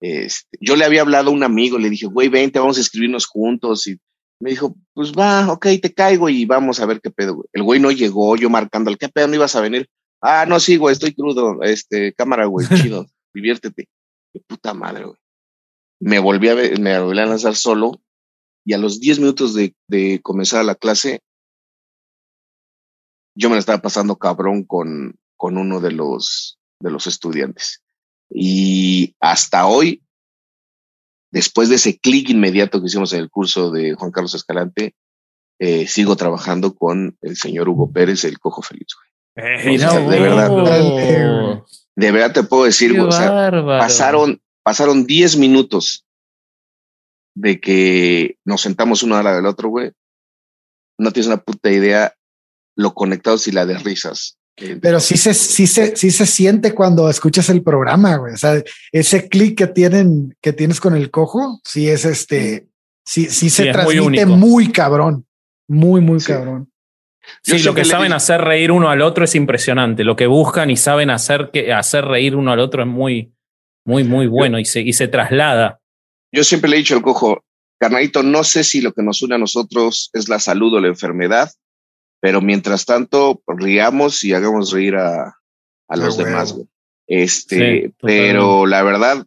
este, 0.00 0.58
yo 0.60 0.76
le 0.76 0.84
había 0.84 1.02
hablado 1.02 1.30
a 1.30 1.32
un 1.32 1.42
amigo, 1.42 1.78
le 1.78 1.90
dije, 1.90 2.06
güey, 2.06 2.28
vente, 2.28 2.58
vamos 2.58 2.78
a 2.78 2.80
escribirnos 2.80 3.26
juntos. 3.26 3.86
Y 3.86 3.98
Me 4.40 4.50
dijo, 4.50 4.76
pues 4.94 5.12
va, 5.12 5.50
ok, 5.52 5.66
te 5.82 5.92
caigo 5.92 6.28
y 6.28 6.44
vamos 6.44 6.80
a 6.80 6.86
ver 6.86 7.00
qué 7.00 7.10
pedo, 7.10 7.34
güey. 7.36 7.48
El 7.52 7.62
güey 7.62 7.80
no 7.80 7.90
llegó, 7.90 8.36
yo 8.36 8.50
marcando, 8.50 8.94
¿qué 8.96 9.08
pedo 9.08 9.28
no 9.28 9.34
ibas 9.34 9.56
a 9.56 9.60
venir? 9.60 9.88
Ah, 10.20 10.46
no, 10.46 10.60
sí, 10.60 10.76
güey, 10.76 10.92
estoy 10.92 11.14
crudo. 11.14 11.62
Este, 11.62 12.12
cámara, 12.14 12.46
güey, 12.46 12.66
chido, 12.74 13.06
diviértete. 13.34 13.88
Qué 14.32 14.40
puta 14.46 14.74
madre, 14.74 15.04
güey. 15.04 15.16
Me 16.00 16.18
volví 16.20 16.48
a 16.48 16.54
ver, 16.54 16.78
me 16.78 16.98
volví 17.00 17.18
a 17.18 17.26
lanzar 17.26 17.56
solo 17.56 18.00
y 18.64 18.74
a 18.74 18.78
los 18.78 19.00
10 19.00 19.20
minutos 19.20 19.54
de, 19.54 19.74
de 19.88 20.20
comenzar 20.22 20.64
la 20.64 20.74
clase, 20.74 21.20
yo 23.34 23.48
me 23.48 23.54
la 23.54 23.60
estaba 23.60 23.80
pasando 23.80 24.16
cabrón 24.16 24.64
con, 24.64 25.16
con 25.36 25.56
uno 25.56 25.80
de 25.80 25.92
los, 25.92 26.58
de 26.80 26.90
los 26.90 27.06
estudiantes. 27.06 27.82
Y 28.30 29.14
hasta 29.20 29.66
hoy, 29.66 30.02
después 31.30 31.68
de 31.68 31.76
ese 31.76 31.98
clic 31.98 32.30
inmediato 32.30 32.80
que 32.80 32.86
hicimos 32.86 33.12
en 33.12 33.20
el 33.20 33.30
curso 33.30 33.70
de 33.70 33.94
Juan 33.94 34.10
Carlos 34.10 34.34
Escalante, 34.34 34.94
eh, 35.58 35.86
sigo 35.86 36.16
trabajando 36.16 36.74
con 36.74 37.16
el 37.20 37.36
señor 37.36 37.68
Hugo 37.68 37.90
Pérez, 37.90 38.24
el 38.24 38.38
cojo 38.38 38.62
feliz. 38.62 38.88
Eh, 39.34 39.78
de 39.78 40.20
verdad. 40.20 41.64
De 41.96 42.12
verdad 42.12 42.32
te 42.32 42.42
puedo 42.44 42.64
decir, 42.64 42.92
güey, 42.92 43.08
o 43.08 43.12
sea, 43.12 43.50
pasaron, 43.50 44.40
pasaron 44.62 45.04
10 45.06 45.36
minutos 45.36 46.04
de 47.34 47.60
que 47.60 48.36
nos 48.44 48.60
sentamos 48.60 49.02
uno 49.02 49.16
a 49.16 49.22
la 49.22 49.34
del 49.34 49.46
otro, 49.46 49.68
güey. 49.68 49.92
No 50.96 51.12
tienes 51.12 51.28
una 51.28 51.38
puta 51.38 51.70
idea 51.70 52.14
lo 52.76 52.94
conectados 52.94 53.48
y 53.48 53.52
la 53.52 53.66
de 53.66 53.76
risas. 53.76 54.37
Pero 54.80 55.00
sí 55.00 55.16
se, 55.16 55.34
sí 55.34 55.66
se, 55.66 55.96
sí 55.96 56.10
se 56.10 56.26
siente 56.26 56.74
cuando 56.74 57.08
escuchas 57.08 57.48
el 57.48 57.62
programa, 57.62 58.16
güey. 58.16 58.34
O 58.34 58.36
sea, 58.36 58.62
ese 58.92 59.28
clic 59.28 59.56
que 59.56 59.66
tienen, 59.66 60.36
que 60.40 60.52
tienes 60.52 60.80
con 60.80 60.96
el 60.96 61.10
cojo, 61.10 61.60
sí 61.64 61.88
es 61.88 62.04
este, 62.04 62.68
sí, 63.04 63.26
sí 63.26 63.50
se 63.50 63.72
transmite 63.72 64.26
muy, 64.26 64.72
cabrón. 64.72 65.26
Muy, 65.68 66.00
muy 66.00 66.20
cabrón. 66.20 66.70
Sí, 67.42 67.58
lo 67.60 67.74
que 67.74 67.84
saben 67.84 68.12
hacer 68.12 68.40
reír 68.40 68.72
uno 68.72 68.88
al 68.88 69.02
otro 69.02 69.24
es 69.24 69.34
impresionante. 69.34 70.02
Lo 70.02 70.16
que 70.16 70.26
buscan 70.26 70.70
y 70.70 70.76
saben 70.76 71.10
hacer 71.10 71.50
que 71.52 71.72
hacer 71.72 72.04
reír 72.04 72.34
uno 72.34 72.52
al 72.52 72.60
otro 72.60 72.82
es 72.82 72.88
muy, 72.88 73.32
muy, 73.84 74.04
muy 74.04 74.26
bueno 74.26 74.58
y 74.58 74.64
se, 74.64 74.80
y 74.80 74.92
se 74.92 75.08
traslada. 75.08 75.80
Yo 76.32 76.44
siempre 76.44 76.70
le 76.70 76.76
he 76.76 76.78
dicho 76.80 76.94
al 76.94 77.02
cojo, 77.02 77.44
carnalito, 77.78 78.22
no 78.22 78.44
sé 78.44 78.64
si 78.64 78.80
lo 78.80 78.92
que 78.92 79.02
nos 79.02 79.22
une 79.22 79.36
a 79.36 79.38
nosotros 79.38 80.10
es 80.12 80.28
la 80.28 80.38
salud 80.38 80.74
o 80.74 80.80
la 80.80 80.88
enfermedad, 80.88 81.50
pero 82.20 82.40
mientras 82.40 82.84
tanto, 82.84 83.42
riamos 83.46 84.24
y 84.24 84.32
hagamos 84.32 84.72
reír 84.72 84.96
a, 84.96 85.38
a 85.88 85.96
los 85.96 86.16
demás, 86.16 86.52
güey. 86.52 86.66
Este, 87.06 87.92
pero 88.02 88.66
la 88.66 88.82
verdad 88.82 89.26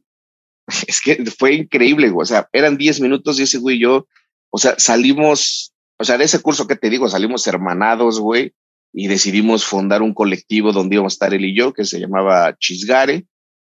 es 0.88 1.01
que 1.01 1.23
fue 1.25 1.54
increíble, 1.54 2.10
güey. 2.10 2.23
O 2.23 2.25
sea, 2.25 2.47
eran 2.54 2.77
10 2.77 3.01
minutos 3.01 3.39
y 3.39 3.43
ese 3.43 3.58
güey 3.58 3.77
y 3.77 3.82
yo, 3.82 4.08
o 4.51 4.58
sea, 4.58 4.75
salimos, 4.77 5.73
o 5.97 6.04
sea, 6.04 6.17
de 6.17 6.25
ese 6.25 6.41
curso 6.41 6.67
que 6.67 6.75
te 6.75 6.89
digo, 6.89 7.10
salimos 7.10 7.47
hermanados, 7.47 8.19
güey, 8.19 8.54
y 8.93 9.08
decidimos 9.08 9.65
fundar 9.65 10.01
un 10.01 10.13
colectivo 10.13 10.71
donde 10.71 10.95
íbamos 10.95 11.13
a 11.13 11.15
estar 11.15 11.34
él 11.34 11.45
y 11.45 11.56
yo, 11.56 11.73
que 11.73 11.86
se 11.86 11.99
llamaba 11.99 12.56
Chisgare, 12.58 13.25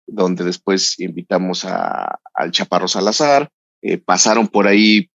donde 0.06 0.44
después 0.44 0.98
invitamos 1.00 1.64
a, 1.64 2.20
al 2.32 2.50
Chaparro 2.50 2.88
Salazar, 2.88 3.50
eh, 3.82 3.98
pasaron 3.98 4.48
por 4.48 4.66
ahí 4.66 5.10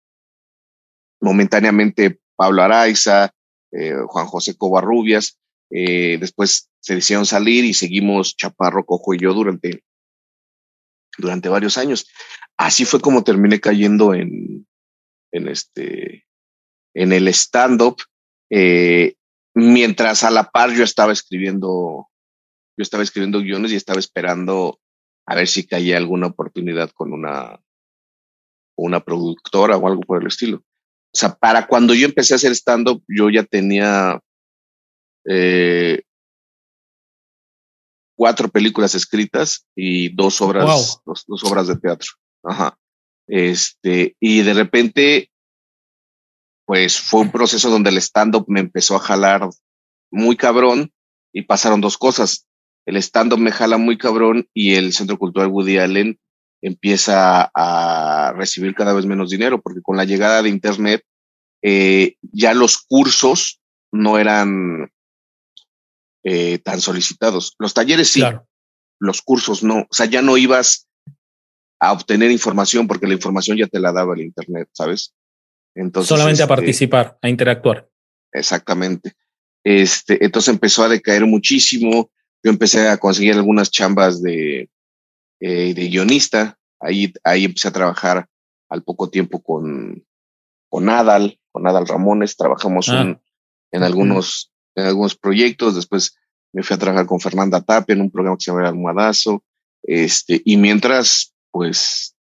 momentáneamente 1.20 2.20
Pablo 2.36 2.62
Araiza, 2.62 3.32
eh, 3.72 3.94
Juan 4.06 4.26
José 4.26 4.56
Covarrubias, 4.56 5.38
eh, 5.70 6.18
después 6.18 6.70
se 6.80 6.94
decidieron 6.94 7.26
salir 7.26 7.64
y 7.64 7.74
seguimos 7.74 8.36
Chaparro, 8.36 8.84
Cojo 8.84 9.14
y 9.14 9.18
yo 9.18 9.34
durante, 9.34 9.84
durante 11.16 11.48
varios 11.48 11.76
años. 11.78 12.06
Así 12.56 12.84
fue 12.84 13.00
como 13.00 13.24
terminé 13.24 13.60
cayendo 13.60 14.14
en, 14.14 14.66
en 15.32 15.48
este, 15.48 16.26
en 16.94 17.12
el 17.12 17.28
stand-up, 17.28 17.96
eh, 18.50 19.14
mientras 19.54 20.24
a 20.24 20.30
la 20.30 20.50
par 20.50 20.72
yo 20.72 20.84
estaba 20.84 21.12
escribiendo, 21.12 22.08
yo 22.76 22.82
estaba 22.82 23.02
escribiendo 23.02 23.40
guiones 23.40 23.72
y 23.72 23.76
estaba 23.76 23.98
esperando 23.98 24.80
a 25.26 25.34
ver 25.34 25.46
si 25.46 25.66
caía 25.66 25.98
alguna 25.98 26.28
oportunidad 26.28 26.90
con 26.90 27.12
una, 27.12 27.60
una 28.76 29.00
productora 29.00 29.76
o 29.76 29.86
algo 29.86 30.00
por 30.00 30.22
el 30.22 30.28
estilo. 30.28 30.64
O 31.18 31.20
sea, 31.20 31.34
para 31.34 31.66
cuando 31.66 31.94
yo 31.94 32.06
empecé 32.06 32.32
a 32.32 32.36
hacer 32.36 32.52
stand-up, 32.52 33.02
yo 33.08 33.28
ya 33.28 33.42
tenía 33.42 34.20
eh, 35.28 36.00
cuatro 38.16 38.48
películas 38.48 38.94
escritas 38.94 39.66
y 39.74 40.14
dos 40.14 40.40
obras, 40.40 41.02
dos, 41.04 41.42
obras 41.42 41.66
de 41.66 41.74
teatro. 41.74 42.12
Ajá. 42.44 42.78
Este, 43.26 44.14
y 44.20 44.42
de 44.42 44.54
repente, 44.54 45.32
pues 46.64 47.00
fue 47.00 47.22
un 47.22 47.32
proceso 47.32 47.68
donde 47.68 47.90
el 47.90 47.96
stand-up 47.96 48.44
me 48.46 48.60
empezó 48.60 48.94
a 48.94 49.00
jalar 49.00 49.50
muy 50.12 50.36
cabrón 50.36 50.92
y 51.32 51.42
pasaron 51.42 51.80
dos 51.80 51.98
cosas. 51.98 52.46
El 52.86 52.96
stand-up 52.98 53.40
me 53.40 53.50
jala 53.50 53.76
muy 53.76 53.98
cabrón 53.98 54.48
y 54.54 54.76
el 54.76 54.92
Centro 54.92 55.18
Cultural 55.18 55.48
Woody 55.48 55.78
Allen 55.78 56.20
empieza 56.62 57.50
a 57.54 58.32
recibir 58.36 58.74
cada 58.74 58.92
vez 58.92 59.06
menos 59.06 59.30
dinero, 59.30 59.60
porque 59.60 59.82
con 59.82 59.96
la 59.96 60.04
llegada 60.04 60.42
de 60.42 60.48
Internet 60.48 61.02
eh, 61.62 62.16
ya 62.22 62.54
los 62.54 62.78
cursos 62.78 63.60
no 63.92 64.18
eran 64.18 64.92
eh, 66.24 66.58
tan 66.58 66.80
solicitados. 66.80 67.54
Los 67.58 67.74
talleres 67.74 68.10
sí, 68.10 68.22
los 69.00 69.22
cursos 69.22 69.62
no. 69.62 69.80
O 69.80 69.92
sea, 69.94 70.06
ya 70.06 70.22
no 70.22 70.36
ibas 70.36 70.88
a 71.80 71.92
obtener 71.92 72.30
información 72.30 72.88
porque 72.88 73.06
la 73.06 73.14
información 73.14 73.56
ya 73.56 73.66
te 73.66 73.78
la 73.78 73.92
daba 73.92 74.14
el 74.14 74.22
Internet, 74.22 74.68
¿sabes? 74.72 75.14
Entonces, 75.74 76.08
Solamente 76.08 76.42
a 76.42 76.46
este 76.46 76.54
participar, 76.54 77.18
a 77.22 77.28
interactuar. 77.28 77.88
Exactamente. 78.32 79.14
Este, 79.64 80.24
entonces 80.24 80.52
empezó 80.52 80.84
a 80.84 80.88
decaer 80.88 81.24
muchísimo. 81.26 82.10
Yo 82.42 82.50
empecé 82.50 82.88
a 82.88 82.98
conseguir 82.98 83.34
algunas 83.34 83.70
chambas 83.70 84.22
de, 84.22 84.68
eh, 85.40 85.74
de 85.74 85.88
guionista. 85.88 86.58
Ahí, 86.80 87.12
ahí 87.24 87.44
empecé 87.44 87.68
a 87.68 87.72
trabajar 87.72 88.28
al 88.68 88.82
poco 88.82 89.10
tiempo 89.10 89.42
con, 89.42 90.04
con 90.68 90.88
Adal, 90.88 91.38
con 91.52 91.66
Adal 91.66 91.86
Ramones. 91.86 92.36
Trabajamos 92.36 92.88
ah. 92.88 93.18
en, 93.72 93.82
algunos, 93.82 94.52
en 94.74 94.86
algunos 94.86 95.16
proyectos. 95.16 95.74
Después 95.74 96.16
me 96.52 96.62
fui 96.62 96.74
a 96.74 96.78
trabajar 96.78 97.06
con 97.06 97.20
Fernanda 97.20 97.60
Tapia 97.60 97.94
en 97.94 98.00
un 98.02 98.10
programa 98.10 98.36
que 98.36 98.44
se 98.44 98.50
llama 98.50 98.68
Almohadazo. 98.68 99.44
Este, 99.82 100.42
y 100.44 100.56
mientras, 100.56 101.34
pues, 101.50 102.16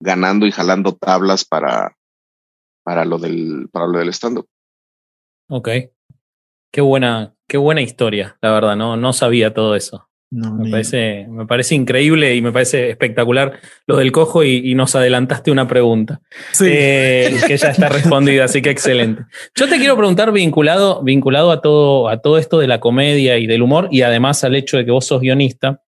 ganando 0.00 0.46
y 0.46 0.52
jalando 0.52 0.94
tablas 0.94 1.44
para, 1.44 1.96
para 2.82 3.04
lo 3.04 3.18
del, 3.18 3.68
para 3.70 3.86
lo 3.86 3.98
del 3.98 4.10
stand-up. 4.10 4.48
Ok. 5.48 5.68
Qué 6.72 6.80
buena, 6.80 7.34
qué 7.48 7.56
buena 7.56 7.80
historia, 7.80 8.36
la 8.42 8.50
verdad, 8.50 8.76
no, 8.76 8.96
no 8.96 9.12
sabía 9.14 9.54
todo 9.54 9.76
eso 9.76 10.06
me, 10.30 10.70
parece, 10.70 11.26
me 11.28 11.46
parece 11.46 11.74
increíble 11.74 12.34
y 12.34 12.42
me 12.42 12.50
parece 12.50 12.90
espectacular 12.90 13.60
lo 13.86 13.96
del 13.96 14.10
cojo 14.10 14.42
y, 14.42 14.74
nos 14.74 14.94
adelantaste 14.94 15.50
una 15.50 15.68
pregunta 15.68 16.20
eh, 16.60 17.38
que 17.46 17.56
ya 17.56 17.70
está 17.70 17.88
respondida, 17.88 18.44
así 18.44 18.60
que 18.60 18.70
excelente. 18.70 19.22
Yo 19.54 19.68
te 19.68 19.78
quiero 19.78 19.96
preguntar 19.96 20.32
vinculado, 20.32 21.02
vinculado 21.02 21.50
a, 21.50 21.60
todo, 21.60 22.08
a 22.08 22.20
todo 22.20 22.38
esto 22.38 22.58
de 22.58 22.66
la 22.66 22.80
comedia 22.80 23.38
y 23.38 23.46
del 23.46 23.62
humor 23.62 23.88
y 23.90 24.02
además 24.02 24.44
al 24.44 24.56
hecho 24.56 24.76
de 24.76 24.84
que 24.84 24.90
vos 24.90 25.06
sos 25.06 25.20
guionista. 25.20 25.80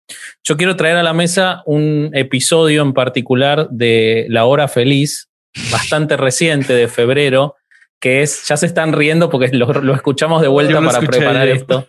Yo 0.45 0.57
quiero 0.57 0.77
traer 0.77 0.97
a 0.97 1.03
la 1.03 1.13
mesa 1.13 1.63
un 1.67 2.11
episodio 2.15 2.83
en 2.83 2.95
particular 2.95 3.69
de 3.71 4.27
La 4.29 4.47
Hora 4.47 4.69
Feliz, 4.69 5.29
bastante 5.71 6.17
reciente 6.17 6.73
de 6.73 6.89
febrero, 6.89 7.57
que 8.01 8.23
es, 8.23 8.47
ya 8.49 8.57
se 8.57 8.67
están 8.67 8.93
riendo 8.93 9.29
porque 9.29 9.49
lo, 9.49 9.95
escuchamos 9.95 10.41
de 10.41 10.49
vuelta 10.49 10.81
para 10.81 11.01
preparar 11.01 11.49
esto 11.49 11.89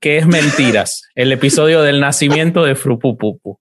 que 0.00 0.18
es 0.18 0.26
Mentiras, 0.26 1.02
el 1.14 1.32
episodio 1.32 1.82
del 1.82 2.00
nacimiento 2.00 2.64
de 2.64 2.74
Frupupupu. 2.74 3.58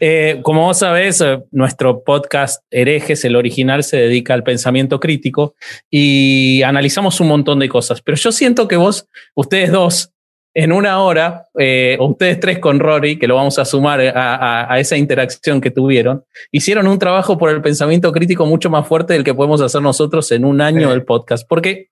Eh, 0.00 0.40
como 0.42 0.62
vos 0.62 0.78
sabés, 0.78 1.20
eh, 1.20 1.40
nuestro 1.50 2.02
podcast 2.04 2.62
Herejes, 2.70 3.24
el 3.24 3.36
original, 3.36 3.82
se 3.82 3.96
dedica 3.96 4.34
al 4.34 4.44
pensamiento 4.44 5.00
crítico 5.00 5.54
y 5.90 6.62
analizamos 6.62 7.20
un 7.20 7.28
montón 7.28 7.58
de 7.58 7.68
cosas. 7.68 8.00
Pero 8.02 8.16
yo 8.16 8.32
siento 8.32 8.68
que 8.68 8.76
vos, 8.76 9.08
ustedes 9.34 9.72
dos, 9.72 10.10
en 10.56 10.70
una 10.70 11.02
hora, 11.02 11.46
eh, 11.58 11.96
o 11.98 12.06
ustedes 12.06 12.38
tres 12.38 12.60
con 12.60 12.78
Rory, 12.78 13.18
que 13.18 13.26
lo 13.26 13.34
vamos 13.34 13.58
a 13.58 13.64
sumar 13.64 14.00
a, 14.00 14.72
a, 14.72 14.78
esa 14.78 14.96
interacción 14.96 15.60
que 15.60 15.72
tuvieron, 15.72 16.24
hicieron 16.52 16.86
un 16.86 17.00
trabajo 17.00 17.36
por 17.36 17.50
el 17.50 17.60
pensamiento 17.60 18.12
crítico 18.12 18.46
mucho 18.46 18.70
más 18.70 18.86
fuerte 18.86 19.14
del 19.14 19.24
que 19.24 19.34
podemos 19.34 19.60
hacer 19.60 19.82
nosotros 19.82 20.30
en 20.30 20.44
un 20.44 20.60
año 20.60 20.90
del 20.90 21.04
podcast. 21.04 21.44
Porque 21.48 21.88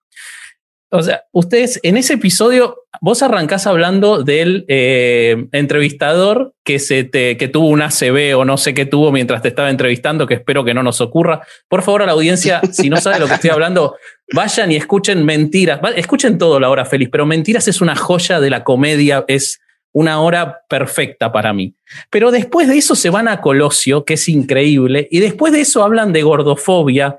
o 0.92 1.02
sea, 1.02 1.24
ustedes 1.32 1.80
en 1.82 1.96
ese 1.96 2.14
episodio, 2.14 2.84
vos 3.00 3.22
arrancás 3.22 3.66
hablando 3.66 4.22
del 4.22 4.66
eh, 4.68 5.46
entrevistador 5.52 6.54
que, 6.64 6.78
se 6.78 7.04
te, 7.04 7.38
que 7.38 7.48
tuvo 7.48 7.68
un 7.68 7.80
ACB 7.80 8.36
o 8.36 8.44
no 8.44 8.58
sé 8.58 8.74
qué 8.74 8.84
tuvo 8.84 9.10
mientras 9.10 9.40
te 9.40 9.48
estaba 9.48 9.70
entrevistando, 9.70 10.26
que 10.26 10.34
espero 10.34 10.64
que 10.64 10.74
no 10.74 10.82
nos 10.82 11.00
ocurra. 11.00 11.46
Por 11.68 11.82
favor, 11.82 12.02
a 12.02 12.06
la 12.06 12.12
audiencia, 12.12 12.60
si 12.72 12.90
no 12.90 12.98
sabe 12.98 13.18
lo 13.18 13.26
que 13.26 13.34
estoy 13.34 13.48
hablando, 13.48 13.96
vayan 14.34 14.70
y 14.70 14.76
escuchen 14.76 15.24
Mentiras. 15.24 15.80
Escuchen 15.96 16.36
todo 16.36 16.60
la 16.60 16.68
hora 16.68 16.84
feliz, 16.84 17.08
pero 17.10 17.24
Mentiras 17.24 17.68
es 17.68 17.80
una 17.80 17.96
joya 17.96 18.38
de 18.38 18.50
la 18.50 18.62
comedia, 18.62 19.24
es 19.28 19.62
una 19.92 20.20
hora 20.20 20.60
perfecta 20.68 21.32
para 21.32 21.54
mí. 21.54 21.74
Pero 22.10 22.30
después 22.30 22.68
de 22.68 22.76
eso 22.76 22.94
se 22.94 23.08
van 23.08 23.28
a 23.28 23.40
Colosio, 23.40 24.04
que 24.04 24.14
es 24.14 24.28
increíble, 24.28 25.08
y 25.10 25.20
después 25.20 25.54
de 25.54 25.62
eso 25.62 25.82
hablan 25.82 26.12
de 26.12 26.22
gordofobia, 26.22 27.16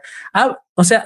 O 0.76 0.84
sea, 0.84 1.06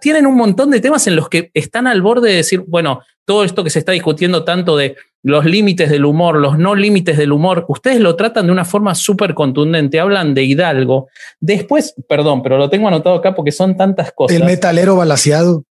tienen 0.00 0.26
un 0.26 0.36
montón 0.36 0.70
de 0.70 0.80
temas 0.80 1.06
en 1.06 1.16
los 1.16 1.28
que 1.28 1.50
están 1.54 1.86
al 1.86 2.02
borde 2.02 2.30
de 2.30 2.36
decir, 2.36 2.64
bueno, 2.66 3.02
todo 3.24 3.44
esto 3.44 3.62
que 3.62 3.70
se 3.70 3.78
está 3.78 3.92
discutiendo 3.92 4.44
tanto 4.44 4.76
de 4.76 4.96
los 5.22 5.44
límites 5.44 5.90
del 5.90 6.04
humor, 6.04 6.36
los 6.36 6.58
no 6.58 6.74
límites 6.74 7.16
del 7.16 7.32
humor, 7.32 7.64
ustedes 7.68 8.00
lo 8.00 8.16
tratan 8.16 8.46
de 8.46 8.52
una 8.52 8.64
forma 8.64 8.94
súper 8.94 9.34
contundente, 9.34 10.00
hablan 10.00 10.34
de 10.34 10.44
Hidalgo. 10.44 11.08
Después, 11.40 11.94
perdón, 12.08 12.42
pero 12.42 12.58
lo 12.58 12.70
tengo 12.70 12.88
anotado 12.88 13.16
acá 13.16 13.34
porque 13.34 13.52
son 13.52 13.76
tantas 13.76 14.12
cosas. 14.12 14.36
El 14.36 14.44
metalero 14.44 14.96
balaseado. 14.96 15.64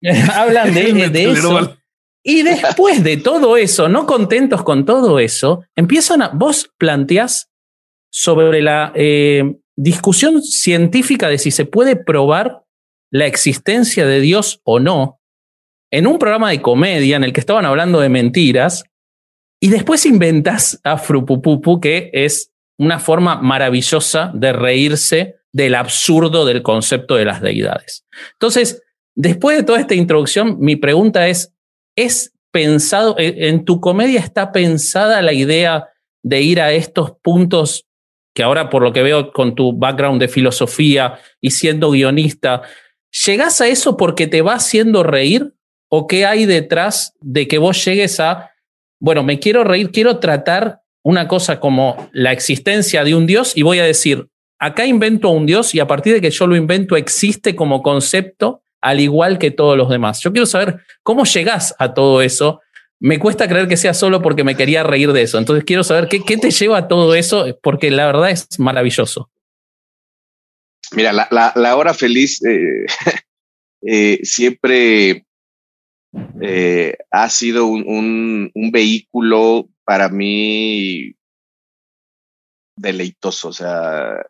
hablan 0.34 0.74
de, 0.74 1.08
de 1.10 1.30
eso. 1.30 1.76
Y 2.24 2.42
después 2.42 3.02
de 3.02 3.16
todo 3.16 3.56
eso, 3.56 3.88
no 3.88 4.06
contentos 4.06 4.62
con 4.62 4.84
todo 4.84 5.18
eso, 5.18 5.64
empiezan 5.74 6.22
a, 6.22 6.28
vos 6.28 6.70
planteás 6.78 7.50
sobre 8.10 8.62
la 8.62 8.92
eh, 8.94 9.56
discusión 9.76 10.42
científica 10.42 11.28
de 11.28 11.38
si 11.38 11.50
se 11.50 11.64
puede 11.64 11.96
probar 11.96 12.62
la 13.12 13.26
existencia 13.26 14.06
de 14.06 14.20
Dios 14.20 14.60
o 14.64 14.80
no, 14.80 15.20
en 15.92 16.06
un 16.06 16.18
programa 16.18 16.50
de 16.50 16.62
comedia 16.62 17.16
en 17.16 17.24
el 17.24 17.32
que 17.32 17.40
estaban 17.40 17.66
hablando 17.66 18.00
de 18.00 18.08
mentiras, 18.08 18.84
y 19.60 19.68
después 19.68 20.06
inventas 20.06 20.80
a 20.82 20.96
Frupupupu, 20.96 21.78
que 21.78 22.10
es 22.12 22.52
una 22.78 22.98
forma 22.98 23.40
maravillosa 23.40 24.32
de 24.34 24.52
reírse 24.52 25.36
del 25.52 25.74
absurdo 25.74 26.46
del 26.46 26.62
concepto 26.62 27.14
de 27.14 27.26
las 27.26 27.42
deidades. 27.42 28.04
Entonces, 28.32 28.82
después 29.14 29.58
de 29.58 29.62
toda 29.62 29.78
esta 29.78 29.94
introducción, 29.94 30.56
mi 30.58 30.76
pregunta 30.76 31.28
es, 31.28 31.54
¿es 31.94 32.32
pensado, 32.50 33.16
e, 33.18 33.48
en 33.48 33.64
tu 33.64 33.80
comedia 33.80 34.20
está 34.20 34.50
pensada 34.50 35.20
la 35.20 35.34
idea 35.34 35.88
de 36.24 36.40
ir 36.40 36.60
a 36.60 36.72
estos 36.72 37.12
puntos 37.22 37.86
que 38.34 38.42
ahora 38.42 38.70
por 38.70 38.82
lo 38.82 38.92
que 38.92 39.02
veo 39.02 39.32
con 39.32 39.54
tu 39.54 39.76
background 39.76 40.20
de 40.20 40.28
filosofía 40.28 41.18
y 41.40 41.50
siendo 41.50 41.90
guionista, 41.90 42.62
¿llegás 43.26 43.60
a 43.60 43.68
eso 43.68 43.96
porque 43.96 44.26
te 44.26 44.42
va 44.42 44.54
haciendo 44.54 45.02
reír? 45.02 45.54
¿O 45.88 46.06
qué 46.06 46.24
hay 46.24 46.46
detrás 46.46 47.14
de 47.20 47.46
que 47.46 47.58
vos 47.58 47.84
llegues 47.84 48.18
a, 48.18 48.50
bueno, 48.98 49.22
me 49.22 49.38
quiero 49.38 49.62
reír, 49.62 49.90
quiero 49.90 50.18
tratar 50.18 50.80
una 51.02 51.28
cosa 51.28 51.60
como 51.60 52.08
la 52.12 52.32
existencia 52.32 53.04
de 53.04 53.14
un 53.14 53.26
Dios 53.26 53.56
y 53.56 53.62
voy 53.62 53.78
a 53.78 53.84
decir, 53.84 54.28
acá 54.58 54.86
invento 54.86 55.28
un 55.30 55.44
Dios 55.44 55.74
y 55.74 55.80
a 55.80 55.86
partir 55.86 56.14
de 56.14 56.20
que 56.20 56.30
yo 56.30 56.46
lo 56.46 56.56
invento 56.56 56.96
existe 56.96 57.54
como 57.54 57.82
concepto 57.82 58.62
al 58.80 59.00
igual 59.00 59.38
que 59.38 59.50
todos 59.50 59.76
los 59.76 59.88
demás. 59.88 60.20
Yo 60.20 60.32
quiero 60.32 60.46
saber 60.46 60.80
cómo 61.02 61.24
llegás 61.24 61.74
a 61.78 61.94
todo 61.94 62.22
eso. 62.22 62.60
Me 62.98 63.18
cuesta 63.18 63.48
creer 63.48 63.68
que 63.68 63.76
sea 63.76 63.94
solo 63.94 64.22
porque 64.22 64.44
me 64.44 64.56
quería 64.56 64.82
reír 64.82 65.12
de 65.12 65.22
eso. 65.22 65.38
Entonces 65.38 65.64
quiero 65.64 65.84
saber 65.84 66.08
qué, 66.08 66.22
qué 66.22 66.36
te 66.36 66.50
lleva 66.50 66.78
a 66.78 66.88
todo 66.88 67.14
eso, 67.14 67.46
porque 67.62 67.90
la 67.90 68.06
verdad 68.06 68.30
es 68.30 68.58
maravilloso. 68.58 69.30
Mira, 70.94 71.12
la, 71.12 71.76
hora 71.76 71.94
feliz 71.94 72.42
eh, 72.44 72.86
eh, 73.82 74.20
siempre 74.22 75.26
eh, 76.40 76.96
ha 77.10 77.28
sido 77.28 77.66
un, 77.66 78.50
vehículo 78.72 79.68
para 79.84 80.08
mí 80.08 81.14
deleitoso. 82.76 83.48
O 83.48 83.52
sea, 83.52 84.24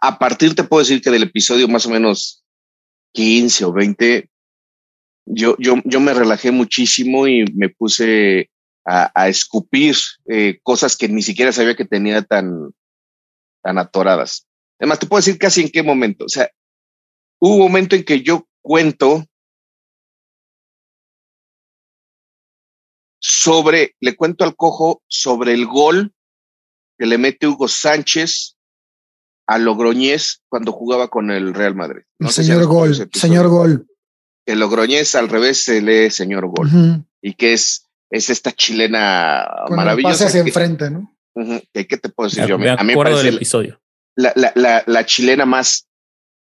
a 0.00 0.18
partir 0.18 0.54
te 0.54 0.64
puedo 0.64 0.82
decir 0.82 1.00
que 1.00 1.10
del 1.10 1.24
episodio 1.24 1.68
más 1.68 1.86
o 1.86 1.90
menos 1.90 2.44
15 3.14 3.64
o 3.64 3.72
20, 3.72 4.28
yo, 5.26 5.56
yo, 5.58 5.74
yo 5.84 6.00
me 6.00 6.14
relajé 6.14 6.50
muchísimo 6.50 7.26
y 7.26 7.44
me 7.54 7.68
puse 7.68 8.50
a, 8.88 9.28
escupir 9.28 9.94
eh, 10.26 10.60
cosas 10.62 10.96
que 10.96 11.08
ni 11.08 11.22
siquiera 11.22 11.52
sabía 11.52 11.76
que 11.76 11.84
tenía 11.84 12.22
tan, 12.22 12.72
tan 13.62 13.78
atoradas. 13.78 14.47
Además, 14.78 14.98
te 14.98 15.06
puedo 15.06 15.18
decir 15.18 15.38
casi 15.38 15.62
en 15.62 15.70
qué 15.70 15.82
momento. 15.82 16.24
O 16.24 16.28
sea, 16.28 16.50
hubo 17.40 17.54
un 17.54 17.62
momento 17.62 17.96
en 17.96 18.04
que 18.04 18.22
yo 18.22 18.46
cuento 18.62 19.24
sobre, 23.20 23.96
le 24.00 24.16
cuento 24.16 24.44
al 24.44 24.56
cojo 24.56 25.02
sobre 25.08 25.52
el 25.52 25.66
gol 25.66 26.12
que 26.98 27.06
le 27.06 27.18
mete 27.18 27.46
Hugo 27.46 27.68
Sánchez 27.68 28.56
a 29.46 29.58
Logroñés 29.58 30.42
cuando 30.48 30.72
jugaba 30.72 31.08
con 31.08 31.30
el 31.30 31.54
Real 31.54 31.74
Madrid. 31.74 32.02
No 32.18 32.28
señor 32.30 32.66
Gol, 32.66 33.08
señor 33.12 33.48
Gol. 33.48 33.86
El 34.46 34.60
Logroñés 34.60 35.14
al 35.14 35.28
revés 35.28 35.62
se 35.62 35.80
lee 35.80 36.10
señor 36.10 36.48
Gol. 36.48 37.04
Y 37.22 37.34
que 37.34 37.52
es, 37.52 37.86
es 38.10 38.30
esta 38.30 38.52
chilena 38.52 39.46
maravillosa. 39.70 40.26
hacia 40.26 40.40
enfrente, 40.40 40.90
¿no? 40.90 41.16
¿Qué, 41.72 41.84
te 41.84 42.08
puedo 42.08 42.28
decir 42.28 42.46
yo? 42.46 42.58
Me 42.58 42.70
a 42.70 42.76
mí 42.76 42.94
me 42.94 42.96
parece 42.96 43.28
episodio. 43.28 43.80
La, 44.18 44.32
la, 44.34 44.52
la, 44.56 44.84
la, 44.86 45.06
chilena 45.06 45.46
más 45.46 45.86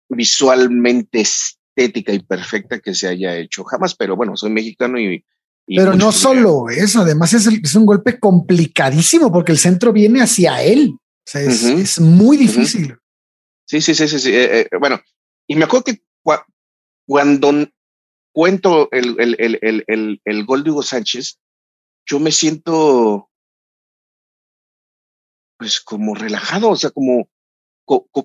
visualmente 0.09 1.21
estética 1.21 2.11
y 2.11 2.19
perfecta 2.19 2.79
que 2.79 2.95
se 2.95 3.07
haya 3.07 3.37
hecho 3.37 3.63
jamás, 3.63 3.95
pero 3.95 4.15
bueno, 4.15 4.35
soy 4.35 4.49
mexicano 4.49 4.99
y. 4.99 5.23
pero 5.67 5.93
no 5.93 6.11
solo 6.11 6.69
eso, 6.69 7.01
además 7.01 7.33
es, 7.33 7.45
es 7.47 7.75
un 7.75 7.85
golpe 7.85 8.19
complicadísimo 8.19 9.31
porque 9.31 9.51
el 9.51 9.59
centro 9.59 9.93
viene 9.93 10.21
hacia 10.21 10.63
él 10.63 10.95
es, 11.33 11.99
muy 11.99 12.37
difícil. 12.37 12.97
Sí, 13.65 13.81
sí, 13.81 13.93
sí, 13.95 14.07
sí. 14.07 14.19
sí. 14.19 14.35
Eh, 14.35 14.61
eh, 14.61 14.67
bueno, 14.79 14.99
y 15.47 15.55
me 15.55 15.65
acuerdo 15.65 15.85
que 15.85 16.01
cuando 17.05 17.67
cuento 18.33 18.89
el, 18.91 19.19
el, 19.19 19.35
el, 19.39 19.83
el, 19.87 20.21
el 20.23 20.45
gol 20.45 20.63
de 20.63 20.71
Hugo 20.71 20.83
Sánchez, 20.83 21.39
yo 22.05 22.19
me 22.19 22.31
siento 22.31 23.29
pues 25.57 25.79
como 25.79 26.15
relajado, 26.15 26.69
o 26.69 26.75
sea, 26.75 26.89
como, 26.89 27.29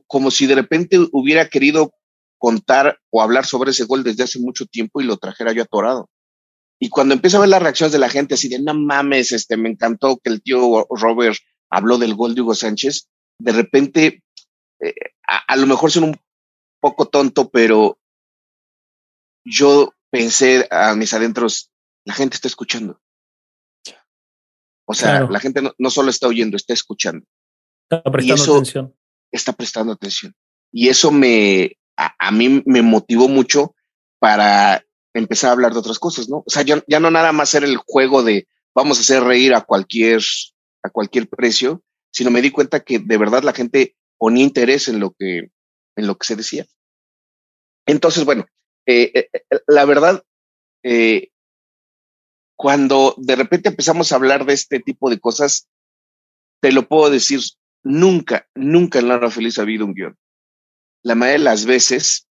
como 0.06 0.30
si 0.30 0.46
de 0.46 0.54
repente 0.54 0.98
hubiera 1.12 1.48
querido 1.48 1.92
contar 2.38 2.98
o 3.10 3.22
hablar 3.22 3.46
sobre 3.46 3.70
ese 3.70 3.84
gol 3.84 4.04
desde 4.04 4.24
hace 4.24 4.38
mucho 4.38 4.66
tiempo 4.66 5.00
y 5.00 5.04
lo 5.04 5.16
trajera 5.16 5.52
yo 5.52 5.62
atorado. 5.62 6.10
Y 6.78 6.90
cuando 6.90 7.14
empiezo 7.14 7.38
a 7.38 7.40
ver 7.40 7.48
las 7.48 7.62
reacciones 7.62 7.92
de 7.92 7.98
la 7.98 8.10
gente 8.10 8.34
así 8.34 8.48
de, 8.48 8.60
no 8.60 8.74
mames, 8.74 9.32
este, 9.32 9.56
me 9.56 9.70
encantó 9.70 10.18
que 10.18 10.30
el 10.30 10.42
tío 10.42 10.86
Robert 10.90 11.38
habló 11.70 11.98
del 11.98 12.14
gol 12.14 12.34
de 12.34 12.42
Hugo 12.42 12.54
Sánchez, 12.54 13.08
de 13.38 13.52
repente, 13.52 14.22
eh, 14.80 14.94
a, 15.26 15.56
lo 15.56 15.66
mejor 15.66 15.90
son 15.90 16.04
un 16.04 16.20
poco 16.80 17.06
tonto, 17.06 17.50
pero 17.50 17.98
yo 19.44 19.92
pensé 20.10 20.68
a 20.70 20.94
mis 20.94 21.12
adentros, 21.14 21.70
la 22.04 22.14
gente 22.14 22.36
está 22.36 22.48
escuchando. 22.48 23.00
O 24.88 24.94
sea, 24.94 25.26
la 25.28 25.40
gente 25.40 25.62
no, 25.76 25.90
solo 25.90 26.10
está 26.10 26.28
oyendo, 26.28 26.56
está 26.56 26.72
escuchando. 26.72 27.26
Está 27.90 28.08
prestando 28.10 28.54
atención. 28.54 28.94
Está 29.32 29.52
prestando 29.52 29.92
atención. 29.92 30.34
Y 30.72 30.88
eso 30.88 31.10
me, 31.10 31.76
a, 31.96 32.30
mí 32.30 32.62
me 32.66 32.82
motivó 32.82 33.28
mucho 33.28 33.74
para 34.18 34.84
empezar 35.14 35.50
a 35.50 35.52
hablar 35.52 35.72
de 35.72 35.78
otras 35.78 35.98
cosas, 35.98 36.28
¿no? 36.28 36.38
O 36.38 36.50
sea, 36.50 36.62
ya 36.62 37.00
no 37.00 37.10
nada 37.10 37.32
más 37.32 37.54
era 37.54 37.66
el 37.66 37.76
juego 37.76 38.22
de 38.22 38.46
vamos 38.74 38.98
a 38.98 39.00
hacer 39.00 39.22
reír 39.22 39.54
a 39.54 39.62
cualquier 39.62 40.20
a 40.82 40.90
cualquier 40.90 41.28
precio, 41.28 41.82
sino 42.10 42.30
me 42.30 42.42
di 42.42 42.50
cuenta 42.50 42.80
que 42.80 42.98
de 42.98 43.18
verdad 43.18 43.42
la 43.42 43.52
gente 43.52 43.96
ponía 44.18 44.44
interés 44.44 44.88
en 44.88 45.00
lo 45.00 45.12
que, 45.12 45.50
en 45.96 46.06
lo 46.06 46.16
que 46.16 46.26
se 46.26 46.36
decía. 46.36 46.66
Entonces, 47.86 48.24
bueno, 48.24 48.46
eh, 48.86 49.10
eh, 49.14 49.28
eh, 49.32 49.58
la 49.66 49.84
verdad, 49.84 50.22
cuando 52.56 53.14
de 53.18 53.36
repente 53.36 53.68
empezamos 53.68 54.12
a 54.12 54.16
hablar 54.16 54.46
de 54.46 54.54
este 54.54 54.80
tipo 54.80 55.10
de 55.10 55.18
cosas, 55.18 55.68
te 56.60 56.72
lo 56.72 56.88
puedo 56.88 57.10
decir, 57.10 57.40
nunca, 57.86 58.48
nunca 58.54 58.98
en 58.98 59.08
la 59.08 59.30
feliz 59.30 59.58
ha 59.58 59.62
habido 59.62 59.84
un 59.84 59.94
guion. 59.94 60.18
La 61.04 61.14
mayoría 61.14 61.38
de 61.38 61.44
las 61.44 61.66
veces, 61.66 62.28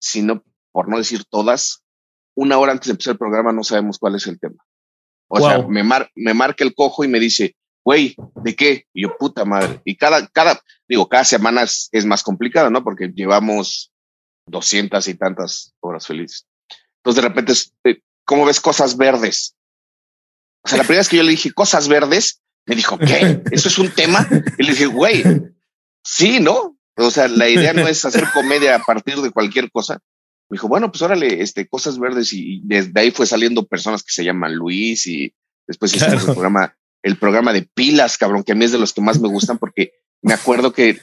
si 0.00 0.22
no, 0.22 0.42
por 0.72 0.88
no 0.88 0.96
decir 0.96 1.24
todas, 1.28 1.84
una 2.34 2.56
hora 2.56 2.72
antes 2.72 2.86
de 2.86 2.92
empezar 2.92 3.12
el 3.12 3.18
programa 3.18 3.52
no 3.52 3.64
sabemos 3.64 3.98
cuál 3.98 4.14
es 4.14 4.26
el 4.26 4.40
tema. 4.40 4.64
O 5.28 5.40
sea, 5.40 5.58
me, 5.68 5.84
me 6.14 6.32
marca 6.32 6.64
el 6.64 6.74
cojo 6.74 7.04
y 7.04 7.08
me 7.08 7.20
dice, 7.20 7.54
güey, 7.84 8.16
¿de 8.36 8.56
qué? 8.56 8.86
Y 8.94 9.02
yo, 9.02 9.14
puta 9.18 9.44
madre. 9.44 9.82
Y 9.84 9.96
cada, 9.96 10.26
cada, 10.28 10.58
digo, 10.88 11.06
cada 11.06 11.24
semana 11.24 11.64
es, 11.64 12.06
más 12.06 12.22
complicado, 12.22 12.70
¿no? 12.70 12.82
Porque 12.82 13.12
llevamos 13.14 13.92
doscientas 14.46 15.06
y 15.08 15.16
tantas 15.16 15.74
horas 15.80 16.06
felices. 16.06 16.46
Entonces, 17.02 17.22
de 17.22 17.28
repente, 17.28 17.52
eh, 17.84 18.00
¿cómo 18.24 18.46
ves 18.46 18.60
cosas 18.60 18.96
verdes? 18.96 19.54
O 20.64 20.68
sea, 20.68 20.78
la 20.78 20.84
primera 20.84 21.00
vez 21.00 21.10
que 21.10 21.18
yo 21.18 21.22
le 21.24 21.32
dije 21.32 21.52
cosas 21.52 21.88
verdes, 21.88 22.40
me 22.68 22.76
dijo, 22.76 22.98
¿qué? 22.98 23.42
¿Eso 23.50 23.68
es 23.68 23.78
un 23.78 23.90
tema? 23.90 24.28
Y 24.58 24.62
le 24.62 24.72
dije, 24.72 24.86
güey, 24.86 25.24
sí, 26.04 26.38
¿no? 26.40 26.78
O 26.96 27.10
sea, 27.10 27.28
la 27.28 27.48
idea 27.48 27.72
no 27.72 27.88
es 27.88 28.04
hacer 28.04 28.24
comedia 28.32 28.76
a 28.76 28.80
partir 28.80 29.16
de 29.16 29.30
cualquier 29.30 29.70
cosa. 29.70 30.00
Me 30.50 30.56
dijo, 30.56 30.68
bueno, 30.68 30.90
pues 30.90 31.02
órale, 31.02 31.42
este, 31.42 31.68
cosas 31.68 31.98
verdes. 31.98 32.32
Y 32.32 32.60
desde 32.64 32.92
ahí 33.00 33.10
fue 33.10 33.26
saliendo 33.26 33.66
personas 33.66 34.02
que 34.02 34.12
se 34.12 34.24
llaman 34.24 34.54
Luis 34.54 35.06
y 35.06 35.34
después 35.66 35.94
hicimos 35.94 36.24
el 36.24 36.34
programa 36.34 36.74
el 37.02 37.16
programa 37.16 37.52
de 37.52 37.62
pilas, 37.62 38.18
cabrón, 38.18 38.42
que 38.42 38.52
a 38.52 38.54
mí 38.54 38.64
es 38.64 38.72
de 38.72 38.78
los 38.78 38.92
que 38.92 39.00
más 39.00 39.20
me 39.20 39.28
gustan 39.28 39.58
porque 39.58 39.92
me 40.20 40.34
acuerdo 40.34 40.72
que 40.72 41.00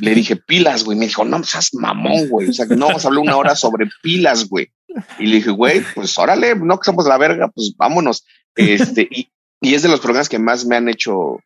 le 0.00 0.14
dije 0.14 0.36
pilas, 0.36 0.84
güey. 0.84 0.98
Me 0.98 1.06
dijo, 1.06 1.24
no 1.24 1.42
seas 1.44 1.72
mamón, 1.74 2.28
güey. 2.28 2.48
O 2.48 2.52
sea, 2.52 2.66
no 2.66 2.86
vamos 2.86 3.04
a 3.04 3.08
hablar 3.08 3.22
una 3.22 3.36
hora 3.36 3.54
sobre 3.54 3.88
pilas, 4.02 4.48
güey. 4.48 4.72
Y 5.18 5.26
le 5.26 5.36
dije, 5.36 5.50
güey, 5.50 5.82
pues 5.94 6.16
órale, 6.18 6.56
no 6.56 6.78
que 6.78 6.86
somos 6.86 7.06
la 7.06 7.18
verga, 7.18 7.48
pues 7.54 7.74
vámonos. 7.76 8.24
Este, 8.54 9.06
y, 9.10 9.30
y 9.60 9.74
es 9.74 9.82
de 9.82 9.88
los 9.88 10.00
programas 10.00 10.28
que 10.28 10.38
más 10.38 10.66
me 10.66 10.76
han 10.76 10.88
hecho, 10.88 11.40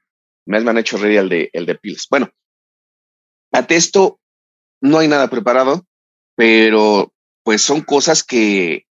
más 0.46 0.62
me 0.64 0.70
han 0.70 0.78
hecho 0.78 0.96
reír 0.96 1.18
el 1.18 1.28
de, 1.28 1.50
el 1.52 1.66
de 1.66 1.74
pilas. 1.76 2.06
Bueno, 2.10 2.30
ante 3.52 3.76
esto 3.76 4.20
no 4.80 4.98
hay 4.98 5.08
nada 5.08 5.28
preparado, 5.28 5.86
pero 6.36 7.12
pues 7.44 7.62
son 7.62 7.82
cosas 7.82 8.22
que, 8.22 8.86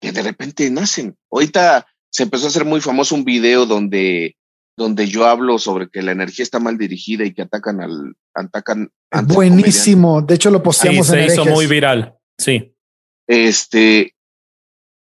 que 0.00 0.12
de 0.12 0.22
repente 0.22 0.70
nacen. 0.70 1.16
Ahorita 1.30 1.86
se 2.10 2.24
empezó 2.24 2.46
a 2.46 2.48
hacer 2.48 2.64
muy 2.64 2.80
famoso 2.80 3.14
un 3.14 3.24
video 3.24 3.66
donde, 3.66 4.36
donde 4.76 5.06
yo 5.08 5.26
hablo 5.26 5.58
sobre 5.58 5.88
que 5.88 6.02
la 6.02 6.12
energía 6.12 6.42
está 6.42 6.58
mal 6.58 6.78
dirigida 6.78 7.24
y 7.24 7.34
que 7.34 7.42
atacan 7.42 7.80
al, 7.80 8.16
atacan. 8.34 8.90
Buenísimo. 9.26 10.22
De 10.22 10.34
hecho, 10.34 10.50
lo 10.50 10.62
posteamos 10.62 11.06
se 11.06 11.26
hizo 11.26 11.44
muy 11.44 11.66
viral. 11.66 12.16
Sí. 12.38 12.74
Este, 13.26 14.14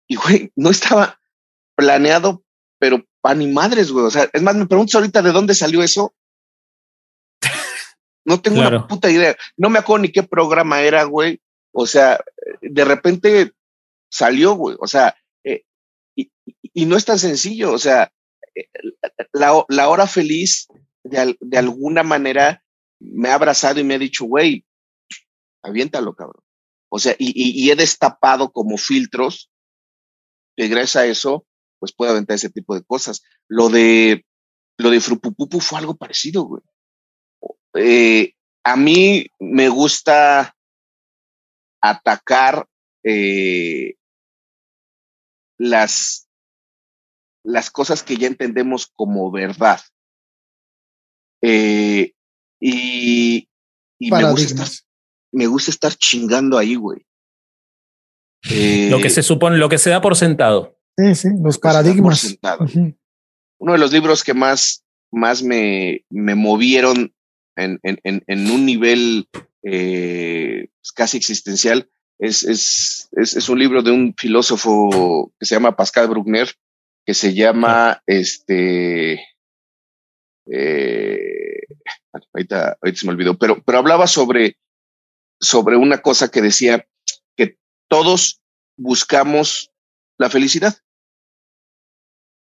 y 0.08 0.16
güey, 0.16 0.52
no 0.54 0.70
estaba 0.70 1.18
planeado, 1.74 2.44
pero 2.82 3.00
pan 3.20 3.38
ni 3.38 3.46
madres, 3.46 3.92
güey. 3.92 4.06
O 4.06 4.10
sea, 4.10 4.28
es 4.32 4.42
más, 4.42 4.56
me 4.56 4.66
preguntas 4.66 4.96
ahorita 4.96 5.22
de 5.22 5.30
dónde 5.30 5.54
salió 5.54 5.84
eso. 5.84 6.12
No 8.24 8.40
tengo 8.40 8.60
una 8.60 8.86
puta 8.88 9.08
idea. 9.08 9.36
No 9.56 9.68
me 9.68 9.78
acuerdo 9.80 10.02
ni 10.02 10.12
qué 10.12 10.22
programa 10.24 10.80
era, 10.80 11.04
güey. 11.04 11.40
O 11.72 11.86
sea, 11.86 12.20
de 12.60 12.84
repente 12.84 13.52
salió, 14.08 14.54
güey. 14.54 14.76
O 14.80 14.86
sea, 14.88 15.16
eh, 15.44 15.62
y, 16.16 16.86
no 16.86 16.96
es 16.96 17.04
tan 17.04 17.20
sencillo. 17.20 17.72
O 17.72 17.78
sea, 17.78 18.12
eh, 18.54 18.68
la, 19.32 19.64
la 19.68 19.88
hora 19.88 20.08
feliz 20.08 20.68
de, 21.04 21.36
de, 21.40 21.58
alguna 21.58 22.04
manera 22.04 22.64
me 23.00 23.28
ha 23.28 23.34
abrazado 23.34 23.78
y 23.80 23.84
me 23.84 23.94
ha 23.94 23.98
dicho, 23.98 24.24
güey, 24.24 24.64
aviéntalo, 25.62 26.14
cabrón. 26.14 26.44
O 26.88 26.98
sea, 26.98 27.14
y, 27.18 27.32
y, 27.34 27.70
he 27.70 27.76
destapado 27.76 28.52
como 28.52 28.76
filtros 28.76 29.50
que 30.56 30.68
gracias 30.68 30.96
a 30.96 31.06
eso, 31.06 31.44
pues 31.82 31.92
puedo 31.92 32.12
aventar 32.12 32.36
ese 32.36 32.48
tipo 32.48 32.76
de 32.76 32.84
cosas. 32.84 33.24
Lo 33.48 33.68
de, 33.68 34.24
lo 34.78 34.90
de 34.90 35.00
Frupupupu 35.00 35.58
fue 35.58 35.80
algo 35.80 35.96
parecido, 35.96 36.44
güey. 36.44 36.62
Eh, 37.74 38.34
a 38.62 38.76
mí 38.76 39.26
me 39.40 39.68
gusta 39.68 40.54
atacar 41.82 42.68
eh, 43.02 43.96
las, 45.58 46.28
las 47.42 47.72
cosas 47.72 48.04
que 48.04 48.16
ya 48.16 48.28
entendemos 48.28 48.86
como 48.86 49.32
verdad. 49.32 49.80
Eh, 51.42 52.12
y, 52.60 53.48
me, 53.98 54.30
gusta 54.30 54.54
estar, 54.54 54.68
me 55.32 55.48
gusta 55.48 55.72
estar 55.72 55.96
chingando 55.96 56.58
ahí, 56.58 56.76
güey. 56.76 57.04
lo 58.88 59.00
que 59.00 59.10
se 59.10 59.24
supone, 59.24 59.56
lo 59.56 59.68
que 59.68 59.78
se 59.78 59.90
da 59.90 60.00
por 60.00 60.14
sentado. 60.14 60.78
Sí, 60.96 61.14
sí, 61.14 61.28
los 61.42 61.58
paradigmas. 61.58 62.36
Uno 63.58 63.72
de 63.72 63.78
los 63.78 63.92
libros 63.92 64.24
que 64.24 64.34
más, 64.34 64.84
más 65.10 65.42
me, 65.42 66.04
me 66.10 66.34
movieron 66.34 67.14
en, 67.56 67.78
en, 67.82 68.24
en, 68.26 68.50
un 68.50 68.66
nivel 68.66 69.28
eh, 69.62 70.68
casi 70.94 71.16
existencial 71.16 71.88
es, 72.18 72.44
es, 72.44 73.08
es, 73.12 73.48
un 73.48 73.58
libro 73.58 73.82
de 73.82 73.90
un 73.90 74.14
filósofo 74.16 75.32
que 75.38 75.46
se 75.46 75.56
llama 75.56 75.76
Pascal 75.76 76.08
Bruckner, 76.08 76.48
que 77.04 77.14
se 77.14 77.34
llama 77.34 78.00
este. 78.06 79.20
Eh, 80.46 81.62
ahorita, 82.32 82.78
ahorita 82.80 83.00
se 83.00 83.06
me 83.06 83.12
olvidó, 83.12 83.36
pero, 83.38 83.60
pero 83.64 83.78
hablaba 83.78 84.06
sobre, 84.06 84.56
sobre 85.40 85.76
una 85.76 86.00
cosa 86.00 86.30
que 86.30 86.42
decía 86.42 86.86
que 87.36 87.58
todos 87.88 88.40
buscamos 88.76 89.71
la 90.22 90.30
felicidad. 90.30 90.78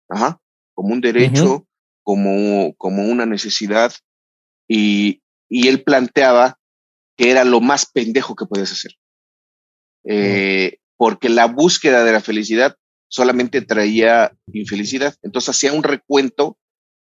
Ajá, 0.09 0.41
como 0.73 0.93
un 0.93 1.01
derecho, 1.01 1.67
como, 2.03 2.73
como 2.75 3.03
una 3.03 3.25
necesidad. 3.25 3.93
Y, 4.67 5.21
y 5.49 5.67
él 5.67 5.83
planteaba 5.83 6.59
que 7.17 7.31
era 7.31 7.43
lo 7.43 7.61
más 7.61 7.85
pendejo 7.85 8.35
que 8.35 8.45
podías 8.45 8.71
hacer. 8.71 8.93
Eh, 10.03 10.79
porque 10.97 11.29
la 11.29 11.45
búsqueda 11.45 12.03
de 12.03 12.11
la 12.11 12.21
felicidad 12.21 12.75
solamente 13.07 13.61
traía 13.61 14.35
infelicidad. 14.51 15.15
Entonces 15.21 15.49
hacía 15.49 15.73
un 15.73 15.83
recuento 15.83 16.57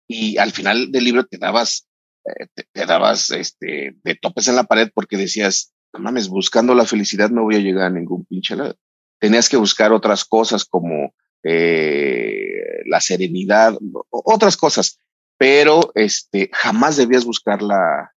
y 0.08 0.38
al 0.38 0.52
final 0.52 0.92
del 0.92 1.04
libro 1.04 1.26
te 1.26 1.38
dabas, 1.38 1.88
eh, 2.26 2.48
te, 2.74 2.86
dabas 2.86 3.30
este, 3.32 3.96
de 4.04 4.16
topes 4.16 4.48
en 4.48 4.56
la 4.56 4.64
pared 4.64 4.90
porque 4.94 5.18
decías, 5.18 5.74
no 5.94 6.00
mames, 6.00 6.28
buscando 6.28 6.74
la 6.74 6.86
felicidad 6.86 7.30
no 7.30 7.44
voy 7.44 7.56
a 7.56 7.60
llegar 7.60 7.86
a 7.86 7.90
ningún 7.90 8.26
pinche 8.26 8.56
lado. 8.56 8.76
Tenías 9.20 9.50
que 9.50 9.58
buscar 9.58 9.92
otras 9.92 10.26
cosas 10.26 10.66
como 10.66 11.14
eh, 11.44 12.84
la 12.86 13.02
serenidad, 13.02 13.78
otras 14.10 14.58
cosas, 14.58 15.00
pero 15.38 15.92
este, 15.96 16.50
jamás 16.54 16.98
debías 16.98 17.26
buscar 17.26 17.62
la, 17.62 18.14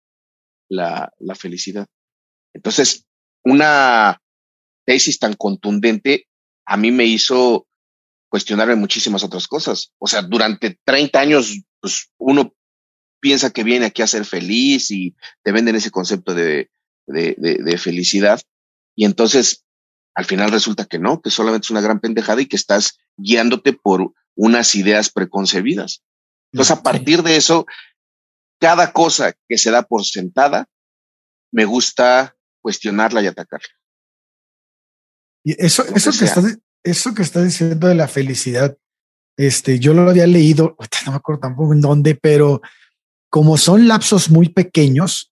la, 0.68 1.34
felicidad. 1.34 1.86
Entonces, 2.54 3.04
una 3.44 4.20
tesis 4.84 5.18
tan 5.18 5.34
contundente 5.34 6.26
a 6.66 6.76
mí 6.76 6.90
me 6.90 7.04
hizo 7.04 7.66
cuestionarme 8.28 8.74
muchísimas 8.76 9.22
otras 9.24 9.46
cosas. 9.46 9.92
O 9.98 10.06
sea, 10.06 10.22
durante 10.22 10.78
30 10.84 11.20
años, 11.20 11.60
pues 11.80 12.10
uno 12.18 12.54
piensa 13.20 13.50
que 13.50 13.62
viene 13.62 13.86
aquí 13.86 14.02
a 14.02 14.06
ser 14.06 14.24
feliz 14.24 14.90
y 14.90 15.14
te 15.42 15.52
venden 15.52 15.76
ese 15.76 15.90
concepto 15.90 16.34
de, 16.34 16.70
de, 17.06 17.78
felicidad. 17.78 18.40
Y 18.96 19.04
entonces, 19.04 19.64
al 20.14 20.24
final 20.24 20.50
resulta 20.50 20.84
que 20.84 20.98
no, 20.98 21.20
que 21.20 21.30
solamente 21.30 21.66
es 21.66 21.70
una 21.70 21.80
gran 21.80 22.00
pendejada 22.00 22.42
y 22.42 22.46
que 22.46 22.56
estás 22.56 22.98
guiándote 23.16 23.72
por 23.72 24.12
unas 24.34 24.74
ideas 24.74 25.10
preconcebidas. 25.10 26.02
Entonces, 26.52 26.76
a 26.76 26.82
partir 26.82 27.22
de 27.22 27.36
eso, 27.36 27.66
cada 28.60 28.92
cosa 28.92 29.34
que 29.48 29.58
se 29.58 29.70
da 29.70 29.82
por 29.82 30.04
sentada, 30.04 30.68
me 31.50 31.64
gusta 31.64 32.36
cuestionarla 32.60 33.22
y 33.22 33.26
atacarla. 33.26 33.68
Y 35.44 35.64
eso, 35.64 35.84
eso 35.94 36.12
que, 36.16 36.24
está, 36.24 36.42
eso 36.84 37.14
que 37.14 37.22
está 37.22 37.42
diciendo 37.42 37.88
de 37.88 37.94
la 37.94 38.06
felicidad, 38.06 38.76
este, 39.36 39.78
yo 39.78 39.94
lo 39.94 40.08
había 40.08 40.26
leído, 40.26 40.76
no 41.06 41.12
me 41.12 41.16
acuerdo 41.16 41.40
tampoco 41.40 41.72
en 41.72 41.80
dónde, 41.80 42.14
pero 42.14 42.60
como 43.28 43.56
son 43.56 43.88
lapsos 43.88 44.30
muy 44.30 44.50
pequeños, 44.50 45.31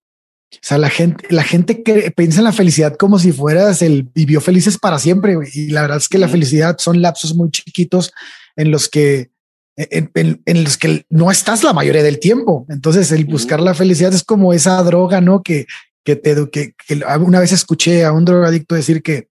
o 0.53 0.57
sea, 0.61 0.77
la 0.77 0.89
gente, 0.89 1.25
la 1.29 1.43
gente 1.43 1.81
que 1.81 2.11
piensa 2.11 2.39
en 2.39 2.45
la 2.45 2.51
felicidad 2.51 2.95
como 2.97 3.19
si 3.19 3.31
fueras 3.31 3.81
el 3.81 4.03
vivió 4.13 4.41
felices 4.41 4.77
para 4.77 4.99
siempre. 4.99 5.37
Y 5.53 5.69
la 5.69 5.81
verdad 5.81 5.97
es 5.97 6.09
que 6.09 6.17
la 6.17 6.27
felicidad 6.27 6.77
son 6.77 7.01
lapsos 7.01 7.35
muy 7.35 7.49
chiquitos 7.51 8.11
en 8.55 8.69
los 8.69 8.89
que, 8.89 9.31
en, 9.75 10.63
los 10.63 10.77
que 10.77 11.05
no 11.09 11.31
estás 11.31 11.63
la 11.63 11.73
mayoría 11.73 12.03
del 12.03 12.19
tiempo. 12.19 12.65
Entonces, 12.69 13.11
el 13.11 13.25
buscar 13.25 13.61
la 13.61 13.73
felicidad 13.73 14.13
es 14.13 14.23
como 14.23 14.53
esa 14.53 14.81
droga, 14.83 15.21
no? 15.21 15.41
Que, 15.41 15.67
que 16.03 16.15
te, 16.15 16.35
que, 16.49 16.73
que 16.73 17.01
una 17.21 17.39
vez 17.39 17.53
escuché 17.53 18.03
a 18.03 18.11
un 18.11 18.25
drogadicto 18.25 18.75
decir 18.75 19.01
que 19.01 19.31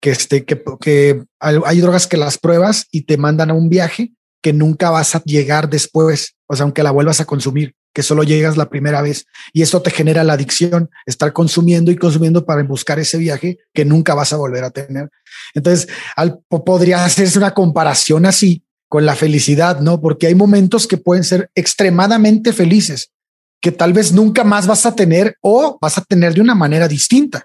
que, 0.00 0.10
este, 0.10 0.44
que, 0.44 0.62
que 0.80 1.24
hay 1.40 1.80
drogas 1.80 2.06
que 2.06 2.16
las 2.16 2.38
pruebas 2.38 2.86
y 2.90 3.02
te 3.02 3.16
mandan 3.16 3.50
a 3.50 3.54
un 3.54 3.68
viaje 3.68 4.12
que 4.42 4.52
nunca 4.52 4.90
vas 4.90 5.14
a 5.14 5.22
llegar 5.24 5.68
después, 5.68 6.36
o 6.46 6.54
sea, 6.54 6.64
aunque 6.64 6.82
la 6.82 6.92
vuelvas 6.92 7.20
a 7.20 7.24
consumir, 7.24 7.74
que 7.92 8.02
solo 8.02 8.22
llegas 8.22 8.56
la 8.56 8.68
primera 8.68 9.02
vez 9.02 9.26
y 9.52 9.62
esto 9.62 9.82
te 9.82 9.90
genera 9.90 10.24
la 10.24 10.34
adicción, 10.34 10.90
estar 11.06 11.32
consumiendo 11.32 11.90
y 11.90 11.96
consumiendo 11.96 12.44
para 12.44 12.62
buscar 12.62 12.98
ese 12.98 13.18
viaje 13.18 13.58
que 13.72 13.84
nunca 13.84 14.14
vas 14.14 14.32
a 14.32 14.36
volver 14.36 14.64
a 14.64 14.70
tener. 14.70 15.10
Entonces, 15.54 15.88
al, 16.16 16.40
podría 16.48 17.04
hacerse 17.04 17.38
una 17.38 17.54
comparación 17.54 18.26
así 18.26 18.64
con 18.88 19.04
la 19.04 19.14
felicidad, 19.14 19.80
¿no? 19.80 20.00
Porque 20.00 20.26
hay 20.26 20.34
momentos 20.34 20.86
que 20.86 20.96
pueden 20.96 21.24
ser 21.24 21.50
extremadamente 21.54 22.52
felices, 22.52 23.10
que 23.60 23.72
tal 23.72 23.92
vez 23.92 24.12
nunca 24.12 24.44
más 24.44 24.66
vas 24.66 24.86
a 24.86 24.94
tener 24.94 25.36
o 25.40 25.78
vas 25.80 25.98
a 25.98 26.04
tener 26.04 26.34
de 26.34 26.40
una 26.40 26.54
manera 26.54 26.88
distinta. 26.88 27.44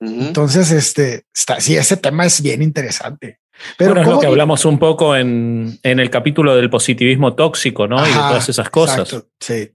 Entonces, 0.00 0.70
este, 0.70 1.24
está, 1.34 1.60
sí, 1.60 1.76
ese 1.76 1.96
tema 1.96 2.24
es 2.24 2.40
bien 2.40 2.62
interesante. 2.62 3.40
Pero 3.76 4.00
es 4.00 4.06
lo 4.06 4.20
que 4.20 4.26
hablamos 4.26 4.64
un 4.64 4.78
poco 4.78 5.16
en, 5.16 5.78
en, 5.82 6.00
el 6.00 6.10
capítulo 6.10 6.54
del 6.54 6.70
positivismo 6.70 7.34
tóxico, 7.34 7.86
¿no? 7.86 8.04
y 8.04 8.08
de 8.08 8.14
todas 8.14 8.48
esas 8.48 8.70
cosas. 8.70 9.08
sí. 9.08 9.18
sí. 9.40 9.72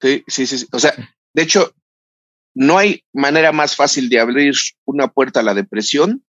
Sí, 0.00 0.46
sí, 0.46 0.66
O 0.72 0.78
sea, 0.78 0.94
de 1.34 1.42
hecho, 1.42 1.74
no 2.54 2.78
hay 2.78 3.04
manera 3.12 3.52
más 3.52 3.76
fácil 3.76 4.08
de 4.08 4.18
abrir 4.18 4.54
una 4.86 5.08
puerta 5.08 5.40
a 5.40 5.42
la 5.42 5.54
depresión 5.54 6.24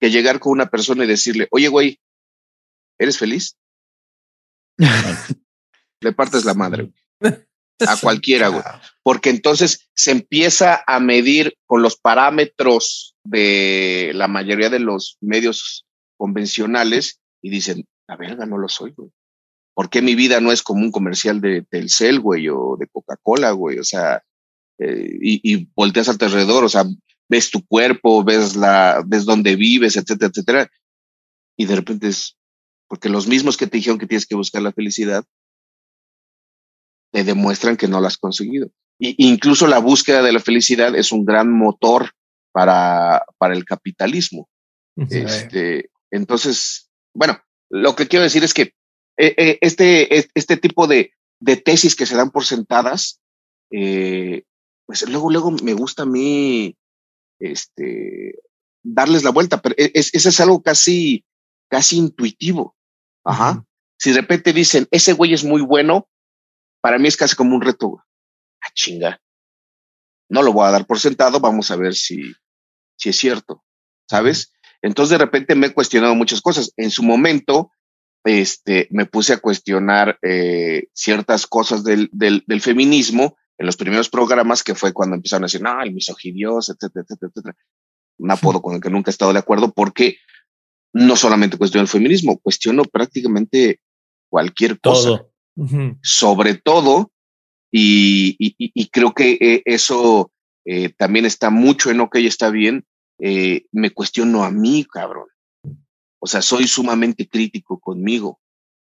que 0.00 0.10
llegar 0.10 0.40
con 0.40 0.52
una 0.52 0.66
persona 0.66 1.04
y 1.04 1.08
decirle, 1.08 1.48
oye, 1.50 1.68
güey, 1.68 2.00
¿eres 2.98 3.18
feliz? 3.18 3.56
Le 6.00 6.12
partes 6.12 6.44
la 6.44 6.54
madre. 6.54 6.92
A 7.80 7.96
cualquiera, 8.00 8.48
güey. 8.48 8.62
Porque 9.02 9.30
entonces 9.30 9.88
se 9.94 10.10
empieza 10.10 10.82
a 10.86 11.00
medir 11.00 11.56
con 11.66 11.82
los 11.82 11.96
parámetros 11.96 13.16
de 13.24 14.12
la 14.14 14.28
mayoría 14.28 14.70
de 14.70 14.80
los 14.80 15.16
medios 15.20 15.86
convencionales 16.16 17.20
y 17.42 17.50
dicen, 17.50 17.84
la 18.06 18.16
verga, 18.16 18.46
no 18.46 18.58
lo 18.58 18.68
soy, 18.68 18.92
güey. 18.96 19.10
¿Por 19.74 19.90
qué 19.90 20.02
mi 20.02 20.14
vida 20.14 20.40
no 20.40 20.52
es 20.52 20.62
como 20.62 20.82
un 20.82 20.92
comercial 20.92 21.40
de 21.40 21.62
Telcel, 21.62 22.20
güey, 22.20 22.48
o 22.48 22.76
de 22.78 22.86
Coca-Cola, 22.86 23.50
güey? 23.50 23.78
O 23.78 23.84
sea, 23.84 24.22
eh, 24.78 25.18
y, 25.20 25.40
y, 25.42 25.68
volteas 25.74 26.08
alrededor, 26.08 26.64
o 26.64 26.68
sea, 26.68 26.84
ves 27.28 27.50
tu 27.50 27.66
cuerpo, 27.66 28.22
ves 28.22 28.54
la, 28.54 29.02
ves 29.04 29.24
dónde 29.24 29.56
vives, 29.56 29.96
etcétera, 29.96 30.30
etcétera. 30.30 30.70
Y 31.56 31.66
de 31.66 31.76
repente 31.76 32.08
es, 32.08 32.36
porque 32.88 33.08
los 33.08 33.26
mismos 33.26 33.56
que 33.56 33.66
te 33.66 33.78
dijeron 33.78 33.98
que 33.98 34.06
tienes 34.06 34.26
que 34.26 34.36
buscar 34.36 34.62
la 34.62 34.72
felicidad, 34.72 35.24
te 37.14 37.22
demuestran 37.22 37.76
que 37.76 37.86
no 37.86 38.00
lo 38.00 38.08
has 38.08 38.18
conseguido. 38.18 38.70
incluso 38.98 39.68
la 39.68 39.78
búsqueda 39.78 40.20
de 40.20 40.32
la 40.32 40.40
felicidad 40.40 40.96
es 40.96 41.12
un 41.12 41.24
gran 41.24 41.48
motor 41.48 42.10
para, 42.52 43.24
para 43.38 43.54
el 43.54 43.64
capitalismo. 43.64 44.48
Este, 44.96 45.90
entonces, 46.10 46.90
bueno, 47.14 47.38
lo 47.70 47.94
que 47.94 48.08
quiero 48.08 48.24
decir 48.24 48.42
es 48.42 48.52
que 48.52 48.74
eh, 49.16 49.34
eh, 49.36 49.58
este, 49.60 50.28
este 50.34 50.56
tipo 50.56 50.88
de, 50.88 51.12
de, 51.38 51.56
tesis 51.56 51.94
que 51.94 52.06
se 52.06 52.16
dan 52.16 52.32
por 52.32 52.44
sentadas, 52.44 53.20
eh, 53.70 54.42
pues 54.84 55.08
luego, 55.08 55.30
luego 55.30 55.52
me 55.62 55.74
gusta 55.74 56.02
a 56.02 56.06
mí 56.06 56.76
este, 57.38 58.40
darles 58.82 59.22
la 59.22 59.30
vuelta, 59.30 59.62
pero 59.62 59.76
e, 59.78 59.92
es, 59.94 60.12
eso 60.14 60.30
es 60.30 60.40
algo 60.40 60.62
casi, 60.62 61.24
casi 61.68 61.96
intuitivo. 61.96 62.74
Ajá. 63.24 63.64
Si 64.00 64.10
de 64.10 64.20
repente 64.20 64.52
dicen, 64.52 64.88
ese 64.90 65.12
güey 65.12 65.32
es 65.32 65.44
muy 65.44 65.62
bueno, 65.62 66.08
para 66.84 66.98
mí 66.98 67.08
es 67.08 67.16
casi 67.16 67.34
como 67.34 67.56
un 67.56 67.62
reto. 67.62 68.04
Ah, 68.60 68.68
chinga. 68.74 69.18
No 70.28 70.42
lo 70.42 70.52
voy 70.52 70.66
a 70.66 70.70
dar 70.70 70.86
por 70.86 71.00
sentado, 71.00 71.40
vamos 71.40 71.70
a 71.70 71.76
ver 71.76 71.94
si, 71.94 72.34
si 72.98 73.08
es 73.08 73.16
cierto, 73.16 73.64
¿sabes? 74.06 74.52
Entonces 74.82 75.12
de 75.12 75.24
repente 75.24 75.54
me 75.54 75.68
he 75.68 75.72
cuestionado 75.72 76.14
muchas 76.14 76.42
cosas. 76.42 76.74
En 76.76 76.90
su 76.90 77.02
momento, 77.02 77.70
este, 78.22 78.86
me 78.90 79.06
puse 79.06 79.32
a 79.32 79.38
cuestionar 79.38 80.18
eh, 80.20 80.88
ciertas 80.92 81.46
cosas 81.46 81.84
del, 81.84 82.10
del, 82.12 82.44
del, 82.46 82.60
feminismo 82.60 83.38
en 83.56 83.64
los 83.64 83.78
primeros 83.78 84.10
programas, 84.10 84.62
que 84.62 84.74
fue 84.74 84.92
cuando 84.92 85.16
empezaron 85.16 85.44
a 85.44 85.46
decir, 85.46 85.62
no, 85.62 85.80
el 85.80 85.94
misogidioso, 85.94 86.72
etcétera, 86.72 87.06
etcétera, 87.08 87.30
etcétera. 87.34 87.56
Un 88.18 88.30
apodo 88.30 88.60
con 88.60 88.74
el 88.74 88.82
que 88.82 88.90
nunca 88.90 89.08
he 89.10 89.12
estado 89.12 89.32
de 89.32 89.38
acuerdo, 89.38 89.72
porque 89.72 90.18
no 90.92 91.16
solamente 91.16 91.56
cuestiono 91.56 91.84
el 91.84 91.88
feminismo, 91.88 92.38
cuestiono 92.40 92.84
prácticamente 92.84 93.80
cualquier 94.28 94.78
cosa. 94.78 95.24
Sobre 96.02 96.54
todo, 96.54 97.12
y, 97.70 98.36
y, 98.38 98.54
y, 98.58 98.88
creo 98.88 99.14
que 99.14 99.38
eh, 99.40 99.62
eso 99.64 100.32
eh, 100.64 100.90
también 100.90 101.26
está 101.26 101.50
mucho 101.50 101.90
en 101.90 102.00
OK, 102.00 102.16
está 102.16 102.50
bien, 102.50 102.84
eh, 103.18 103.66
me 103.72 103.90
cuestiono 103.90 104.44
a 104.44 104.50
mí, 104.50 104.84
cabrón. 104.84 105.28
O 106.18 106.26
sea, 106.26 106.40
soy 106.42 106.66
sumamente 106.66 107.28
crítico 107.28 107.78
conmigo, 107.78 108.40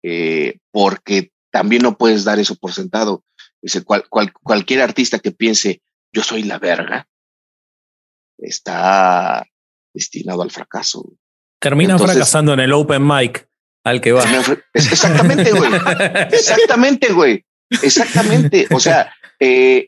eh, 0.04 0.60
porque 0.72 1.32
también 1.52 1.82
no 1.82 1.98
puedes 1.98 2.24
dar 2.24 2.40
eso 2.40 2.56
por 2.56 2.72
sentado. 2.72 3.24
Dice, 3.62 3.84
cual, 3.84 4.06
cualquier 4.10 4.82
artista 4.82 5.20
que 5.20 5.32
piense, 5.32 5.82
yo 6.14 6.24
soy 6.24 6.44
la 6.44 6.58
verga, 6.58 7.08
está 8.38 9.46
destinado 9.94 10.42
al 10.42 10.52
fracaso. 10.52 11.04
Termina 11.60 11.98
fracasando 11.98 12.54
en 12.54 12.60
el 12.62 12.72
open 12.72 13.06
mic 13.06 13.50
al 13.90 14.02
que 14.02 14.12
va. 14.12 14.24
Exactamente, 14.74 15.52
güey. 15.52 15.72
Exactamente, 16.32 17.14
güey. 17.14 17.46
Exactamente. 17.82 18.68
O 18.72 18.80
sea, 18.80 19.14
eh, 19.40 19.86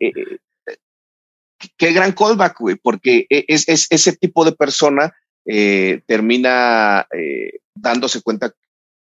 qué 1.77 1.93
gran 1.93 2.11
callback, 2.13 2.59
güey, 2.59 2.75
porque 2.75 3.25
e, 3.29 3.45
es, 3.47 3.67
es, 3.67 3.87
ese 3.89 4.15
tipo 4.15 4.45
de 4.45 4.53
persona 4.53 5.13
eh, 5.45 6.01
termina 6.05 7.07
eh, 7.11 7.59
dándose 7.75 8.21
cuenta 8.21 8.53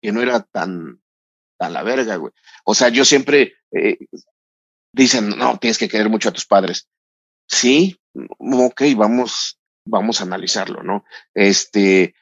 que 0.00 0.12
no 0.12 0.20
era 0.20 0.40
tan, 0.40 1.00
tan 1.58 1.72
la 1.72 1.82
verga, 1.82 2.16
güey. 2.16 2.32
O 2.64 2.74
sea, 2.74 2.88
yo 2.88 3.04
siempre 3.04 3.54
eh, 3.72 3.98
dicen, 4.92 5.30
no, 5.30 5.58
tienes 5.58 5.78
que 5.78 5.88
querer 5.88 6.08
mucho 6.08 6.28
a 6.28 6.32
tus 6.32 6.46
padres. 6.46 6.88
Sí, 7.48 7.98
ok, 8.40 8.82
vamos, 8.96 9.58
vamos 9.86 10.20
a 10.20 10.24
analizarlo, 10.24 10.82
¿no? 10.82 11.04
Este, 11.34 12.14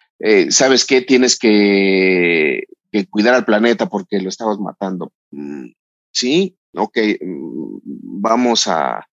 ¿sabes 0.50 0.84
qué? 0.84 1.02
Tienes 1.02 1.38
que, 1.38 2.64
cuidar 3.10 3.34
al 3.34 3.44
planeta 3.44 3.88
porque 3.88 4.20
lo 4.20 4.28
estabas 4.28 4.58
matando. 4.58 5.12
Mm, 5.30 5.72
sí, 6.12 6.56
ok, 6.74 6.98
mm, 7.20 7.78
vamos 8.20 8.66
a, 8.66 9.06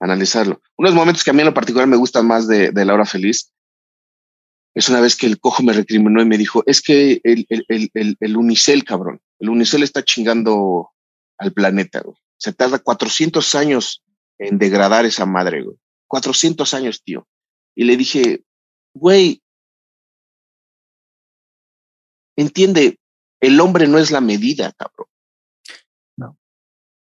analizarlo. 0.00 0.60
Unos 0.76 0.94
momentos 0.94 1.22
que 1.22 1.30
a 1.30 1.32
mí 1.32 1.40
en 1.40 1.46
lo 1.46 1.54
particular 1.54 1.86
me 1.86 1.96
gustan 1.96 2.26
más 2.26 2.48
de, 2.48 2.72
de 2.72 2.84
Laura 2.84 3.06
Feliz 3.06 3.52
es 4.74 4.88
una 4.88 5.00
vez 5.00 5.16
que 5.16 5.26
el 5.26 5.38
cojo 5.38 5.62
me 5.62 5.72
recriminó 5.72 6.22
y 6.22 6.26
me 6.26 6.38
dijo, 6.38 6.62
es 6.66 6.80
que 6.80 7.20
el, 7.24 7.46
el, 7.48 7.90
el, 7.94 8.16
el 8.18 8.36
unicel, 8.36 8.84
cabrón, 8.84 9.20
el 9.38 9.50
unicel 9.50 9.82
está 9.82 10.02
chingando 10.02 10.90
al 11.38 11.52
planeta. 11.52 12.02
Se 12.38 12.52
tarda 12.52 12.78
400 12.78 13.54
años 13.54 14.02
en 14.38 14.58
degradar 14.58 15.04
esa 15.04 15.26
madre, 15.26 15.62
güey. 15.62 15.76
400 16.08 16.74
años, 16.74 17.02
tío. 17.02 17.26
Y 17.74 17.84
le 17.84 17.96
dije, 17.96 18.44
güey, 18.94 19.41
entiende, 22.42 22.98
el 23.40 23.58
hombre 23.60 23.88
no 23.88 23.98
es 23.98 24.10
la 24.10 24.20
medida, 24.20 24.72
cabrón. 24.72 25.08
No. 26.16 26.38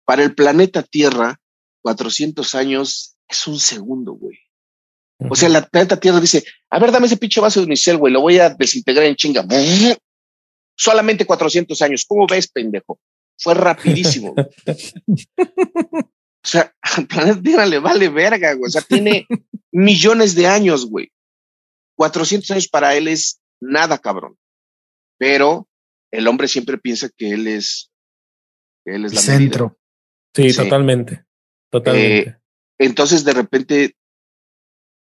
Para 0.04 0.22
el 0.22 0.34
planeta 0.34 0.82
Tierra, 0.82 1.40
400 1.82 2.54
años 2.54 3.16
es 3.28 3.46
un 3.46 3.58
segundo, 3.58 4.12
güey. 4.12 4.38
O 5.30 5.34
sea, 5.34 5.48
la 5.48 5.66
planeta 5.66 5.98
Tierra 5.98 6.20
dice, 6.20 6.44
a 6.70 6.78
ver, 6.78 6.92
dame 6.92 7.06
ese 7.06 7.16
pinche 7.16 7.40
vaso 7.40 7.60
de 7.60 7.66
unicel, 7.66 7.96
güey, 7.96 8.12
lo 8.12 8.20
voy 8.20 8.38
a 8.38 8.50
desintegrar 8.50 9.06
en 9.06 9.16
chinga. 9.16 9.46
Solamente 10.76 11.24
400 11.24 11.80
años. 11.82 12.04
¿Cómo 12.06 12.26
ves, 12.26 12.48
pendejo? 12.48 13.00
Fue 13.38 13.54
rapidísimo. 13.54 14.34
o 15.36 16.04
sea, 16.42 16.74
al 16.82 17.06
planeta 17.06 17.40
Tierra 17.40 17.66
le 17.66 17.78
vale 17.78 18.08
verga, 18.10 18.52
güey. 18.54 18.68
O 18.68 18.70
sea, 18.70 18.82
tiene 18.82 19.26
millones 19.72 20.34
de 20.34 20.46
años, 20.46 20.86
güey. 20.86 21.10
400 21.96 22.50
años 22.50 22.68
para 22.68 22.94
él 22.94 23.08
es 23.08 23.40
nada, 23.58 23.96
cabrón. 23.98 24.36
Pero 25.18 25.68
el 26.10 26.28
hombre 26.28 26.48
siempre 26.48 26.78
piensa 26.78 27.08
que 27.16 27.30
él 27.30 27.46
es, 27.46 27.90
él 28.84 29.04
es 29.04 29.14
la 29.14 29.20
centro. 29.20 29.78
sí, 30.34 30.54
totalmente. 30.54 31.24
Totalmente. 31.70 32.30
Eh, 32.30 32.36
entonces, 32.78 33.24
de 33.24 33.32
repente, 33.32 33.84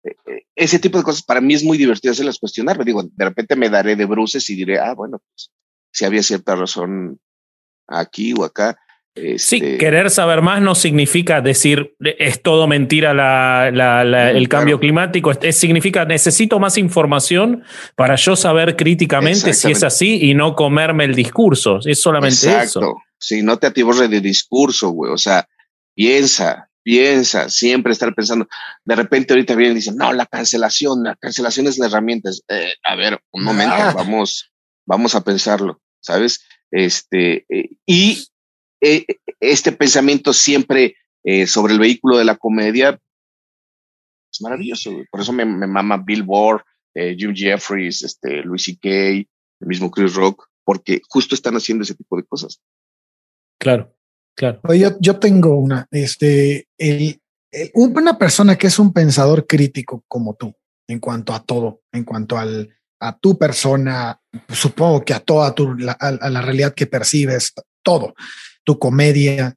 eh, 0.04 0.16
eh, 0.26 0.46
ese 0.56 0.80
tipo 0.80 0.98
de 0.98 1.04
cosas 1.04 1.24
para 1.24 1.42
mí 1.42 1.54
es 1.54 1.64
muy 1.64 1.78
divertido 1.78 2.12
hacerlas 2.12 2.40
cuestionar. 2.40 2.78
Me 2.78 2.86
digo, 2.86 3.04
de 3.04 3.26
repente 3.26 3.56
me 3.56 3.70
daré 3.70 3.96
de 3.96 4.06
bruces 4.06 4.50
y 4.50 4.56
diré, 4.56 4.80
ah, 4.80 4.94
bueno, 4.94 5.20
pues 5.20 5.52
si 5.92 6.06
había 6.06 6.24
cierta 6.24 6.56
razón 6.56 7.20
aquí 7.88 8.34
o 8.34 8.44
acá. 8.44 8.78
Sí, 9.16 9.58
este 9.58 9.78
querer 9.78 10.10
saber 10.10 10.42
más 10.42 10.60
no 10.60 10.74
significa 10.74 11.40
decir 11.40 11.96
es 12.00 12.42
todo 12.42 12.66
mentira 12.68 13.14
la, 13.14 13.70
la, 13.72 14.32
el 14.32 14.50
cambio 14.50 14.80
climático. 14.80 15.32
Es, 15.32 15.58
significa 15.58 16.04
necesito 16.06 16.60
más 16.60 16.80
información 16.80 17.64
para 17.96 18.16
yo 18.16 18.36
saber 18.36 18.76
críticamente 18.76 19.54
si 19.54 19.72
es 19.72 19.84
así 19.84 20.20
y 20.24 20.34
no 20.34 20.56
comerme 20.56 21.04
el 21.04 21.14
discurso. 21.14 21.80
Es 21.86 22.02
solamente 22.02 22.36
Exacto. 22.36 22.80
eso. 22.80 22.98
Sí, 23.20 23.44
no 23.44 23.58
te 23.58 23.68
atiborre 23.68 24.08
de 24.08 24.20
discurso, 24.20 24.90
güey. 24.90 25.12
O 25.12 25.18
sea, 25.18 25.48
piensa, 25.94 26.70
piensa, 26.82 27.50
siempre 27.50 27.94
estar 27.94 28.16
pensando. 28.16 28.48
De 28.84 28.96
repente 28.96 29.34
ahorita 29.34 29.54
vienen 29.56 29.74
y 29.74 29.80
dicen, 29.80 29.96
no, 29.96 30.12
la 30.12 30.26
cancelación, 30.26 31.04
la 31.04 31.16
cancelación 31.16 31.68
es 31.68 31.78
la 31.78 31.86
herramienta. 31.86 32.32
Eh, 32.50 32.74
a 32.84 32.96
ver, 32.96 33.20
un 33.32 33.44
momento, 33.44 33.76
ah. 33.78 33.94
vamos, 33.96 34.52
vamos 34.88 35.14
a 35.14 35.22
pensarlo, 35.22 35.80
¿sabes? 36.02 36.44
Este, 36.72 37.46
eh, 37.50 37.70
y 37.86 38.26
eh, 38.84 39.06
este 39.40 39.72
pensamiento 39.72 40.34
siempre 40.34 40.96
sobre 41.48 41.72
el 41.72 41.80
vehículo 41.80 42.18
de 42.18 42.26
la 42.26 42.36
comedia 42.36 43.00
es 44.30 44.42
maravilloso. 44.42 44.92
Por 45.10 45.22
eso 45.22 45.32
me, 45.32 45.46
me 45.46 45.68
mama 45.68 45.96
Bill 45.96 46.24
Burr, 46.24 46.66
Jim 46.94 47.34
Jeffries, 47.34 48.04
este, 48.04 48.44
Louis 48.44 48.62
C.K., 48.62 48.90
el 48.90 49.28
mismo 49.62 49.90
Chris 49.90 50.16
Rock, 50.16 50.50
porque 50.66 51.02
justo 51.08 51.34
están 51.34 51.56
haciendo 51.56 51.84
ese 51.84 51.96
tipo 51.96 52.18
de 52.18 52.24
cosas. 52.24 52.62
Claro. 53.58 53.96
Claro. 54.36 54.60
Yo, 54.74 54.98
yo 55.00 55.20
tengo 55.20 55.56
una, 55.56 55.88
este, 55.92 56.68
el, 56.78 57.22
una 57.74 58.18
persona 58.18 58.58
que 58.58 58.68
es 58.68 58.80
un 58.80 58.94
pensador 58.94 59.46
crítico 59.46 60.04
como 60.08 60.36
tú, 60.36 60.56
en 60.88 61.00
cuanto 61.00 61.34
a 61.34 61.44
todo, 61.44 61.82
en 61.92 62.04
cuanto 62.04 62.38
al, 62.38 62.76
a 63.00 63.18
tu 63.18 63.38
persona, 63.38 64.20
supongo 64.50 65.06
que 65.06 65.14
a 65.14 65.20
toda 65.20 65.54
tu, 65.54 65.76
la, 65.76 65.94
a, 65.94 66.30
la 66.30 66.42
realidad 66.42 66.74
que 66.74 66.88
percibes, 66.88 67.54
todo, 67.84 68.16
tu 68.64 68.80
comedia. 68.80 69.56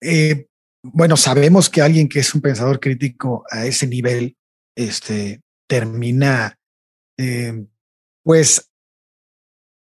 Eh, 0.00 0.46
bueno, 0.82 1.16
sabemos 1.16 1.70
que 1.70 1.80
alguien 1.80 2.08
que 2.08 2.20
es 2.20 2.34
un 2.34 2.40
pensador 2.40 2.80
crítico 2.80 3.44
a 3.50 3.66
ese 3.66 3.86
nivel, 3.86 4.36
este, 4.76 5.42
termina, 5.68 6.58
eh, 7.16 7.64
pues, 8.24 8.70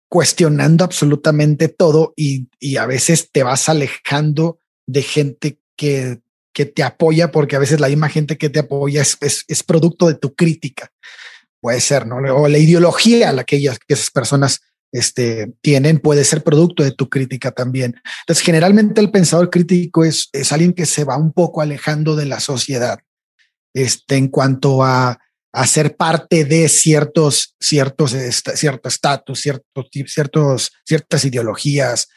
cuestionando 0.09 0.84
absolutamente 0.84 1.68
todo 1.68 2.14
y, 2.16 2.49
a 2.76 2.86
veces 2.86 3.30
te 3.32 3.42
vas 3.42 3.68
alejando 3.68 4.61
de 4.86 5.03
gente 5.03 5.59
que, 5.76 6.20
que 6.53 6.66
te 6.66 6.84
apoya 6.84 7.32
porque 7.32 7.57
a 7.57 7.59
veces 7.59 7.80
la 7.80 7.88
misma 7.88 8.09
gente 8.09 8.38
que 8.38 8.49
te 8.49 8.61
apoya 8.61 9.03
es, 9.03 9.18
es, 9.49 9.62
producto 9.64 10.07
de 10.07 10.14
tu 10.14 10.34
crítica. 10.36 10.92
Puede 11.61 11.80
ser, 11.80 12.07
¿no? 12.07 12.18
O 12.36 12.47
la 12.47 12.59
ideología 12.59 13.32
la 13.32 13.42
que, 13.42 13.57
ellas, 13.57 13.78
que 13.80 13.95
esas 13.95 14.11
personas 14.11 14.61
este, 14.95 15.53
tienen 15.61 15.99
puede 15.99 16.24
ser 16.24 16.45
producto 16.45 16.84
de 16.84 16.92
tu 16.92 17.09
crítica 17.09 17.51
también. 17.51 18.01
Entonces, 18.20 18.45
generalmente 18.45 19.01
el 19.01 19.11
pensador 19.11 19.51
crítico 19.51 20.05
es, 20.05 20.28
es 20.32 20.53
alguien 20.53 20.72
que 20.72 20.86
se 20.86 21.05
va 21.05 21.18
un 21.18 21.32
poco 21.32 21.61
alejando 21.61 22.14
de 22.14 22.26
la 22.26 22.38
sociedad 22.38 23.01
este, 23.74 24.16
en 24.16 24.28
cuanto 24.28 24.84
a 24.84 25.18
a 25.55 25.68
ser 25.68 25.97
parte 25.97 26.45
de 26.45 26.68
ciertos, 26.68 27.55
ciertos, 27.61 28.11
cierto 28.11 28.88
estatus, 28.88 29.40
ciertos, 29.40 29.86
ciertos, 30.07 30.72
ciertas 30.84 31.24
ideologías. 31.24 32.09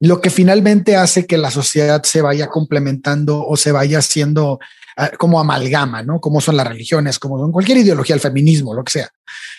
lo 0.00 0.20
que 0.20 0.30
finalmente 0.30 0.96
hace 0.96 1.26
que 1.26 1.36
la 1.36 1.50
sociedad 1.50 2.02
se 2.04 2.22
vaya 2.22 2.48
complementando 2.48 3.46
o 3.46 3.56
se 3.56 3.72
vaya 3.72 3.98
haciendo 3.98 4.58
ah, 4.96 5.10
como 5.18 5.40
amalgama, 5.40 6.02
¿no? 6.02 6.20
Como 6.20 6.40
son 6.40 6.56
las 6.56 6.66
religiones, 6.66 7.18
como 7.18 7.38
son 7.38 7.52
cualquier 7.52 7.78
ideología, 7.78 8.14
el 8.14 8.20
feminismo, 8.20 8.74
lo 8.74 8.82
que 8.82 8.92
sea. 8.92 9.10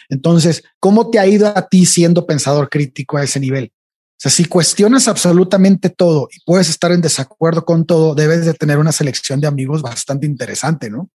Entonces, 0.10 0.64
¿cómo 0.80 1.10
te 1.10 1.20
ha 1.20 1.28
ido 1.28 1.47
a 1.47 1.68
ti 1.68 1.86
siendo 1.86 2.26
pensador 2.26 2.70
crítico 2.70 3.18
a 3.18 3.24
ese 3.24 3.39
nivel? 3.39 3.72
O 4.18 4.20
sea, 4.20 4.32
si 4.32 4.45
cuestionas 4.45 5.08
absolutamente 5.08 5.89
todo 5.89 6.28
y 6.36 6.39
puedes 6.43 6.70
estar 6.70 6.91
en 6.91 7.01
desacuerdo 7.01 7.66
con 7.66 7.86
todo, 7.86 8.16
debes 8.16 8.45
de 8.45 8.53
tener 8.53 8.80
una 8.80 8.91
selección 8.91 9.39
de 9.39 9.47
amigos 9.47 9.84
bastante 9.84 10.26
interesante, 10.26 10.89
¿no? 10.89 11.10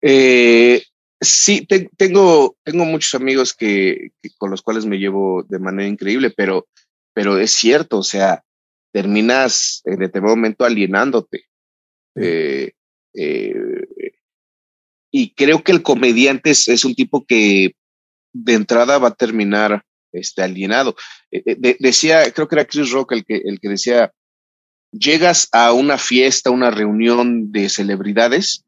Eh, 0.00 0.82
sí, 1.20 1.66
tengo, 1.96 2.56
tengo 2.64 2.86
muchos 2.86 3.14
amigos 3.14 3.52
que, 3.52 4.12
con 4.38 4.50
los 4.50 4.62
cuales 4.62 4.86
me 4.86 4.98
llevo 4.98 5.42
de 5.42 5.58
manera 5.58 5.86
increíble, 5.86 6.32
pero, 6.34 6.66
pero 7.12 7.36
es 7.36 7.50
cierto, 7.50 7.98
o 7.98 8.02
sea, 8.02 8.42
terminas 8.90 9.82
en 9.84 9.98
determinado 9.98 10.36
momento 10.36 10.64
alienándote. 10.64 11.44
Eh, 12.16 12.72
eh, 13.14 13.54
y 15.12 15.34
creo 15.34 15.62
que 15.62 15.72
el 15.72 15.82
comediante 15.82 16.50
es, 16.50 16.84
un 16.84 16.94
tipo 16.94 17.24
que 17.24 17.76
de 18.32 18.54
entrada 18.54 18.98
va 18.98 19.08
a 19.08 19.14
terminar 19.14 19.84
este, 20.10 20.42
alienado. 20.42 20.96
Eh, 21.30 21.76
decía, 21.78 22.32
creo 22.32 22.48
que 22.48 22.54
era 22.56 22.64
Chris 22.64 22.90
Rock 22.90 23.12
el 23.12 23.24
que, 23.24 23.36
el 23.44 23.60
que 23.60 23.68
decía, 23.68 24.12
llegas 24.90 25.48
a 25.52 25.72
una 25.72 25.98
fiesta, 25.98 26.50
una 26.50 26.70
reunión 26.70 27.52
de 27.52 27.68
celebridades 27.68 28.64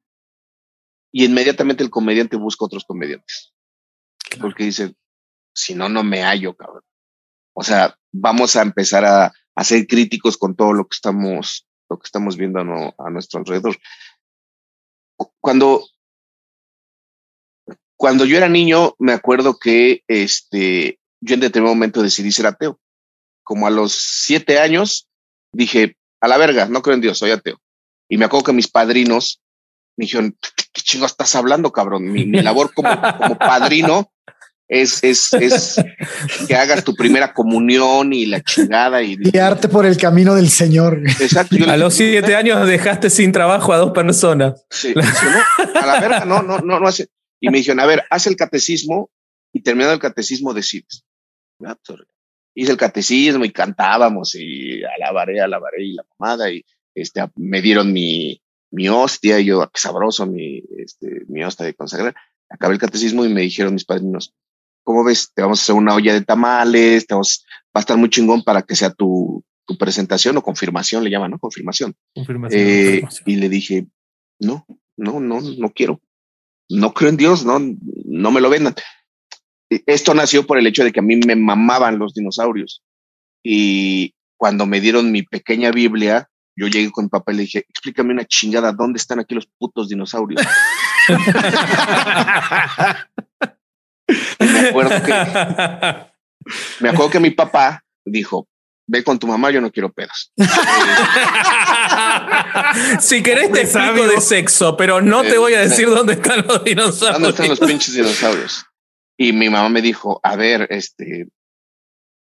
y 1.11 1.25
inmediatamente 1.25 1.83
el 1.83 1.91
comediante 1.91 2.37
busca 2.37 2.67
otros 2.67 2.85
comediantes. 2.85 3.53
Porque 4.41 4.65
dice, 4.65 4.95
si 5.55 5.75
no, 5.75 5.89
no 5.89 6.05
me 6.05 6.23
hallo, 6.23 6.55
cabrón. 6.57 6.83
O 7.55 7.63
sea, 7.63 7.97
vamos 8.13 8.57
a 8.57 8.63
empezar 8.63 9.05
a, 9.05 9.33
ser 9.63 9.87
críticos 9.87 10.37
con 10.37 10.57
todo 10.57 10.73
lo 10.73 10.85
que 10.85 10.97
estamos, 10.97 11.69
lo 11.89 11.99
que 11.99 12.07
estamos 12.07 12.37
viendo 12.37 12.59
a, 12.59 13.11
nuestro 13.11 13.39
alrededor. 13.39 13.77
Cuando, 15.41 15.87
cuando 17.97 18.25
yo 18.25 18.37
era 18.37 18.49
niño, 18.49 18.95
me 18.99 19.13
acuerdo 19.13 19.59
que 19.59 20.03
este, 20.09 20.99
yo 21.21 21.35
en 21.35 21.41
determinado 21.41 21.75
momento 21.75 22.03
decidí 22.03 22.33
ser 22.33 22.47
ateo. 22.47 22.79
Como 23.43 23.67
a 23.67 23.71
los 23.71 23.93
siete 23.93 24.59
años, 24.59 25.09
dije, 25.53 25.97
a 26.21 26.29
la 26.29 26.39
verga, 26.39 26.67
no 26.67 26.83
creo 26.83 26.95
en 26.95 27.01
Dios, 27.01 27.19
soy 27.19 27.31
ateo. 27.31 27.59
Y 28.09 28.17
me 28.17 28.25
acuerdo 28.25 28.47
que 28.47 28.53
mis 28.53 28.69
padrinos 28.69 29.41
me 29.97 30.05
dijeron, 30.07 30.37
¿qué 30.73 30.83
chingo 30.83 31.07
estás 31.07 31.35
hablando, 31.35 31.73
cabrón? 31.73 32.11
Mi, 32.11 32.25
labor 32.27 32.73
como, 32.75 32.91
como 33.19 33.39
padrino 33.39 34.11
es, 34.69 35.05
es, 35.05 35.33
es 35.35 35.77
que 36.49 36.57
hagas 36.57 36.85
tu 36.85 36.95
primera 36.95 37.33
comunión 37.33 38.13
y 38.13 38.27
la 38.27 38.43
chingada 38.43 39.03
y 39.03 39.17
guiarte 39.17 39.69
por 39.69 39.87
el 39.87 39.97
camino 39.97 40.35
del 40.35 40.49
Señor. 40.49 41.03
Exacto. 41.21 41.57
a 41.69 41.77
los 41.77 41.95
siete 41.95 42.35
años 42.35 42.67
dejaste 42.67 43.11
sin 43.11 43.31
trabajo 43.33 43.73
a 43.73 43.79
dos 43.79 43.93
personas. 43.93 44.65
Sí, 44.71 44.95
no, 44.95 45.03
a 45.81 45.87
la 45.87 46.01
verga, 46.01 46.25
no, 46.25 46.43
no, 46.43 46.59
no, 46.59 46.81
no 46.81 46.89
hace. 46.89 47.09
Y 47.41 47.51
me 47.51 47.59
dijeron, 47.59 47.81
a 47.81 47.87
ver, 47.87 48.05
haz 48.11 48.27
el 48.27 48.37
catecismo 48.37 49.11
y 49.53 49.63
terminado 49.63 49.95
el 49.95 50.01
catecismo 50.01 50.55
decides. 50.55 51.05
Ah, 51.65 51.77
pues, 51.87 52.01
hice 52.55 52.73
el 52.73 52.79
catecismo 52.79 53.45
y 53.45 53.51
cantábamos 53.51 54.35
y 54.35 54.83
alabaré, 54.85 55.41
alabaré 55.41 55.85
y 55.85 55.93
la 55.95 56.05
mamada 56.19 56.51
y 56.51 56.65
este, 56.95 57.21
me 57.37 57.61
dieron 57.61 57.93
mi, 57.93 58.41
mi 58.71 58.89
hostia, 58.89 59.41
y 59.41 59.47
yo, 59.47 59.63
ah, 59.63 59.71
qué 59.73 59.81
sabroso, 59.81 60.27
mi, 60.27 60.63
este, 60.79 61.25
mi 61.29 61.43
hostia 61.43 61.67
de 61.67 61.75
consagrar. 61.75 62.15
Acabé 62.49 62.75
el 62.75 62.81
catecismo 62.81 63.25
y 63.25 63.29
me 63.29 63.43
dijeron 63.43 63.75
mis 63.75 63.85
padrinos, 63.85 64.33
¿cómo 64.85 65.05
ves? 65.05 65.33
Te 65.35 65.43
vamos 65.43 65.61
a 65.61 65.63
hacer 65.63 65.75
una 65.75 65.95
olla 65.95 66.13
de 66.13 66.23
tamales, 66.23 67.07
te 67.07 67.15
vamos, 67.15 67.45
va 67.67 67.79
a 67.79 67.81
estar 67.81 67.97
muy 67.97 68.11
chingón 68.11 68.45
para 68.45 68.63
que 68.63 68.77
sea 68.77 68.93
tu, 68.93 69.45
tu 69.67 69.77
presentación 69.77 70.37
o 70.37 70.43
confirmación, 70.43 71.03
le 71.03 71.11
llaman, 71.11 71.33
¿no? 71.33 71.39
Confirmación. 71.39 71.95
Confirmación, 72.15 72.61
eh, 72.63 73.03
Y 73.27 73.37
le 73.37 73.49
dije, 73.49 73.87
no, 74.39 74.67
no, 74.97 75.21
no, 75.21 75.41
no 75.41 75.71
quiero. 75.71 76.01
No 76.69 76.93
creo 76.93 77.11
en 77.11 77.17
Dios, 77.17 77.45
no, 77.45 77.59
no 78.05 78.31
me 78.31 78.41
lo 78.41 78.51
vendan. 78.51 78.75
Esto 79.69 80.15
nació 80.15 80.47
por 80.47 80.59
el 80.59 80.67
hecho 80.67 80.85
de 80.85 80.93
que 80.93 81.01
a 81.01 81.03
mí 81.03 81.17
me 81.17 81.37
mamaban 81.37 81.99
los 81.99 82.15
dinosaurios. 82.15 82.83
Y 83.43 84.15
cuando 84.37 84.67
me 84.67 84.81
dieron 84.81 85.13
mi 85.13 85.23
pequeña 85.23 85.71
Biblia, 85.71 86.29
yo 86.57 86.69
llegué 86.69 86.91
con 86.91 87.05
mi 87.05 87.11
papá 87.11 87.33
y 87.33 87.37
le 87.37 87.43
dije, 87.43 87.67
explícame 87.69 88.13
una 88.13 88.25
chingada, 88.25 88.73
¿dónde 88.73 88.99
están 88.99 89.21
aquí 89.21 89.35
los 89.35 89.47
putos 89.59 89.89
dinosaurios? 89.89 90.41
me 94.39 94.61
acuerdo 94.69 95.03
que 95.03 95.13
me 96.81 96.89
acuerdo 96.89 97.11
que 97.11 97.21
mi 97.21 97.31
papá 97.31 97.85
dijo, 98.05 98.49
ve 98.87 99.03
con 99.03 99.19
tu 99.19 99.27
mamá, 99.27 99.51
yo 99.51 99.61
no 99.61 99.71
quiero 99.71 99.93
pedos. 99.93 100.33
si 103.01 103.23
querés 103.23 103.53
te 103.53 103.63
explico 103.63 104.09
de 104.09 104.21
sexo, 104.21 104.77
pero 104.77 105.01
no 105.01 105.23
te 105.23 105.39
voy 105.39 105.55
a 105.55 105.61
decir 105.61 105.89
dónde 105.89 106.15
están 106.15 106.47
los 106.47 106.65
dinosaurios. 106.65 107.13
¿Dónde 107.13 107.29
están 107.31 107.49
los 107.49 107.61
pinches 107.61 107.95
dinosaurios? 107.95 108.67
Y 109.17 109.33
mi 109.33 109.49
mamá 109.49 109.69
me 109.69 109.83
dijo, 109.83 110.21
a 110.23 110.37
ver, 110.37 110.67
este, 110.71 111.29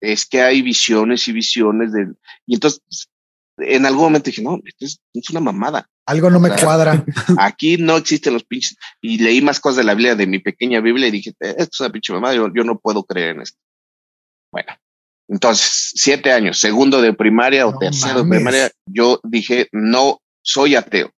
es 0.00 0.26
que 0.26 0.42
hay 0.42 0.62
visiones 0.62 1.26
y 1.28 1.32
visiones 1.32 1.92
de... 1.92 2.12
Y 2.46 2.54
entonces 2.54 3.08
en 3.58 3.86
algún 3.86 4.04
momento 4.04 4.26
dije, 4.26 4.42
no, 4.42 4.60
esto 4.64 4.86
es, 4.86 5.30
una 5.30 5.40
mamada. 5.40 5.88
Algo 6.06 6.30
no 6.30 6.40
me 6.40 6.50
cuadra. 6.50 7.04
Aquí 7.38 7.76
no 7.76 7.96
existen 7.96 8.32
los 8.32 8.44
pinches. 8.44 8.76
Y 9.00 9.18
leí 9.18 9.40
más 9.40 9.60
cosas 9.60 9.78
de 9.78 9.84
la 9.84 9.94
Biblia, 9.94 10.14
de 10.14 10.26
mi 10.26 10.38
pequeña 10.38 10.80
Biblia, 10.80 11.08
y 11.08 11.12
dije, 11.12 11.30
eh, 11.40 11.54
esto 11.58 11.70
es 11.72 11.80
una 11.80 11.90
pinche 11.90 12.12
mamada, 12.12 12.34
yo, 12.34 12.64
no 12.64 12.78
puedo 12.78 13.04
creer 13.04 13.36
en 13.36 13.42
esto. 13.42 13.58
Bueno, 14.50 14.72
entonces, 15.28 15.92
siete 15.94 16.32
años, 16.32 16.58
segundo 16.58 17.00
de 17.00 17.14
primaria 17.14 17.66
o 17.66 17.78
tercero 17.78 18.22
de 18.22 18.28
primaria, 18.28 18.70
yo 18.86 19.20
dije, 19.22 19.68
no 19.72 20.20
soy 20.42 20.74
ateo. 20.74 21.10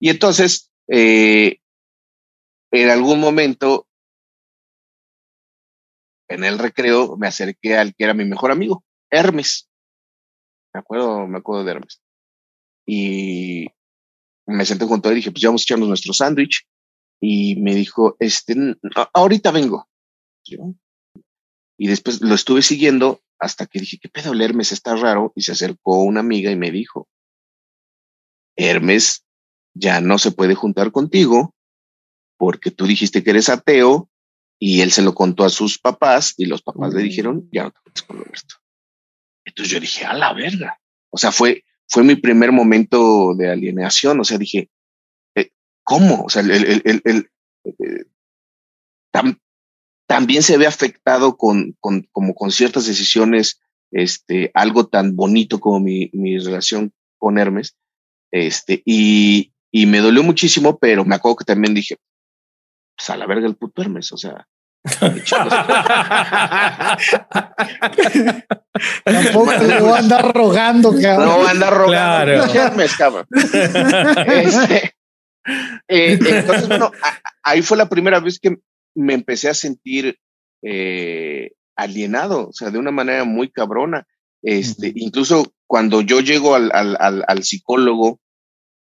Y 0.00 0.08
entonces, 0.10 0.70
eh, 0.88 1.58
en 2.72 2.90
algún 2.90 3.20
momento, 3.20 3.86
en 6.28 6.44
el 6.44 6.58
recreo, 6.58 7.16
me 7.16 7.26
acerqué 7.26 7.76
al 7.76 7.94
que 7.94 8.04
era 8.04 8.14
mi 8.14 8.24
mejor 8.24 8.50
amigo, 8.50 8.84
Hermes. 9.10 9.68
Me 10.72 10.80
acuerdo, 10.80 11.26
me 11.26 11.38
acuerdo 11.38 11.64
de 11.64 11.70
Hermes. 11.72 12.02
Y 12.86 13.66
me 14.46 14.64
senté 14.64 14.84
junto 14.84 15.08
a 15.08 15.12
él 15.12 15.18
y 15.18 15.20
dije, 15.20 15.32
pues 15.32 15.42
ya 15.42 15.48
vamos 15.48 15.62
a 15.62 15.64
echarnos 15.64 15.88
nuestro 15.88 16.12
sándwich. 16.12 16.66
Y 17.20 17.56
me 17.56 17.74
dijo, 17.74 18.16
este, 18.18 18.54
ahorita 19.12 19.50
vengo. 19.50 19.86
Y 21.82 21.86
después 21.86 22.20
lo 22.20 22.34
estuve 22.34 22.60
siguiendo 22.60 23.22
hasta 23.38 23.64
que 23.64 23.80
dije, 23.80 23.98
¿qué 23.98 24.10
pedo? 24.10 24.34
El 24.34 24.42
Hermes 24.42 24.70
está 24.70 24.96
raro. 24.96 25.32
Y 25.34 25.40
se 25.40 25.52
acercó 25.52 26.02
una 26.02 26.20
amiga 26.20 26.50
y 26.50 26.56
me 26.56 26.70
dijo, 26.70 27.08
Hermes 28.54 29.24
ya 29.72 30.02
no 30.02 30.18
se 30.18 30.30
puede 30.30 30.54
juntar 30.54 30.92
contigo 30.92 31.54
porque 32.36 32.70
tú 32.70 32.84
dijiste 32.86 33.24
que 33.24 33.30
eres 33.30 33.48
ateo 33.48 34.10
y 34.58 34.82
él 34.82 34.92
se 34.92 35.00
lo 35.00 35.14
contó 35.14 35.42
a 35.42 35.48
sus 35.48 35.78
papás 35.78 36.34
y 36.36 36.44
los 36.44 36.60
papás 36.60 36.92
le 36.92 37.02
dijeron, 37.02 37.48
ya 37.50 37.62
no 37.62 37.70
te 37.70 37.78
juntes 37.82 38.02
con 38.02 38.18
Roberto. 38.18 38.56
Entonces 39.46 39.72
yo 39.72 39.80
dije, 39.80 40.04
a 40.04 40.12
la 40.12 40.34
verga. 40.34 40.78
O 41.08 41.16
sea, 41.16 41.32
fue, 41.32 41.64
fue 41.88 42.04
mi 42.04 42.16
primer 42.16 42.52
momento 42.52 43.34
de 43.34 43.50
alienación. 43.50 44.20
O 44.20 44.24
sea, 44.24 44.36
dije, 44.36 44.68
eh, 45.34 45.48
¿cómo? 45.82 46.24
O 46.24 46.28
sea, 46.28 46.42
el, 46.42 46.50
el, 46.50 47.02
el, 47.04 47.30
eh, 47.64 48.04
también 50.10 50.42
se 50.42 50.58
ve 50.58 50.66
afectado 50.66 51.36
con, 51.36 51.76
con, 51.78 52.02
como 52.10 52.34
con 52.34 52.50
ciertas 52.50 52.84
decisiones, 52.84 53.60
este, 53.92 54.50
algo 54.54 54.88
tan 54.88 55.14
bonito 55.14 55.60
como 55.60 55.78
mi, 55.78 56.10
mi 56.12 56.36
relación 56.36 56.92
con 57.16 57.38
Hermes. 57.38 57.76
Este, 58.32 58.82
y, 58.84 59.52
y 59.70 59.86
me 59.86 60.00
dolió 60.00 60.24
muchísimo, 60.24 60.80
pero 60.80 61.04
me 61.04 61.14
acuerdo 61.14 61.36
que 61.36 61.44
también 61.44 61.74
dije, 61.74 61.96
pues 62.96 63.08
a 63.08 63.16
la 63.16 63.28
verga 63.28 63.46
el 63.46 63.54
puto 63.54 63.82
Hermes, 63.82 64.10
o 64.10 64.16
sea, 64.16 64.48
Tampoco 69.04 69.52
le 69.52 69.80
voy 69.80 69.92
a 69.92 69.98
andar 69.98 70.34
rogando, 70.34 70.92
cabrón. 71.00 71.28
No 71.28 71.36
voy 71.36 71.46
a 71.46 71.50
andar 71.50 71.72
rogando. 71.72 72.48
Claro. 72.96 73.26
Este, 74.26 74.94
eh, 75.86 76.18
entonces, 76.20 76.66
bueno, 76.66 76.90
ahí 77.44 77.62
fue 77.62 77.76
la 77.76 77.88
primera 77.88 78.18
vez 78.18 78.40
que 78.40 78.58
me 78.94 79.14
empecé 79.14 79.48
a 79.48 79.54
sentir 79.54 80.18
eh, 80.62 81.52
alienado, 81.76 82.48
o 82.48 82.52
sea, 82.52 82.70
de 82.70 82.78
una 82.78 82.90
manera 82.90 83.24
muy 83.24 83.50
cabrona. 83.50 84.06
Este, 84.42 84.92
incluso 84.94 85.52
cuando 85.66 86.00
yo 86.00 86.20
llego 86.20 86.54
al, 86.54 86.70
al, 86.72 86.96
al, 86.98 87.24
al, 87.26 87.42
psicólogo, 87.42 88.20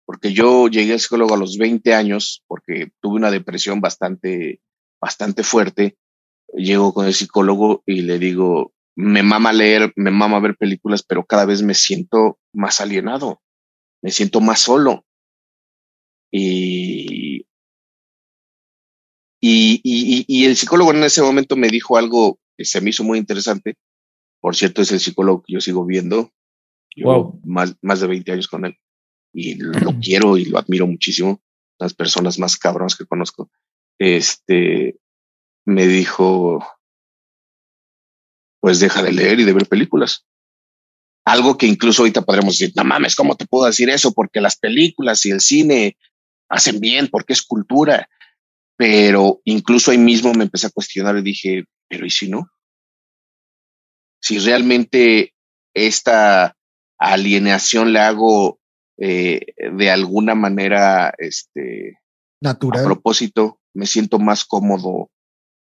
porque 0.06 0.34
yo 0.34 0.68
llegué 0.68 0.94
al 0.94 1.00
psicólogo 1.00 1.34
a 1.34 1.38
los 1.38 1.58
20 1.58 1.94
años, 1.94 2.44
porque 2.48 2.92
tuve 3.02 3.16
una 3.16 3.32
depresión 3.32 3.82
bastante 3.82 4.62
bastante 5.06 5.44
fuerte, 5.44 5.98
llego 6.54 6.94
con 6.94 7.06
el 7.06 7.14
psicólogo 7.14 7.84
y 7.86 8.02
le 8.02 8.18
digo, 8.18 8.74
me 8.96 9.24
mama 9.24 9.54
leer, 9.54 9.94
me 9.96 10.10
mama 10.12 10.40
ver 10.40 10.56
películas, 10.58 11.04
pero 11.04 11.26
cada 11.26 11.46
vez 11.46 11.62
me 11.62 11.74
siento 11.74 12.40
más 12.54 12.82
alienado, 12.82 13.42
me 14.02 14.12
siento 14.12 14.42
más 14.42 14.62
solo. 14.62 15.06
Y, 16.32 17.46
y, 19.48 19.82
y, 19.84 20.26
y, 20.28 20.46
el 20.46 20.56
psicólogo 20.56 20.92
en 20.92 21.04
ese 21.04 21.22
momento 21.22 21.56
me 21.56 21.68
dijo 21.68 21.98
algo 21.98 22.40
que 22.58 22.66
se 22.66 22.82
me 22.82 22.90
hizo 22.90 23.04
muy 23.04 23.20
interesante. 23.20 23.76
Por 24.40 24.56
cierto, 24.56 24.82
es 24.82 24.92
el 24.92 25.00
psicólogo 25.00 25.44
que 25.44 25.54
yo 25.54 25.62
sigo 25.62 25.86
viendo. 25.86 26.32
Yo 26.96 27.38
más, 27.44 27.76
más 27.82 28.00
de 28.00 28.08
20 28.08 28.32
años 28.32 28.48
con 28.48 28.66
él 28.66 28.78
y 29.36 29.56
lo 29.56 30.00
quiero 30.00 30.38
y 30.38 30.46
lo 30.46 30.58
admiro 30.58 30.88
muchísimo. 30.88 31.44
Las 31.78 31.94
personas 31.94 32.40
más 32.40 32.58
cabronas 32.58 32.96
que 32.96 33.06
conozco. 33.06 33.52
Este 34.00 34.98
me 35.66 35.86
dijo, 35.88 36.66
pues 38.62 38.80
deja 38.80 39.04
de 39.04 39.12
leer 39.12 39.40
y 39.42 39.44
de 39.44 39.54
ver 39.54 39.68
películas. 39.68 40.26
Algo 41.26 41.58
que 41.58 41.68
incluso 41.68 42.02
ahorita 42.02 42.22
podremos 42.22 42.58
decir, 42.58 42.74
no 42.76 42.84
mames, 42.84 43.16
¿cómo 43.16 43.36
te 43.36 43.46
puedo 43.46 43.66
decir 43.66 43.90
eso? 43.90 44.14
Porque 44.14 44.42
las 44.42 44.56
películas 44.56 45.26
y 45.26 45.32
el 45.32 45.42
cine 45.42 45.98
hacen 46.50 46.80
bien, 46.80 47.10
porque 47.10 47.34
es 47.34 47.42
cultura. 47.42 48.08
Pero 48.78 49.42
incluso 49.46 49.92
ahí 49.92 49.98
mismo 49.98 50.34
me 50.34 50.44
empecé 50.44 50.68
a 50.68 50.72
cuestionar 50.72 51.18
y 51.18 51.22
dije, 51.22 51.66
pero 51.88 52.06
¿y 52.06 52.10
si 52.10 52.30
no? 52.30 52.50
Si 54.22 54.40
realmente 54.40 55.34
esta 55.74 56.56
alienación 56.98 57.94
le 57.94 58.00
hago 58.00 58.60
eh, 58.98 59.42
de 59.72 59.92
alguna 59.92 60.36
manera 60.36 61.14
este, 61.18 62.00
natural. 62.42 62.82
A 62.82 62.86
propósito, 62.86 63.60
me 63.74 63.86
siento 63.86 64.20
más 64.20 64.46
cómodo 64.46 65.12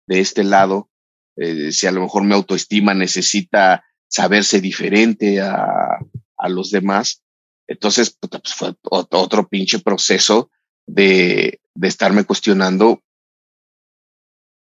de 0.06 0.20
este 0.20 0.44
lado. 0.44 0.90
Eh, 1.36 1.72
si 1.72 1.86
a 1.86 1.92
lo 1.92 2.02
mejor 2.02 2.24
mi 2.24 2.34
autoestima 2.34 2.92
necesita 2.94 3.84
saberse 4.08 4.60
diferente 4.60 5.40
a, 5.40 5.98
a 6.36 6.48
los 6.48 6.70
demás, 6.70 7.22
entonces 7.68 8.16
pues 8.18 8.52
fue 8.54 8.74
otro 8.82 9.48
pinche 9.48 9.78
proceso 9.78 10.50
de, 10.86 11.60
de 11.74 11.88
estarme 11.88 12.24
cuestionando 12.24 13.02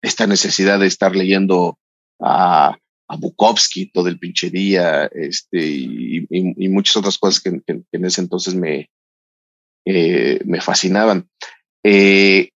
esta 0.02 0.28
necesidad 0.28 0.80
de 0.80 0.88
estar 0.88 1.16
leyendo 1.16 1.78
a, 2.20 2.78
Bukowski 3.20 3.90
todo 3.90 4.10
el 4.10 4.20
pinche 4.20 4.50
día, 4.50 5.06
este, 5.06 5.66
y, 5.66 6.28
y, 6.30 6.68
muchas 6.68 6.98
otras 6.98 7.18
cosas 7.18 7.42
que, 7.42 7.62
en 7.66 8.06
ese 8.06 8.20
entonces 8.20 8.54
me, 8.54 8.90
eh, 9.86 10.42
me 10.44 10.60
fascinaban. 10.60 11.30
Eh, 11.84 12.50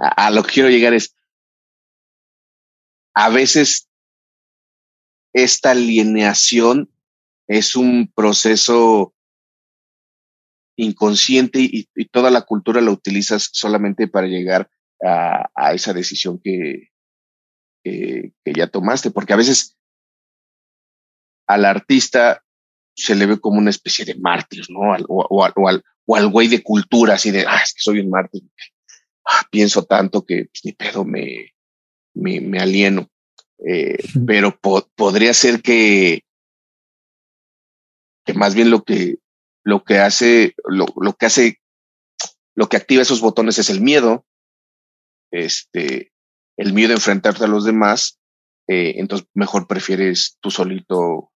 a, 0.00 0.30
lo 0.30 0.42
que 0.42 0.52
quiero 0.52 0.70
llegar 0.70 0.94
es, 0.94 1.14
a 3.14 3.28
veces 3.28 3.88
esta 5.34 5.72
alineación 5.72 6.90
es 7.46 7.76
un 7.76 8.10
proceso 8.14 9.13
inconsciente 10.76 11.60
y, 11.60 11.88
y, 11.94 12.04
toda 12.06 12.30
la 12.30 12.42
cultura 12.42 12.80
la 12.80 12.90
utilizas 12.90 13.48
solamente 13.52 14.08
para 14.08 14.26
llegar 14.26 14.68
a, 15.04 15.48
a 15.54 15.72
esa 15.74 15.92
decisión 15.92 16.40
que, 16.42 16.90
que, 17.82 18.32
ya 18.44 18.66
tomaste, 18.68 19.10
porque 19.10 19.32
a 19.32 19.36
veces 19.36 19.76
al 21.46 21.64
artista 21.64 22.42
se 22.96 23.14
le 23.14 23.26
ve 23.26 23.40
como 23.40 23.58
una 23.58 23.70
especie 23.70 24.04
de 24.04 24.14
mártir, 24.14 24.64
¿no? 24.68 24.80
o, 25.08 25.26
o, 25.28 25.48
o, 25.54 25.68
al, 25.68 25.82
o 26.06 26.16
al 26.16 26.28
güey 26.28 26.48
de 26.48 26.62
cultura, 26.62 27.14
así 27.14 27.30
de, 27.30 27.44
ah, 27.46 27.60
es 27.62 27.74
que 27.74 27.80
soy 27.80 28.00
un 28.00 28.10
mártir. 28.10 28.42
Ah, 29.26 29.46
pienso 29.50 29.84
tanto 29.84 30.24
que 30.24 30.46
pues, 30.46 30.64
ni 30.64 30.72
pedo 30.72 31.04
me, 31.04 31.54
me, 32.14 32.40
me 32.40 32.58
alieno. 32.58 33.08
Eh, 33.66 33.98
pero 34.26 34.58
podría 34.94 35.32
ser 35.32 35.62
que, 35.62 36.22
que 38.24 38.34
más 38.34 38.54
bien 38.54 38.70
lo 38.70 38.82
que, 38.84 39.16
lo 39.64 39.82
que 39.82 39.98
hace, 39.98 40.54
lo, 40.64 40.86
lo 41.00 41.14
que 41.14 41.26
hace, 41.26 41.60
lo 42.54 42.68
que 42.68 42.76
activa 42.76 43.02
esos 43.02 43.20
botones 43.20 43.58
es 43.58 43.70
el 43.70 43.80
miedo. 43.80 44.26
Este, 45.32 46.12
el 46.56 46.72
miedo 46.72 46.92
a 46.92 46.96
enfrentarte 46.96 47.44
a 47.44 47.48
los 47.48 47.64
demás, 47.64 48.20
eh, 48.68 48.94
entonces 48.98 49.26
mejor 49.34 49.66
prefieres 49.66 50.36
tú 50.40 50.50
solito 50.50 51.32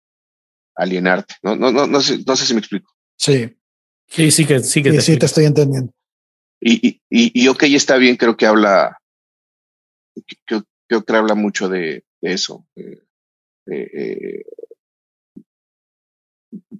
alienarte. 0.74 1.34
No, 1.42 1.54
no, 1.54 1.70
no, 1.70 1.86
no, 1.86 2.00
sé, 2.00 2.18
no 2.26 2.34
sé 2.34 2.46
si 2.46 2.54
me 2.54 2.60
explico. 2.60 2.92
Sí. 3.16 3.56
Sí, 4.08 4.30
sí 4.30 4.44
que 4.44 4.60
sí 4.60 4.82
que 4.82 4.90
sí, 4.90 4.96
te, 4.96 5.02
sí 5.02 5.18
te 5.18 5.26
estoy 5.26 5.44
entendiendo. 5.44 5.92
Y, 6.60 6.86
y, 6.86 7.02
y, 7.08 7.44
y, 7.44 7.48
ok, 7.48 7.64
está 7.64 7.96
bien, 7.96 8.16
creo 8.16 8.36
que 8.36 8.46
habla, 8.46 8.98
creo, 10.44 10.64
creo 10.86 11.04
que 11.04 11.16
habla 11.16 11.34
mucho 11.34 11.68
de, 11.68 12.04
de 12.20 12.32
eso, 12.32 12.66
de, 12.74 13.02
de, 13.66 14.46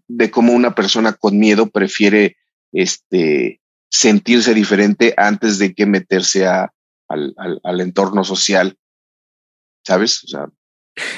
de, 0.09 0.30
cómo 0.30 0.52
una 0.52 0.74
persona 0.74 1.12
con 1.12 1.38
miedo 1.38 1.70
prefiere 1.70 2.36
este, 2.72 3.61
sentirse 3.90 4.55
diferente 4.55 5.14
antes 5.16 5.59
de 5.59 5.74
que 5.74 5.86
meterse 5.86 6.46
a, 6.46 6.72
al, 7.09 7.34
al, 7.62 7.80
entorno 7.80 8.24
social, 8.24 8.76
¿sabes? 9.84 10.24
O 10.24 10.28
sea, 10.28 10.48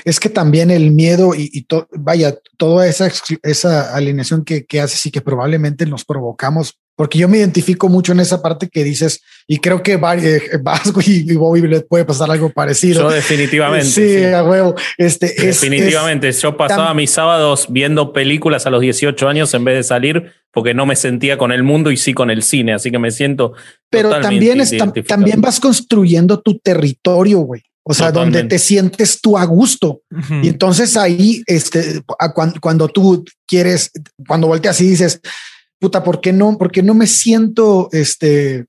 es 0.05 0.20
que 0.20 0.28
también 0.28 0.70
el 0.70 0.91
miedo 0.91 1.34
y, 1.34 1.51
y 1.53 1.66
vaya, 1.99 2.39
toda 2.57 2.87
esa, 2.87 3.11
esa 3.43 3.95
alineación 3.95 4.45
que, 4.45 4.64
que 4.64 4.80
haces 4.80 5.05
y 5.07 5.11
que 5.11 5.20
probablemente 5.20 5.87
nos 5.87 6.05
provocamos, 6.05 6.80
porque 6.97 7.18
yo 7.18 7.28
me 7.28 7.36
identifico 7.36 7.90
mucho 7.90 8.12
en 8.12 8.20
esa 8.20 8.40
parte 8.40 8.68
que 8.68 8.82
dices, 8.82 9.22
y 9.47 9.59
creo 9.59 9.82
que 9.82 9.92
eh, 9.92 10.40
Vasco 10.62 11.01
y, 11.05 11.34
Bobby 11.34 11.61
le 11.68 11.82
puede 11.82 12.07
pasar 12.07 12.30
algo 12.30 12.51
parecido. 12.51 13.03
Yo 13.03 13.11
definitivamente. 13.11 13.86
Sí, 13.86 14.18
sí. 14.18 14.24
a 14.24 14.42
huevo. 14.42 14.74
Este, 14.97 15.34
definitivamente. 15.38 16.28
Es, 16.28 16.40
yo 16.40 16.57
pasaba 16.57 16.94
mis 16.94 17.11
sábados 17.11 17.66
viendo 17.68 18.14
películas 18.14 18.66
a 18.66 18.70
los 18.70 18.80
18 18.80 19.28
años 19.28 19.53
en 19.53 19.64
vez 19.64 19.76
de 19.76 19.82
salir 19.82 20.32
porque 20.51 20.72
no 20.72 20.86
me 20.86 20.97
sentía 20.97 21.36
con 21.36 21.53
el 21.53 21.62
mundo 21.62 21.90
y 21.90 21.99
sí 21.99 22.14
con 22.14 22.30
el 22.30 22.42
cine, 22.42 22.72
así 22.72 22.90
que 22.90 22.99
me 22.99 23.11
siento. 23.11 23.53
Pero 23.90 24.18
también, 24.18 24.62
es, 24.62 24.72
también 25.07 25.42
vas 25.42 25.61
construyendo 25.61 26.40
tu 26.40 26.59
territorio, 26.59 27.40
güey. 27.40 27.62
O 27.82 27.92
sea, 27.92 28.09
Totalmente. 28.09 28.38
donde 28.38 28.49
te 28.49 28.59
sientes 28.59 29.20
tú 29.20 29.36
a 29.36 29.44
gusto. 29.44 30.01
Uh 30.11 30.16
-huh. 30.16 30.44
Y 30.44 30.49
entonces 30.49 30.97
ahí, 30.97 31.42
este, 31.47 32.03
cuando, 32.34 32.61
cuando, 32.61 32.88
tú 32.88 33.24
quieres, 33.47 33.92
cuando 34.26 34.49
volteas 34.49 34.80
y 34.80 34.88
dices, 34.88 35.20
puta, 35.79 36.03
¿por 36.03 36.20
qué 36.20 36.33
no? 36.33 36.57
¿Por 36.59 36.70
qué 36.70 36.83
no 36.83 36.95
me 36.95 37.07
siento, 37.07 37.89
este, 37.93 38.66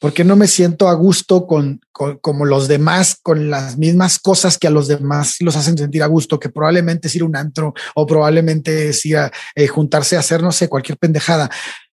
por 0.00 0.12
qué 0.12 0.24
no 0.24 0.36
me 0.36 0.46
siento 0.46 0.88
a 0.88 0.94
gusto 0.94 1.46
con, 1.46 1.80
con, 1.92 2.18
como 2.18 2.44
los 2.44 2.68
demás, 2.68 3.16
con 3.22 3.50
las 3.50 3.76
mismas 3.78 4.18
cosas 4.18 4.58
que 4.58 4.66
a 4.66 4.70
los 4.70 4.88
demás 4.88 5.36
los 5.40 5.56
hacen 5.56 5.76
sentir 5.76 6.02
a 6.02 6.06
gusto, 6.06 6.38
que 6.38 6.48
probablemente 6.48 7.08
es 7.08 7.14
ir 7.16 7.22
a 7.22 7.26
un 7.26 7.36
antro 7.36 7.74
o 7.94 8.06
probablemente 8.06 8.90
es 8.90 9.04
ir 9.06 9.16
a 9.16 9.32
eh, 9.54 9.66
juntarse 9.66 10.16
a 10.16 10.20
hacer, 10.20 10.42
no 10.42 10.52
sé, 10.52 10.68
cualquier 10.68 10.98
pendejada 10.98 11.50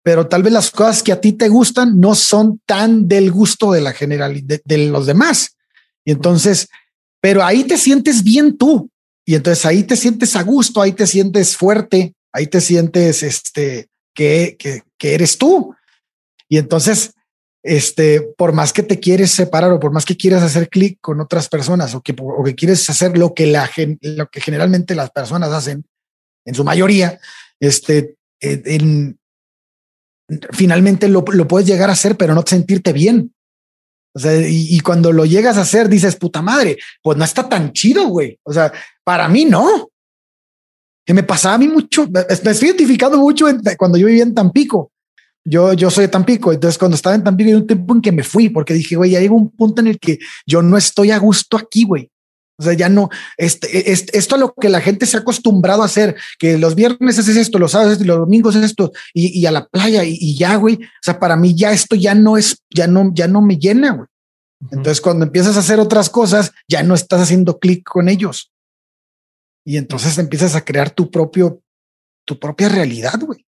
pero 0.08 0.26
tal 0.26 0.42
vez 0.42 0.54
las 0.54 0.70
cosas 0.70 1.02
que 1.02 1.12
a 1.12 1.20
ti 1.20 1.34
te 1.34 1.50
gustan 1.50 2.00
no 2.00 2.14
son 2.14 2.62
tan 2.64 3.08
del 3.08 3.30
gusto 3.30 3.72
de 3.72 3.82
la 3.82 3.92
generalidad 3.92 4.46
de, 4.46 4.62
de 4.64 4.88
los 4.88 5.04
demás. 5.04 5.56
Y 6.02 6.12
entonces, 6.12 6.68
pero 7.20 7.44
ahí 7.44 7.64
te 7.64 7.76
sientes 7.76 8.22
bien 8.22 8.56
tú. 8.56 8.90
Y 9.26 9.34
entonces 9.34 9.66
ahí 9.66 9.82
te 9.82 9.96
sientes 9.96 10.34
a 10.36 10.42
gusto, 10.42 10.80
ahí 10.80 10.92
te 10.92 11.06
sientes 11.06 11.54
fuerte, 11.54 12.14
ahí 12.32 12.46
te 12.46 12.62
sientes 12.62 13.22
este, 13.22 13.88
que, 14.18 14.82
que, 14.98 15.14
eres 15.14 15.38
tú. 15.38 15.74
Y 16.48 16.58
entonces, 16.58 17.14
este, 17.62 18.20
por 18.36 18.52
más 18.52 18.72
que 18.72 18.82
te 18.82 18.98
quieres 18.98 19.30
separar 19.30 19.70
o 19.70 19.78
por 19.78 19.92
más 19.92 20.04
que 20.04 20.16
quieras 20.16 20.42
hacer 20.42 20.68
clic 20.68 20.98
con 21.00 21.20
otras 21.20 21.48
personas 21.48 21.94
o 21.94 22.00
que, 22.00 22.16
o 22.18 22.42
que 22.42 22.56
quieres 22.56 22.88
hacer 22.90 23.16
lo 23.16 23.32
que, 23.32 23.46
la, 23.46 23.70
lo 24.00 24.28
que 24.28 24.40
generalmente 24.40 24.96
las 24.96 25.10
personas 25.10 25.50
hacen, 25.50 25.84
en 26.44 26.54
su 26.54 26.64
mayoría, 26.64 27.20
este, 27.60 28.16
en, 28.40 29.18
finalmente 30.50 31.08
lo, 31.08 31.24
lo 31.32 31.46
puedes 31.46 31.68
llegar 31.68 31.90
a 31.90 31.92
hacer, 31.92 32.16
pero 32.16 32.34
no 32.34 32.42
sentirte 32.44 32.92
bien. 32.92 33.32
O 34.16 34.18
sea, 34.18 34.34
y, 34.36 34.74
y, 34.74 34.80
cuando 34.80 35.12
lo 35.12 35.26
llegas 35.26 35.58
a 35.58 35.60
hacer, 35.60 35.88
dices, 35.88 36.16
puta 36.16 36.42
madre, 36.42 36.76
pues 37.02 37.16
no 37.16 37.24
está 37.24 37.48
tan 37.48 37.72
chido, 37.72 38.08
güey. 38.08 38.40
O 38.42 38.52
sea, 38.52 38.72
para 39.04 39.28
mí 39.28 39.44
no. 39.44 39.87
Que 41.08 41.14
me 41.14 41.22
pasaba 41.22 41.54
a 41.54 41.58
mí 41.58 41.68
mucho, 41.68 42.06
me 42.06 42.20
estoy 42.28 42.68
identificando 42.68 43.16
mucho 43.16 43.48
en, 43.48 43.62
cuando 43.78 43.96
yo 43.96 44.08
vivía 44.08 44.24
en 44.24 44.34
Tampico. 44.34 44.92
Yo, 45.42 45.72
yo 45.72 45.90
soy 45.90 46.02
de 46.02 46.08
Tampico, 46.08 46.52
entonces 46.52 46.76
cuando 46.76 46.96
estaba 46.96 47.16
en 47.16 47.24
Tampico, 47.24 47.48
hay 47.48 47.54
un 47.54 47.66
tiempo 47.66 47.94
en 47.94 48.02
que 48.02 48.12
me 48.12 48.22
fui 48.22 48.50
porque 48.50 48.74
dije, 48.74 48.94
güey, 48.94 49.12
ya 49.12 49.20
llegó 49.20 49.34
un 49.34 49.48
punto 49.48 49.80
en 49.80 49.86
el 49.86 49.98
que 49.98 50.18
yo 50.46 50.60
no 50.60 50.76
estoy 50.76 51.10
a 51.10 51.16
gusto 51.16 51.56
aquí, 51.56 51.84
güey. 51.84 52.10
O 52.58 52.62
sea, 52.62 52.74
ya 52.74 52.90
no, 52.90 53.08
este, 53.38 53.90
este, 53.90 54.18
esto 54.18 54.34
es 54.34 54.40
lo 54.42 54.52
que 54.52 54.68
la 54.68 54.82
gente 54.82 55.06
se 55.06 55.16
ha 55.16 55.20
acostumbrado 55.20 55.80
a 55.80 55.86
hacer, 55.86 56.14
que 56.38 56.58
los 56.58 56.74
viernes 56.74 57.16
es 57.16 57.28
esto, 57.28 57.58
los 57.58 57.70
sábados 57.70 58.02
y 58.02 58.04
los 58.04 58.18
domingos 58.18 58.54
es 58.56 58.64
esto, 58.64 58.92
y, 59.14 59.28
y 59.28 59.46
a 59.46 59.50
la 59.50 59.66
playa, 59.66 60.04
y, 60.04 60.14
y, 60.20 60.36
ya, 60.36 60.56
güey. 60.56 60.74
O 60.74 61.02
sea, 61.02 61.18
para 61.18 61.36
mí 61.36 61.54
ya 61.54 61.72
esto 61.72 61.96
ya 61.96 62.14
no 62.14 62.36
es, 62.36 62.62
ya 62.68 62.86
no, 62.86 63.12
ya 63.14 63.28
no 63.28 63.40
me 63.40 63.56
llena, 63.56 63.92
güey. 63.92 64.08
Uh 64.60 64.66
-huh. 64.66 64.68
Entonces, 64.72 65.00
cuando 65.00 65.24
empiezas 65.24 65.56
a 65.56 65.60
hacer 65.60 65.80
otras 65.80 66.10
cosas, 66.10 66.52
ya 66.68 66.82
no 66.82 66.94
estás 66.94 67.22
haciendo 67.22 67.58
clic 67.58 67.88
con 67.88 68.10
ellos. 68.10 68.50
Y 69.68 69.76
entonces 69.76 70.16
empiezas 70.16 70.54
a 70.54 70.64
crear 70.64 70.88
tu 70.88 71.10
propio, 71.10 71.60
tu 72.24 72.40
propia 72.40 72.70
realidad, 72.70 73.20
güey. 73.20 73.44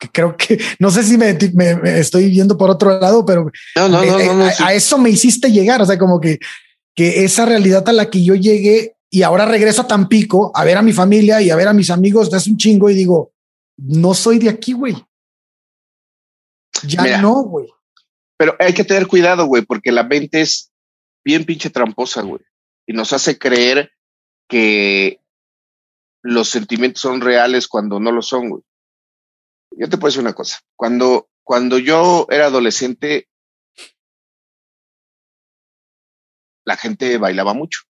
Que 0.00 0.08
creo 0.08 0.34
que 0.34 0.58
no 0.78 0.90
sé 0.90 1.02
si 1.02 1.18
me, 1.18 1.36
me, 1.52 1.76
me, 1.76 1.98
estoy 1.98 2.30
viendo 2.30 2.56
por 2.56 2.70
otro 2.70 2.98
lado, 2.98 3.26
pero 3.26 3.50
no, 3.76 3.88
no, 3.90 4.02
no, 4.02 4.34
no, 4.34 4.44
a, 4.46 4.50
sí. 4.50 4.62
a 4.64 4.72
eso 4.72 4.96
me 4.96 5.10
hiciste 5.10 5.52
llegar. 5.52 5.82
O 5.82 5.84
sea, 5.84 5.98
como 5.98 6.22
que 6.22 6.38
que 6.96 7.22
esa 7.22 7.44
realidad 7.44 7.86
a 7.86 7.92
la 7.92 8.08
que 8.08 8.24
yo 8.24 8.34
llegué 8.34 8.96
y 9.10 9.20
ahora 9.20 9.44
regreso 9.44 9.82
a 9.82 9.86
Tampico 9.86 10.52
a 10.54 10.64
ver 10.64 10.78
a 10.78 10.82
mi 10.82 10.94
familia 10.94 11.42
y 11.42 11.50
a 11.50 11.56
ver 11.56 11.68
a 11.68 11.74
mis 11.74 11.90
amigos 11.90 12.32
hace 12.32 12.48
un 12.48 12.56
chingo 12.56 12.88
y 12.88 12.94
digo, 12.94 13.34
no 13.76 14.14
soy 14.14 14.38
de 14.38 14.48
aquí, 14.48 14.72
güey. 14.72 14.96
Ya 16.84 17.02
Mira, 17.02 17.20
no, 17.20 17.42
güey. 17.42 17.68
Pero 18.38 18.56
hay 18.58 18.72
que 18.72 18.84
tener 18.84 19.06
cuidado, 19.06 19.44
güey, 19.44 19.66
porque 19.66 19.92
la 19.92 20.02
mente 20.02 20.40
es 20.40 20.72
bien 21.22 21.44
pinche 21.44 21.68
tramposa, 21.68 22.22
güey. 22.22 22.40
Y 22.86 22.94
nos 22.94 23.12
hace 23.12 23.38
creer 23.38 23.92
que 24.48 25.20
los 26.22 26.48
sentimientos 26.48 27.02
son 27.02 27.20
reales 27.20 27.68
cuando 27.68 28.00
no 28.00 28.12
lo 28.12 28.22
son, 28.22 28.50
güey. 28.50 28.62
Yo 29.72 29.88
te 29.88 29.96
puedo 29.96 30.10
decir 30.10 30.22
una 30.22 30.34
cosa. 30.34 30.60
Cuando, 30.76 31.28
cuando 31.44 31.78
yo 31.78 32.26
era 32.30 32.46
adolescente, 32.46 33.28
la 36.64 36.76
gente 36.76 37.18
bailaba 37.18 37.54
mucho. 37.54 37.80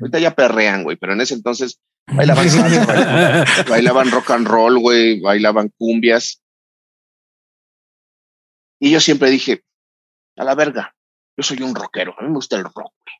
Ahorita 0.00 0.18
ya 0.18 0.34
perrean, 0.34 0.84
güey, 0.84 0.96
pero 0.96 1.12
en 1.12 1.20
ese 1.20 1.34
entonces 1.34 1.80
bailaban, 2.06 2.46
bailaban 3.68 4.10
rock 4.10 4.30
and 4.30 4.46
roll, 4.46 4.78
güey, 4.78 5.20
bailaban 5.20 5.72
cumbias. 5.76 6.42
Y 8.80 8.92
yo 8.92 9.00
siempre 9.00 9.30
dije, 9.30 9.64
a 10.36 10.44
la 10.44 10.54
verga, 10.54 10.94
yo 11.36 11.42
soy 11.42 11.60
un 11.62 11.74
rockero, 11.74 12.14
a 12.16 12.22
mí 12.22 12.28
me 12.28 12.34
gusta 12.34 12.56
el 12.56 12.64
rock, 12.64 12.74
güey. 12.74 13.16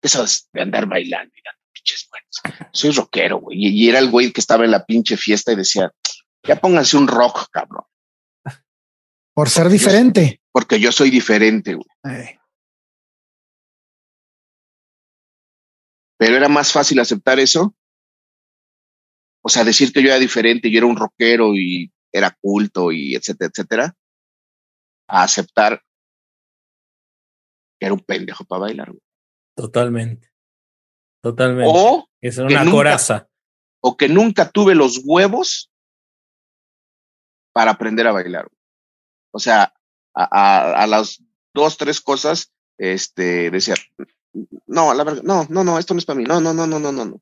Eso 0.00 0.24
es 0.24 0.48
de 0.52 0.62
andar 0.62 0.86
bailando, 0.86 1.32
mira, 1.34 1.56
pinches 1.72 2.08
buenos. 2.10 2.68
Soy 2.72 2.90
rockero, 2.92 3.40
güey. 3.40 3.58
Y, 3.58 3.88
era 3.88 3.98
el 3.98 4.10
güey 4.10 4.32
que 4.32 4.40
estaba 4.40 4.64
en 4.64 4.70
la 4.70 4.84
pinche 4.84 5.16
fiesta 5.16 5.52
y 5.52 5.56
decía, 5.56 5.92
ya 6.46 6.56
pónganse 6.56 6.96
un 6.96 7.08
rock, 7.08 7.48
cabrón. 7.50 7.84
Por 9.34 9.48
ser 9.48 9.68
diferente. 9.68 10.40
porque 10.52 10.78
yo 10.78 10.92
soy 10.92 11.10
diferente, 11.10 11.74
güey. 11.74 12.38
Pero 16.18 16.36
era 16.36 16.48
más 16.48 16.70
fácil 16.70 17.00
aceptar 17.00 17.40
eso. 17.40 17.74
O 19.42 19.48
sea, 19.48 19.64
decir 19.64 19.92
que 19.92 20.02
yo 20.02 20.08
era 20.08 20.18
diferente, 20.18 20.70
yo 20.70 20.78
era 20.78 20.86
un 20.86 20.96
rockero 20.96 21.54
y 21.54 21.90
era 22.12 22.30
culto 22.40 22.92
y 22.92 23.16
etcétera, 23.16 23.50
etcétera, 23.50 23.96
a 25.08 25.22
aceptar 25.24 25.82
que 27.80 27.86
era 27.86 27.94
un 27.94 28.00
pendejo 28.00 28.44
para 28.44 28.60
bailar. 28.60 28.92
Totalmente. 29.56 30.31
Totalmente. 31.22 31.70
O 31.72 32.08
es 32.20 32.38
una 32.38 32.68
coraza. 32.70 33.28
O 33.80 33.96
que 33.96 34.08
nunca 34.08 34.50
tuve 34.50 34.74
los 34.74 35.00
huevos 35.04 35.70
para 37.52 37.70
aprender 37.72 38.06
a 38.06 38.12
bailar. 38.12 38.48
O 39.30 39.38
sea, 39.38 39.72
a, 40.14 40.82
a, 40.82 40.86
las 40.86 41.22
dos, 41.54 41.76
tres 41.76 42.00
cosas, 42.00 42.52
este, 42.76 43.50
decía, 43.50 43.74
no, 44.66 44.92
la 44.94 45.04
verdad, 45.04 45.22
no, 45.22 45.46
no, 45.48 45.64
no, 45.64 45.78
esto 45.78 45.94
no 45.94 45.98
es 45.98 46.04
para 46.04 46.18
mí, 46.18 46.24
no, 46.24 46.40
no, 46.40 46.52
no, 46.52 46.66
no, 46.66 46.78
no, 46.78 46.92
no. 46.92 47.20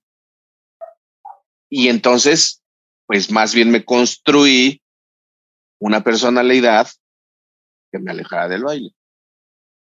Y 1.69 1.89
entonces, 1.89 2.63
pues 3.07 3.31
más 3.31 3.55
bien 3.55 3.71
me 3.71 3.85
construí 3.85 4.83
una 5.79 6.03
personalidad 6.03 6.89
que 7.93 7.99
me 7.99 8.11
alejara 8.11 8.49
del 8.49 8.65
baile. 8.65 8.91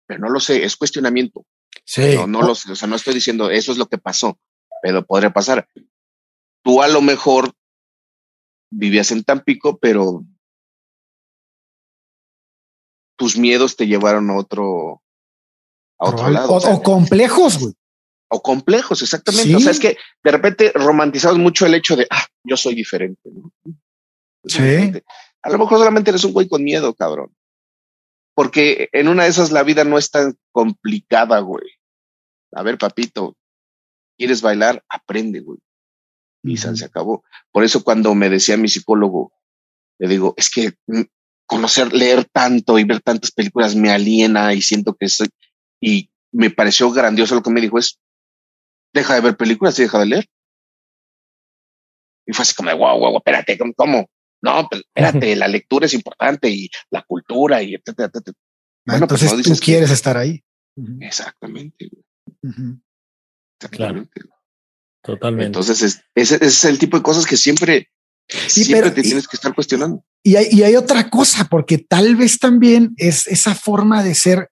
Pero 0.06 0.20
no 0.22 0.30
lo 0.30 0.40
sé, 0.40 0.64
es 0.64 0.76
cuestionamiento. 0.76 1.46
Sí. 1.90 2.14
No, 2.16 2.28
no 2.28 2.44
lo 2.44 2.54
sé, 2.54 2.72
o 2.72 2.76
sea, 2.76 2.88
no 2.88 2.96
estoy 2.96 3.16
diciendo 3.16 3.50
eso 3.50 3.72
es 3.72 3.80
lo 3.80 3.88
que 3.88 3.98
pasó, 3.98 4.38
pero 4.84 5.04
podría 5.04 5.32
pasar. 5.32 5.68
Tú 6.64 6.84
a 6.84 6.88
lo 6.88 7.02
mejor 7.02 7.52
vivías 8.72 9.10
en 9.10 9.24
Tampico, 9.24 9.80
pero 9.80 10.24
tus 13.18 13.38
miedos 13.38 13.76
te 13.76 13.88
llevaron 13.88 14.30
a 14.30 14.38
otro, 14.38 15.02
a 15.98 16.10
otro 16.10 16.30
lado. 16.30 16.54
O, 16.54 16.84
complejos, 16.84 17.58
güey. 17.58 17.74
O 18.30 18.44
complejos, 18.44 19.02
exactamente. 19.02 19.56
O 19.56 19.60
sea, 19.60 19.72
es 19.72 19.80
que 19.80 19.98
de 20.24 20.32
repente 20.32 20.72
romantizamos 20.76 21.40
mucho 21.40 21.66
el 21.66 21.74
hecho 21.74 21.96
de, 21.96 22.06
ah, 22.12 22.28
yo 22.44 22.56
soy 22.56 22.76
diferente. 22.76 23.32
Sí. 24.46 24.94
A 25.42 25.50
lo 25.50 25.58
mejor 25.58 25.80
solamente 25.80 26.12
eres 26.12 26.24
un 26.24 26.34
güey 26.34 26.48
con 26.48 26.64
miedo, 26.64 26.94
cabrón. 26.94 27.36
Porque 28.36 28.90
en 28.92 29.08
una 29.08 29.24
de 29.24 29.30
esas 29.30 29.50
la 29.50 29.64
vida 29.64 29.86
no 29.86 29.98
es 29.98 30.12
tan 30.12 30.38
complicada, 30.52 31.40
güey. 31.40 31.79
A 32.52 32.64
ver, 32.64 32.78
papito, 32.78 33.38
¿quieres 34.18 34.42
bailar? 34.42 34.84
Aprende, 34.90 35.42
güey. 35.42 35.60
Y 36.44 36.58
se 36.58 36.86
acabó. 36.86 37.24
Por 37.52 37.64
eso 37.64 37.84
cuando 37.84 38.16
me 38.16 38.30
decía 38.30 38.58
mi 38.58 38.70
psicólogo, 38.70 39.34
le 40.00 40.08
digo, 40.08 40.34
es 40.38 40.50
que 40.50 40.74
mm, 40.88 41.02
conocer, 41.46 41.94
leer 41.94 42.26
tanto 42.26 42.80
y 42.80 42.86
ver 42.86 43.02
tantas 43.02 43.32
películas 43.32 43.76
me 43.76 43.92
aliena 43.92 44.54
y 44.54 44.62
siento 44.62 44.96
que 44.96 45.10
soy, 45.10 45.28
y 45.82 46.10
me 46.32 46.50
pareció 46.50 46.92
grandioso 46.92 47.36
lo 47.36 47.44
que 47.44 47.50
me 47.50 47.62
dijo 47.62 47.78
es, 47.78 48.00
deja 48.94 49.16
de 49.16 49.22
ver 49.22 49.38
películas 49.38 49.78
y 49.78 49.84
deja 49.84 50.00
de 50.00 50.06
leer. 50.06 50.26
Y 52.26 52.34
fue 52.34 52.44
así 52.44 52.54
como, 52.54 52.76
wow, 52.76 53.00
wow, 53.00 53.18
espérate, 53.18 53.58
¿cómo? 53.76 54.10
No, 54.42 54.68
pues, 54.70 54.84
espérate, 54.94 55.36
la 55.36 55.48
lectura 55.48 55.86
es 55.88 55.94
importante 55.94 56.50
y 56.50 56.70
la 56.90 57.04
cultura 57.04 57.62
y 57.62 57.76
etcétera, 57.76 58.10
etcétera. 58.14 58.38
Ah, 58.38 58.94
bueno, 58.94 59.08
pues, 59.08 59.24
entonces 59.24 59.60
tú 59.60 59.66
quieres 59.66 59.92
estar 59.92 60.18
ahí. 60.18 60.44
Exactamente. 61.02 61.90
Claro. 63.72 64.08
Totalmente. 65.02 65.48
Entonces, 65.48 66.04
ese, 66.16 66.46
es 66.46 66.66
el 66.66 66.78
tipo 66.78 66.98
de 66.98 67.04
cosas 67.04 67.26
que 67.26 67.38
siempre, 67.38 67.90
siempre 68.28 68.92
te 68.92 69.02
tienes 69.02 69.28
que 69.28 69.36
estar 69.36 69.54
cuestionando. 69.54 70.04
Y 70.24 70.36
hay, 70.36 70.48
y 70.52 70.64
hay 70.64 70.76
otra 70.76 71.10
cosa, 71.10 71.46
porque 71.46 71.78
tal 71.78 72.16
vez 72.16 72.40
también 72.40 72.94
es 72.98 73.28
esa 73.28 73.56
forma 73.56 74.04
de 74.04 74.16
ser 74.16 74.50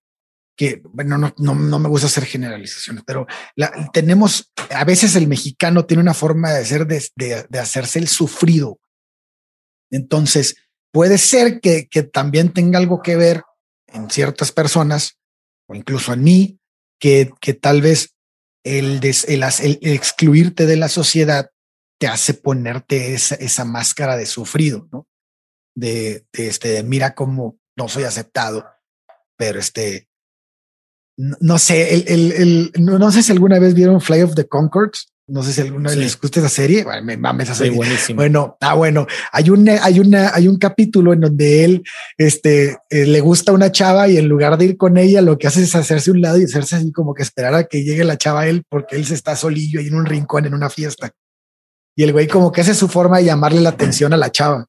que, 0.55 0.81
bueno, 0.85 1.17
no, 1.17 1.33
no, 1.37 1.53
no 1.53 1.79
me 1.79 1.87
gusta 1.87 2.07
hacer 2.07 2.25
generalizaciones, 2.25 3.03
pero 3.05 3.27
la, 3.55 3.91
tenemos, 3.93 4.51
a 4.71 4.83
veces 4.85 5.15
el 5.15 5.27
mexicano 5.27 5.85
tiene 5.85 6.01
una 6.01 6.15
forma 6.15 6.51
de 6.51 6.65
ser, 6.65 6.87
de, 6.87 7.05
de, 7.15 7.59
hacerse 7.59 7.99
el 7.99 8.07
sufrido. 8.07 8.79
Entonces, 9.91 10.55
puede 10.91 11.19
ser 11.19 11.59
que, 11.59 11.87
que 11.87 12.01
también 12.01 12.53
tenga 12.53 12.79
algo 12.79 13.03
que 13.03 13.15
ver 13.15 13.43
en 13.85 14.09
ciertas 14.09 14.51
personas, 14.51 15.19
o 15.67 15.75
incluso 15.75 16.13
en 16.13 16.23
mí, 16.23 16.59
que, 16.99 17.31
que 17.39 17.53
tal 17.53 17.81
vez 17.81 18.15
el, 18.63 18.99
el, 19.03 19.43
el, 19.81 19.93
excluirte 19.93 20.65
de 20.65 20.77
la 20.77 20.89
sociedad 20.89 21.49
te 21.99 22.07
hace 22.07 22.33
ponerte 22.33 23.13
esa, 23.13 23.35
esa 23.35 23.65
máscara 23.65 24.17
de 24.17 24.25
sufrido, 24.25 24.87
¿no? 24.91 25.07
De, 25.75 26.25
de 26.33 26.47
este, 26.47 26.83
mira 26.83 27.13
cómo 27.15 27.59
no 27.75 27.87
soy 27.87 28.03
aceptado, 28.03 28.65
pero 29.37 29.59
este, 29.59 30.09
no, 31.17 31.57
sé, 31.57 31.93
el, 31.93 32.03
el, 32.07 32.31
el, 32.31 32.71
no, 32.77 33.11
sé 33.11 33.23
si 33.23 33.31
alguna 33.31 33.59
vez 33.59 33.73
vieron 33.73 34.01
Fly 34.01 34.21
of 34.21 34.35
the 34.35 34.47
Concords. 34.47 35.11
No 35.29 35.43
sé 35.43 35.51
si 35.51 35.59
alguna 35.59 35.89
vez 35.89 35.97
les 35.97 36.19
gusta 36.19 36.39
esa 36.39 36.47
serie. 36.47 36.85
Bueno, 36.85 37.03
me 37.03 37.17
mames 37.17 37.49
esa 37.49 37.55
serie. 37.55 37.77
Bueno, 38.15 38.57
ah, 38.61 38.75
bueno, 38.75 39.05
hay 39.33 39.49
un, 39.49 39.67
hay 39.67 39.99
una, 39.99 40.33
hay 40.33 40.47
un 40.47 40.57
capítulo 40.57 41.11
en 41.11 41.19
donde 41.19 41.65
él, 41.65 41.83
este, 42.17 42.77
eh, 42.89 43.05
le 43.05 43.19
gusta 43.19 43.51
una 43.51 43.69
chava 43.69 44.07
y 44.07 44.17
en 44.17 44.29
lugar 44.29 44.57
de 44.57 44.65
ir 44.65 44.77
con 44.77 44.97
ella, 44.97 45.21
lo 45.21 45.37
que 45.37 45.47
hace 45.47 45.63
es 45.63 45.75
hacerse 45.75 46.11
un 46.11 46.21
lado 46.21 46.39
y 46.39 46.45
hacerse 46.45 46.77
así 46.77 46.93
como 46.93 47.13
que 47.13 47.23
esperar 47.23 47.53
a 47.55 47.65
que 47.65 47.83
llegue 47.83 48.05
la 48.05 48.17
chava 48.17 48.41
a 48.41 48.47
él 48.47 48.63
porque 48.69 48.95
él 48.95 49.05
se 49.05 49.15
está 49.15 49.35
solillo 49.35 49.81
ahí 49.81 49.87
en 49.87 49.95
un 49.95 50.05
rincón 50.05 50.45
en 50.45 50.53
una 50.53 50.69
fiesta. 50.69 51.11
Y 51.93 52.03
el 52.03 52.13
güey 52.13 52.27
como 52.27 52.51
que 52.51 52.61
hace 52.61 52.73
su 52.73 52.87
forma 52.87 53.17
de 53.17 53.25
llamarle 53.25 53.59
la 53.59 53.69
atención 53.69 54.13
a 54.13 54.17
la 54.17 54.31
chava 54.31 54.67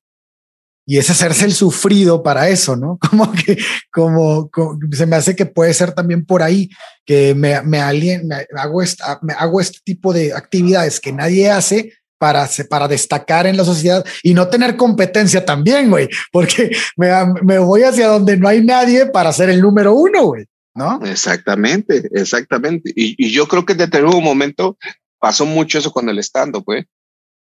y 0.91 0.97
es 0.97 1.11
hacerse 1.11 1.45
el 1.45 1.53
sufrido 1.53 2.22
para 2.22 2.49
eso, 2.49 2.74
¿no? 2.74 2.99
Como 3.11 3.30
que, 3.32 3.59
como, 3.93 4.51
se 4.91 5.05
me 5.05 5.16
hace 5.16 5.36
que 5.36 5.45
puede 5.45 5.74
ser 5.74 5.93
también 5.93 6.24
por 6.24 6.43
ahí 6.43 6.70
que 7.05 7.34
me, 7.34 7.61
me, 7.61 7.78
alien, 7.78 8.26
me 8.26 8.47
hago, 8.59 8.80
esta, 8.80 9.18
me 9.20 9.34
hago 9.34 9.61
este 9.61 9.80
tipo 9.84 10.14
de 10.14 10.32
actividades 10.32 10.99
que 10.99 11.12
nadie 11.12 11.51
hace 11.51 11.93
para, 12.16 12.49
para 12.70 12.89
destacar 12.89 13.47
en 13.47 13.59
la 13.59 13.66
sociedad 13.66 14.03
y 14.22 14.32
no 14.32 14.49
tener 14.49 14.76
competencia 14.76 15.45
también, 15.45 15.91
güey, 15.91 16.09
porque 16.32 16.70
me, 16.97 17.11
me 17.43 17.59
voy 17.59 17.82
hacia 17.82 18.09
donde 18.09 18.39
no 18.39 18.49
hay 18.49 18.64
nadie 18.64 19.05
para 19.07 19.30
ser 19.34 19.51
el 19.51 19.61
número 19.61 19.93
uno, 19.93 20.24
güey, 20.24 20.47
¿no? 20.74 21.05
Exactamente, 21.05 22.09
exactamente. 22.14 22.91
Y, 22.97 23.14
y 23.18 23.30
yo 23.30 23.47
creo 23.47 23.66
que 23.66 23.74
desde 23.74 24.03
un 24.03 24.24
momento 24.24 24.78
pasó 25.20 25.45
mucho 25.45 25.78
eso 25.78 25.93
con 25.93 26.09
el 26.09 26.18
stand-up, 26.20 26.64
güey. 26.64 26.86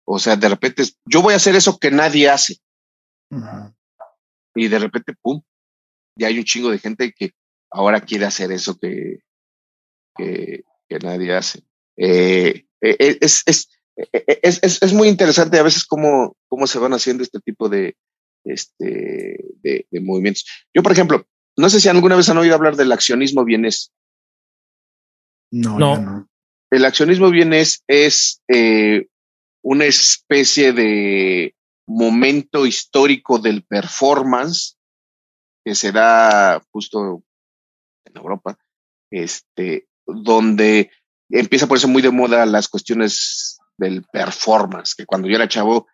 O 0.05 0.19
sea, 0.19 0.35
de 0.35 0.49
repente, 0.49 0.83
yo 1.05 1.23
voy 1.23 1.35
a 1.35 1.37
hacer 1.37 1.55
eso 1.55 1.79
que 1.79 1.93
nadie 1.93 2.29
hace 2.29 2.57
y 4.55 4.69
de 4.69 4.79
repente, 4.79 5.15
pum, 5.21 5.41
ya 6.17 6.29
hay 6.29 6.39
un 6.39 6.45
chingo 6.45 6.71
de 6.71 6.79
gente 6.79 7.13
que 7.13 7.33
ahora 7.71 8.01
quiere 8.01 8.25
hacer 8.25 8.53
eso 8.53 8.79
que, 8.79 9.21
que, 10.17 10.65
nadie 11.03 11.35
hace. 11.35 11.63
Eh, 11.97 12.67
eh, 12.81 12.97
eh, 12.99 13.19
es, 13.21 13.43
es, 13.47 13.69
es, 13.97 14.83
es, 14.83 14.93
muy 14.93 15.09
interesante 15.09 15.59
a 15.59 15.63
veces 15.63 15.85
cómo, 15.85 16.37
cómo 16.49 16.67
se 16.67 16.79
van 16.79 16.93
haciendo 16.93 17.23
este 17.23 17.41
tipo 17.41 17.69
de, 17.69 17.97
este, 18.45 19.39
de, 19.63 19.87
movimientos. 20.01 20.45
Yo, 20.75 20.83
por 20.83 20.93
ejemplo, 20.93 21.27
no 21.57 21.69
sé 21.69 21.81
si 21.81 21.89
alguna 21.89 22.17
vez 22.17 22.29
han 22.29 22.39
oído 22.39 22.55
hablar 22.55 22.77
del 22.77 22.93
accionismo 22.93 23.45
bienes. 23.45 23.93
No, 25.51 25.79
no. 25.79 26.29
El 26.71 26.85
accionismo 26.85 27.31
bienes 27.31 27.83
es 27.87 28.43
una 29.63 29.85
especie 29.85 30.73
de 30.73 31.56
momento 31.87 32.67
histórico 32.67 33.39
del 33.39 33.65
performance 33.65 34.77
que 35.65 35.75
se 35.75 35.93
da 35.93 36.63
justo 36.71 37.23
en 38.05 38.17
Europa, 38.17 38.59
este, 39.11 39.89
donde 40.07 40.91
empieza 41.29 41.67
por 41.67 41.77
eso 41.77 41.89
muy 41.89 42.03
de 42.03 42.11
moda 42.11 42.47
las 42.47 42.69
cuestiones 42.69 43.59
del 43.77 44.05
performance, 44.05 44.95
que 44.95 45.07
cuando 45.07 45.29
yo 45.29 45.37
era 45.37 45.49
chavo 45.49 45.87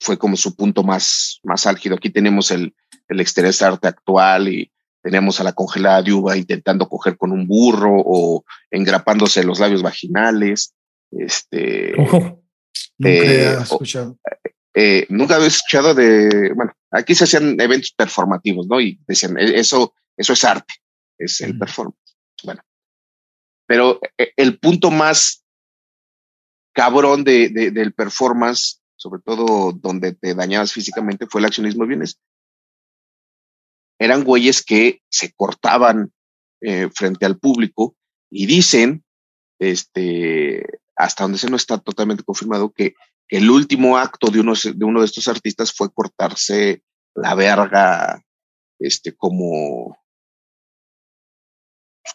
fue 0.00 0.18
como 0.18 0.36
su 0.36 0.56
punto 0.56 0.82
más, 0.82 1.40
más 1.42 1.66
álgido. 1.66 1.96
Aquí 1.96 2.10
tenemos 2.10 2.50
el, 2.50 2.74
el 3.08 3.20
exterior 3.20 3.54
arte 3.60 3.88
actual 3.88 4.48
y 4.48 4.72
tenemos 5.02 5.40
a 5.40 5.44
la 5.44 5.52
congelada 5.52 6.02
de 6.02 6.12
uva 6.12 6.36
intentando 6.36 6.88
coger 6.88 7.16
con 7.16 7.32
un 7.32 7.46
burro 7.46 7.94
o 7.94 8.44
engrapándose 8.70 9.44
los 9.44 9.60
labios 9.60 9.82
vaginales. 9.82 10.74
Este, 11.10 11.92
Nunca 11.96 12.38
eh, 12.98 13.58
escuchado. 13.62 14.18
Eh, 14.74 15.06
nunca 15.08 15.36
había 15.36 15.48
escuchado 15.48 15.94
de, 15.94 16.52
bueno, 16.54 16.72
aquí 16.90 17.14
se 17.14 17.24
hacían 17.24 17.60
eventos 17.60 17.92
performativos, 17.92 18.66
¿no? 18.68 18.80
Y 18.80 19.00
decían, 19.06 19.36
e, 19.36 19.58
eso, 19.58 19.94
eso 20.16 20.32
es 20.32 20.44
arte, 20.44 20.74
es 21.18 21.40
el 21.40 21.58
performance. 21.58 22.16
Bueno, 22.44 22.62
pero 23.66 24.00
e, 24.16 24.32
el 24.36 24.58
punto 24.58 24.90
más 24.90 25.44
cabrón 26.72 27.24
de, 27.24 27.48
del 27.48 27.92
performance, 27.94 28.80
sobre 28.96 29.20
todo 29.22 29.72
donde 29.72 30.12
te 30.14 30.34
dañabas 30.34 30.72
físicamente, 30.72 31.26
fue 31.26 31.40
el 31.40 31.46
accionismo 31.46 31.84
de 31.84 31.88
bienes. 31.88 32.20
Eran 33.98 34.24
güeyes 34.24 34.64
que 34.64 35.02
se 35.10 35.32
cortaban 35.32 36.12
eh, 36.60 36.88
frente 36.94 37.26
al 37.26 37.38
público 37.38 37.96
y 38.30 38.46
dicen, 38.46 39.04
este, 39.58 40.80
hasta 40.94 41.24
donde 41.24 41.38
se 41.38 41.50
no 41.50 41.56
está 41.56 41.78
totalmente 41.78 42.22
confirmado, 42.22 42.72
que 42.72 42.94
el 43.30 43.48
último 43.48 43.96
acto 43.96 44.30
de 44.30 44.40
uno 44.40 44.54
de, 44.54 44.84
uno 44.84 45.00
de 45.00 45.06
estos 45.06 45.28
artistas 45.28 45.72
fue 45.72 45.92
cortarse 45.92 46.82
la 47.14 47.34
verga, 47.34 48.24
este, 48.78 49.14
como, 49.14 49.96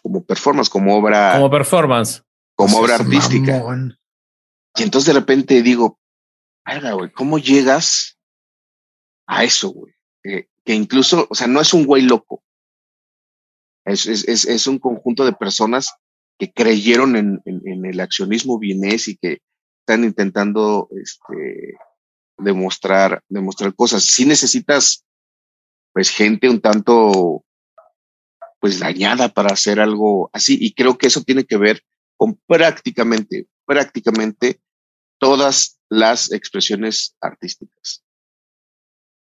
como 0.02 0.24
performance, 0.24 0.68
como 0.68 0.96
obra. 0.96 1.34
Como 1.34 1.50
performance. 1.50 2.22
Como 2.54 2.78
obra 2.78 2.96
artística. 2.96 3.62
Y 4.76 4.82
entonces 4.82 5.12
de 5.12 5.18
repente 5.18 5.62
digo, 5.62 5.98
verga, 6.66 6.92
güey, 6.92 7.10
¿cómo 7.12 7.38
llegas 7.38 8.18
a 9.26 9.44
eso, 9.44 9.70
güey? 9.70 9.94
que 10.64 10.74
incluso, 10.74 11.28
o 11.30 11.34
sea, 11.36 11.46
no 11.46 11.60
es 11.60 11.72
un 11.72 11.86
güey 11.86 12.02
loco. 12.02 12.42
Es, 13.84 14.06
es, 14.06 14.26
es, 14.26 14.44
es 14.46 14.66
un 14.66 14.80
conjunto 14.80 15.24
de 15.24 15.32
personas 15.32 15.94
que 16.38 16.52
creyeron 16.52 17.14
en, 17.14 17.40
en, 17.44 17.62
en 17.64 17.86
el 17.86 18.00
accionismo 18.00 18.58
vienés 18.58 19.06
y 19.06 19.16
que 19.16 19.38
están 19.86 20.02
intentando 20.02 20.88
este, 21.00 21.76
demostrar, 22.38 23.22
demostrar 23.28 23.72
cosas. 23.72 24.04
Si 24.04 24.26
necesitas, 24.26 25.04
pues, 25.92 26.10
gente 26.10 26.48
un 26.48 26.60
tanto, 26.60 27.44
pues, 28.58 28.80
dañada 28.80 29.28
para 29.28 29.50
hacer 29.50 29.78
algo 29.78 30.28
así. 30.32 30.58
Y 30.60 30.74
creo 30.74 30.98
que 30.98 31.06
eso 31.06 31.22
tiene 31.22 31.44
que 31.44 31.56
ver 31.56 31.84
con 32.16 32.34
prácticamente, 32.48 33.46
prácticamente 33.64 34.60
todas 35.18 35.78
las 35.88 36.32
expresiones 36.32 37.14
artísticas. 37.20 38.02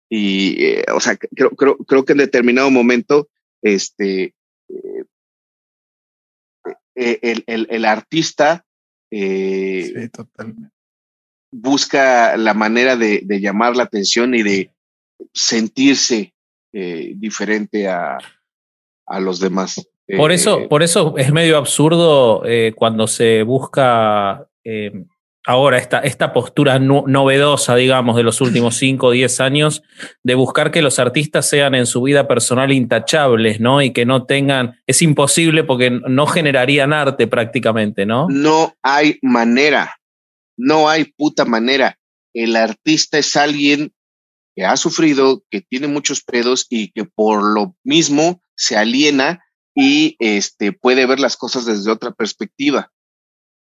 Y, 0.09 0.65
eh, 0.65 0.85
o 0.95 1.01
sea, 1.01 1.19
creo, 1.19 1.51
creo, 1.51 1.77
creo 1.77 2.07
que 2.07 2.13
en 2.13 2.19
determinado 2.19 2.71
momento, 2.71 3.29
este, 3.61 4.35
eh, 4.71 5.05
eh, 6.95 7.19
el, 7.21 7.45
el, 7.47 7.67
el, 7.69 7.85
artista 7.85 8.65
eh, 9.11 9.93
sí, 9.95 10.09
totalmente. 10.11 10.71
busca 11.51 12.37
la 12.37 12.55
manera 12.55 12.97
de, 12.97 13.23
de, 13.25 13.41
llamar 13.41 13.77
la 13.77 13.85
atención 13.85 14.35
y 14.35 14.43
de 14.43 14.71
sentirse 15.33 16.35
eh, 16.73 17.13
diferente 17.17 17.89
a, 17.89 18.19
a, 19.07 19.21
los 19.21 19.41
demás. 19.41 19.89
Por 20.17 20.33
eso, 20.33 20.61
eh, 20.61 20.69
por 20.69 20.83
eso 20.83 21.17
es 21.17 21.33
medio 21.33 21.59
absurdo 21.59 22.43
eh, 22.47 22.73
cuando 22.75 23.07
se 23.07 23.43
busca 23.43 24.49
eh, 24.65 25.05
ahora 25.49 25.79
esta, 25.79 26.01
esta 26.01 26.35
postura 26.35 26.79
no, 26.79 27.05
novedosa, 27.07 27.75
digamos, 27.75 28.17
de 28.17 28.23
los 28.23 28.43
últimos 28.43 28.77
5 28.79 29.07
o 29.07 29.11
10 29.13 29.41
años, 29.41 29.83
de 30.23 30.35
buscar 30.35 30.71
que 30.71 30.83
los 30.83 30.99
artistas 30.99 31.49
sean 31.49 31.75
en 31.75 31.87
su 31.87 32.03
vida 32.03 32.29
personal 32.29 32.71
intachables, 32.71 33.59
¿no? 33.59 33.81
Y 33.81 33.95
que 33.95 34.05
no 34.05 34.27
tengan, 34.27 34.79
es 34.87 35.01
imposible 35.01 35.65
porque 35.65 35.91
no 35.91 36.27
generarían 36.27 36.93
arte 36.93 37.27
prácticamente, 37.27 38.05
¿no? 38.05 38.27
No 38.29 38.75
hay 38.83 39.19
manera, 39.23 39.99
no 40.59 40.91
hay 40.91 41.07
puta 41.17 41.47
manera. 41.47 41.99
El 42.35 42.55
artista 42.55 43.17
es 43.17 43.35
alguien 43.35 43.91
que 44.55 44.67
ha 44.67 44.77
sufrido, 44.77 45.43
que 45.51 45.63
tiene 45.63 45.87
muchos 45.87 46.23
pedos 46.23 46.67
y 46.69 46.93
que 46.93 47.07
por 47.07 47.43
lo 47.43 47.75
mismo 47.85 48.43
se 48.55 48.77
aliena 48.77 49.43
y 49.75 50.15
este, 50.19 50.73
puede 50.73 51.07
ver 51.07 51.21
las 51.21 51.39
cosas 51.39 51.65
desde 51.65 51.91
otra 51.91 52.11
perspectiva 52.11 52.93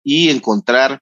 y 0.03 0.29
encontrar 0.29 1.01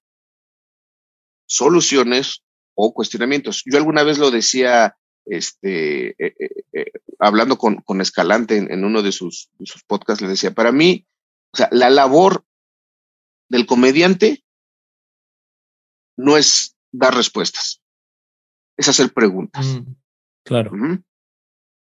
soluciones 1.50 2.44
o 2.76 2.94
cuestionamientos. 2.94 3.64
Yo 3.66 3.78
alguna 3.78 4.04
vez 4.04 4.20
lo 4.20 4.32
decía, 4.32 4.96
este, 5.26 6.10
eh, 6.12 6.36
eh, 6.40 6.64
eh, 6.74 6.92
hablando 7.18 7.58
con, 7.58 7.78
con 7.82 8.00
Escalante 8.00 8.58
en, 8.58 8.72
en 8.72 8.86
uno 8.86 9.02
de 9.02 9.12
sus, 9.12 9.50
de 9.58 9.66
sus, 9.66 9.84
podcasts, 9.84 10.22
le 10.22 10.30
decía, 10.30 10.54
para 10.54 10.72
mí, 10.72 11.06
o 11.52 11.58
sea, 11.58 11.68
la 11.72 11.90
labor 11.90 12.46
del 13.50 13.66
comediante 13.66 14.44
no 16.16 16.38
es 16.38 16.76
dar 16.92 17.16
respuestas, 17.16 17.82
es 18.78 18.88
hacer 18.88 19.12
preguntas. 19.12 19.66
Mm, 19.66 19.96
claro. 20.46 20.72
Uh 20.72 20.76
-huh. 20.76 21.04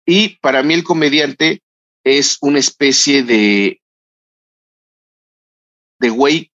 Y 0.06 0.36
para 0.38 0.62
mí 0.62 0.72
el 0.72 0.84
comediante 0.84 1.62
es 2.04 2.38
una 2.40 2.58
especie 2.58 3.22
de 3.22 3.82
de 6.00 6.10
güey 6.10 6.47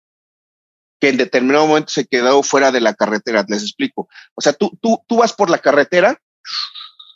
que 1.03 1.09
en 1.09 1.17
determinado 1.17 1.67
momento 1.67 1.89
se 1.89 2.05
quedó 2.05 2.41
fuera 2.43 2.71
de 2.71 2.79
la 2.79 2.93
carretera. 2.93 3.43
Les 3.49 3.61
explico. 3.61 4.07
O 4.35 4.41
sea, 4.41 4.53
tú, 4.53 4.71
tú, 4.81 5.03
tú 5.05 5.17
vas 5.17 5.33
por 5.33 5.49
la 5.49 5.57
carretera 5.57 6.17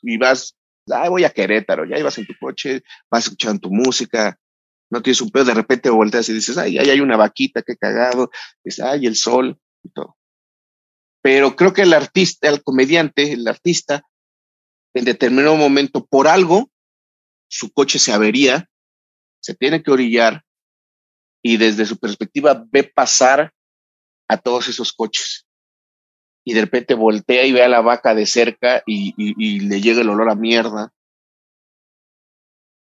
y 0.02 0.18
vas, 0.18 0.58
ay, 0.92 1.08
voy 1.08 1.24
a 1.24 1.30
Querétaro, 1.30 1.86
ya 1.86 1.98
ibas 1.98 2.18
en 2.18 2.28
tu 2.28 2.34
coche, 2.38 2.84
vas 3.10 3.24
escuchando 3.24 3.62
tu 3.62 3.72
música, 3.72 4.38
no 4.90 5.02
tienes 5.02 5.22
un 5.22 5.32
pedo, 5.32 5.46
de 5.46 5.54
repente 5.54 5.90
volteas 5.90 6.28
y 6.28 6.34
dices, 6.34 6.58
ay, 6.58 6.78
ahí 6.78 6.90
hay 6.90 7.00
una 7.00 7.16
vaquita, 7.16 7.62
qué 7.62 7.78
cagado, 7.78 8.30
dices, 8.62 8.84
ay, 8.84 9.06
el 9.06 9.16
sol 9.16 9.58
y 9.82 9.90
todo. 9.92 10.18
Pero 11.22 11.56
creo 11.56 11.72
que 11.72 11.84
el 11.84 11.94
artista, 11.94 12.50
el 12.50 12.64
comediante, 12.64 13.32
el 13.32 13.48
artista, 13.48 14.04
en 14.96 15.06
determinado 15.06 15.56
momento, 15.56 16.06
por 16.06 16.28
algo, 16.28 16.70
su 17.50 17.72
coche 17.72 18.00
se 18.00 18.12
avería, 18.12 18.70
se 19.40 19.56
tiene 19.56 19.82
que 19.82 19.92
orillar 19.92 20.44
y 21.42 21.56
desde 21.56 21.86
su 21.86 21.98
perspectiva 21.98 22.66
ve 22.70 22.84
pasar 22.84 23.54
a 24.28 24.38
todos 24.38 24.68
esos 24.68 24.94
coches. 24.94 25.48
Y 26.46 26.54
de 26.54 26.62
repente 26.62 26.94
voltea 26.94 27.46
y 27.46 27.52
ve 27.52 27.64
a 27.64 27.68
la 27.68 27.82
vaca 27.82 28.16
de 28.16 28.26
cerca 28.26 28.84
y, 28.86 29.14
le 29.60 29.82
llega 29.82 30.02
el 30.02 30.10
olor 30.10 30.30
a 30.30 30.36
mierda. 30.36 30.94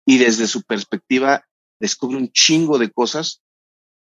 Y 0.06 0.20
desde 0.20 0.48
su 0.48 0.64
perspectiva 0.64 1.48
descubre 1.80 2.18
un 2.18 2.32
chingo 2.32 2.78
de 2.78 2.92
cosas 2.92 3.42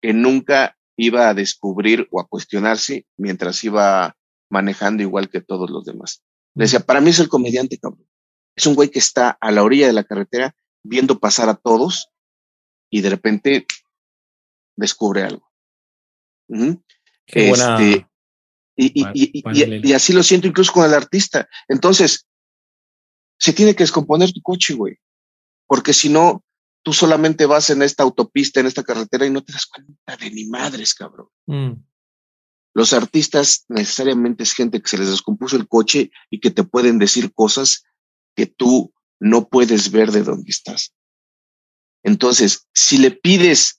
que 0.01 0.13
nunca 0.13 0.77
iba 0.97 1.29
a 1.29 1.33
descubrir 1.33 2.07
o 2.11 2.21
a 2.21 2.27
cuestionarse 2.27 3.05
mientras 3.17 3.63
iba 3.63 4.15
manejando 4.49 5.03
igual 5.03 5.29
que 5.29 5.41
todos 5.41 5.69
los 5.69 5.85
demás. 5.85 6.23
Decía, 6.55 6.79
para 6.79 7.01
mí 7.01 7.09
es 7.09 7.19
el 7.19 7.29
comediante, 7.29 7.77
cabrón. 7.77 8.07
Es 8.55 8.65
un 8.65 8.75
güey 8.75 8.89
que 8.89 8.99
está 8.99 9.37
a 9.39 9.51
la 9.51 9.63
orilla 9.63 9.87
de 9.87 9.93
la 9.93 10.03
carretera 10.03 10.55
viendo 10.83 11.19
pasar 11.19 11.49
a 11.49 11.55
todos 11.55 12.09
y 12.89 13.01
de 13.01 13.09
repente 13.09 13.65
descubre 14.75 15.23
algo. 15.23 15.49
Qué 17.31 17.49
buena, 17.49 17.79
este, 17.79 18.07
y, 18.75 18.85
y, 18.95 19.43
y, 19.43 19.89
y, 19.89 19.93
así 19.93 20.13
lo 20.13 20.23
siento 20.23 20.47
incluso 20.47 20.71
con 20.71 20.85
el 20.85 20.93
artista. 20.93 21.49
Entonces, 21.67 22.25
se 23.37 23.53
tiene 23.53 23.75
que 23.75 23.83
descomponer 23.83 24.31
tu 24.31 24.41
coche, 24.41 24.73
güey. 24.73 24.97
Porque 25.67 25.93
si 25.93 26.09
no, 26.09 26.43
tú 26.81 26.93
solamente 26.93 27.45
vas 27.45 27.69
en 27.69 27.81
esta 27.81 28.03
autopista, 28.03 28.59
en 28.59 28.67
esta 28.67 28.83
carretera 28.83 29.25
y 29.25 29.29
no 29.29 29.43
te 29.43 29.53
das 29.53 29.65
cuenta 29.65 30.17
de 30.17 30.31
ni 30.31 30.45
madres, 30.45 30.93
cabrón. 30.93 31.27
Mm. 31.45 31.73
Los 32.73 32.93
artistas 32.93 33.65
necesariamente 33.67 34.43
es 34.43 34.53
gente 34.53 34.81
que 34.81 34.87
se 34.87 34.97
les 34.97 35.09
descompuso 35.09 35.57
el 35.57 35.67
coche 35.67 36.11
y 36.29 36.39
que 36.39 36.51
te 36.51 36.63
pueden 36.63 36.99
decir 36.99 37.33
cosas 37.33 37.83
que 38.35 38.45
tú 38.45 38.93
no 39.19 39.49
puedes 39.49 39.91
ver 39.91 40.11
de 40.11 40.23
dónde 40.23 40.49
estás. 40.49 40.93
Entonces, 42.03 42.67
si 42.73 42.97
le 42.97 43.11
pides 43.11 43.78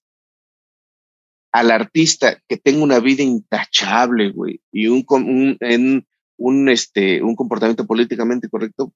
al 1.53 1.71
artista 1.71 2.41
que 2.49 2.57
tenga 2.57 2.83
una 2.83 3.01
vida 3.01 3.23
intachable, 3.23 4.31
güey, 4.31 4.61
y 4.73 4.87
un, 4.87 5.05
un, 5.09 5.57
en, 5.61 6.07
un, 6.37 6.69
este, 6.69 7.23
un 7.23 7.35
comportamiento 7.35 7.87
políticamente 7.87 8.49
correcto, 8.49 8.93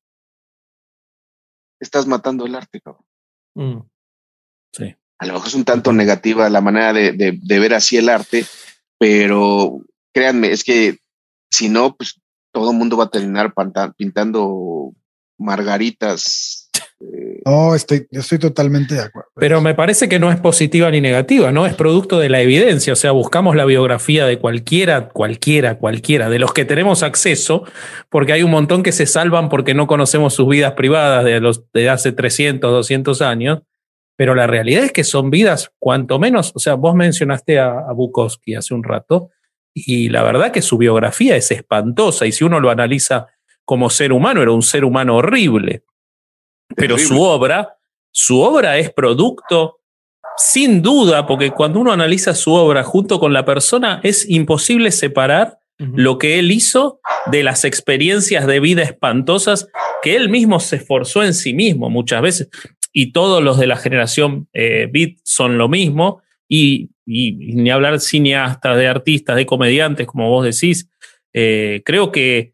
estás 1.80 2.06
matando 2.06 2.46
el 2.46 2.54
arte, 2.54 2.80
cabrón. 2.80 3.04
Mm. 3.54 3.80
Sí. 4.72 4.94
A 5.18 5.26
lo 5.26 5.34
mejor 5.34 5.48
es 5.48 5.54
un 5.54 5.64
tanto 5.64 5.92
negativa 5.92 6.48
la 6.48 6.60
manera 6.60 6.92
de, 6.92 7.12
de, 7.12 7.38
de, 7.40 7.58
ver 7.58 7.74
así 7.74 7.96
el 7.96 8.08
arte, 8.08 8.44
pero 8.98 9.80
créanme, 10.12 10.50
es 10.50 10.64
que 10.64 10.98
si 11.50 11.68
no, 11.68 11.94
pues 11.94 12.20
todo 12.52 12.70
el 12.70 12.76
mundo 12.76 12.96
va 12.96 13.04
a 13.04 13.10
terminar 13.10 13.52
pintando 13.96 14.92
margaritas 15.38 16.63
no, 17.44 17.74
estoy, 17.74 18.06
yo 18.10 18.20
estoy 18.20 18.38
totalmente 18.38 18.94
de 18.94 19.02
acuerdo. 19.02 19.28
Pero 19.36 19.60
me 19.60 19.74
parece 19.74 20.08
que 20.08 20.18
no 20.18 20.30
es 20.30 20.40
positiva 20.40 20.90
ni 20.90 21.00
negativa, 21.00 21.52
¿no? 21.52 21.66
Es 21.66 21.74
producto 21.74 22.18
de 22.18 22.28
la 22.28 22.40
evidencia. 22.40 22.92
O 22.92 22.96
sea, 22.96 23.10
buscamos 23.10 23.56
la 23.56 23.64
biografía 23.64 24.26
de 24.26 24.38
cualquiera, 24.38 25.08
cualquiera, 25.08 25.76
cualquiera, 25.78 26.30
de 26.30 26.38
los 26.38 26.52
que 26.52 26.64
tenemos 26.64 27.02
acceso, 27.02 27.64
porque 28.08 28.32
hay 28.32 28.42
un 28.42 28.50
montón 28.50 28.82
que 28.82 28.92
se 28.92 29.06
salvan 29.06 29.48
porque 29.48 29.74
no 29.74 29.86
conocemos 29.86 30.34
sus 30.34 30.48
vidas 30.48 30.72
privadas 30.72 31.24
de, 31.24 31.40
los, 31.40 31.70
de 31.72 31.90
hace 31.90 32.12
300, 32.12 32.70
200 32.70 33.20
años. 33.22 33.60
Pero 34.16 34.34
la 34.34 34.46
realidad 34.46 34.84
es 34.84 34.92
que 34.92 35.04
son 35.04 35.30
vidas, 35.30 35.72
cuanto 35.78 36.18
menos, 36.20 36.52
o 36.54 36.60
sea, 36.60 36.74
vos 36.74 36.94
mencionaste 36.94 37.58
a, 37.58 37.80
a 37.80 37.92
Bukowski 37.92 38.54
hace 38.54 38.72
un 38.72 38.84
rato, 38.84 39.30
y 39.74 40.08
la 40.08 40.22
verdad 40.22 40.52
que 40.52 40.62
su 40.62 40.78
biografía 40.78 41.34
es 41.34 41.50
espantosa 41.50 42.26
y 42.26 42.32
si 42.32 42.44
uno 42.44 42.60
lo 42.60 42.70
analiza 42.70 43.26
como 43.64 43.90
ser 43.90 44.12
humano, 44.12 44.40
era 44.40 44.52
un 44.52 44.62
ser 44.62 44.84
humano 44.84 45.16
horrible. 45.16 45.82
Pero 46.76 46.98
su 46.98 47.20
obra, 47.20 47.76
su 48.10 48.40
obra 48.40 48.78
es 48.78 48.92
producto, 48.92 49.80
sin 50.36 50.82
duda, 50.82 51.26
porque 51.26 51.50
cuando 51.50 51.80
uno 51.80 51.92
analiza 51.92 52.34
su 52.34 52.52
obra 52.52 52.82
junto 52.82 53.20
con 53.20 53.32
la 53.32 53.44
persona, 53.44 54.00
es 54.02 54.28
imposible 54.28 54.90
separar 54.90 55.58
lo 55.78 56.18
que 56.18 56.38
él 56.38 56.52
hizo 56.52 57.00
de 57.26 57.42
las 57.42 57.64
experiencias 57.64 58.46
de 58.46 58.60
vida 58.60 58.82
espantosas 58.82 59.68
que 60.02 60.14
él 60.16 60.28
mismo 60.28 60.60
se 60.60 60.76
esforzó 60.76 61.24
en 61.24 61.34
sí 61.34 61.52
mismo 61.52 61.90
muchas 61.90 62.22
veces. 62.22 62.48
Y 62.92 63.12
todos 63.12 63.42
los 63.42 63.58
de 63.58 63.66
la 63.66 63.76
generación 63.76 64.48
eh, 64.52 64.88
Beat 64.92 65.16
son 65.24 65.58
lo 65.58 65.68
mismo. 65.68 66.22
Y, 66.48 66.90
ni 67.06 67.70
hablar 67.70 68.00
cineastas, 68.00 68.76
de 68.78 68.86
artistas, 68.86 69.36
de 69.36 69.46
comediantes, 69.46 70.06
como 70.06 70.30
vos 70.30 70.44
decís. 70.44 70.88
Eh, 71.32 71.82
creo 71.84 72.12
que, 72.12 72.53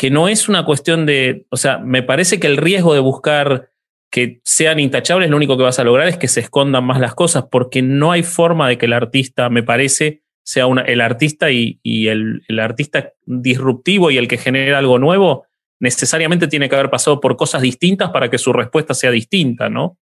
que 0.00 0.10
no 0.10 0.28
es 0.28 0.48
una 0.48 0.64
cuestión 0.64 1.04
de. 1.04 1.44
O 1.50 1.58
sea, 1.58 1.76
me 1.76 2.02
parece 2.02 2.40
que 2.40 2.46
el 2.46 2.56
riesgo 2.56 2.94
de 2.94 3.00
buscar 3.00 3.68
que 4.10 4.40
sean 4.44 4.80
intachables, 4.80 5.28
lo 5.28 5.36
único 5.36 5.58
que 5.58 5.62
vas 5.62 5.78
a 5.78 5.84
lograr 5.84 6.08
es 6.08 6.16
que 6.16 6.26
se 6.26 6.40
escondan 6.40 6.84
más 6.84 7.00
las 7.00 7.14
cosas, 7.14 7.44
porque 7.50 7.82
no 7.82 8.10
hay 8.10 8.22
forma 8.22 8.66
de 8.66 8.78
que 8.78 8.86
el 8.86 8.94
artista, 8.94 9.50
me 9.50 9.62
parece, 9.62 10.22
sea 10.42 10.66
una, 10.66 10.80
el 10.80 11.02
artista 11.02 11.50
y, 11.50 11.78
el, 11.84 12.40
artista 12.58 13.12
disruptivo 13.26 14.10
y 14.10 14.16
el 14.16 14.26
que 14.26 14.38
genera 14.38 14.78
algo 14.78 14.98
nuevo, 14.98 15.44
necesariamente 15.80 16.48
tiene 16.48 16.70
que 16.70 16.76
haber 16.76 16.88
pasado 16.88 17.20
por 17.20 17.36
cosas 17.36 17.60
distintas 17.60 18.08
para 18.08 18.30
que 18.30 18.38
su 18.38 18.54
respuesta 18.54 18.94
sea 18.94 19.10
distinta, 19.10 19.68
¿no? 19.68 19.98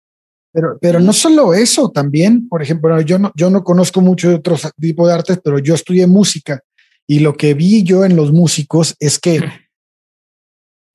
Pero, 0.53 0.77
pero 0.79 0.99
no 0.99 1.11
solo 1.11 1.55
eso, 1.55 1.89
también, 1.89 2.47
por 2.47 2.61
ejemplo, 2.61 3.01
yo 3.01 3.17
no, 3.17 3.31
yo 3.35 3.49
no 3.49 3.63
conozco 3.63 3.99
mucho 4.01 4.29
de 4.29 4.35
otros 4.35 4.71
tipos 4.79 5.07
de 5.07 5.15
artes, 5.15 5.39
pero 5.43 5.57
yo 5.57 5.73
estudié 5.73 6.05
música 6.05 6.61
y 7.07 7.21
lo 7.21 7.33
que 7.33 7.55
vi 7.55 7.81
yo 7.81 8.05
en 8.05 8.15
los 8.15 8.31
músicos 8.31 8.95
es 8.99 9.17
que 9.17 9.41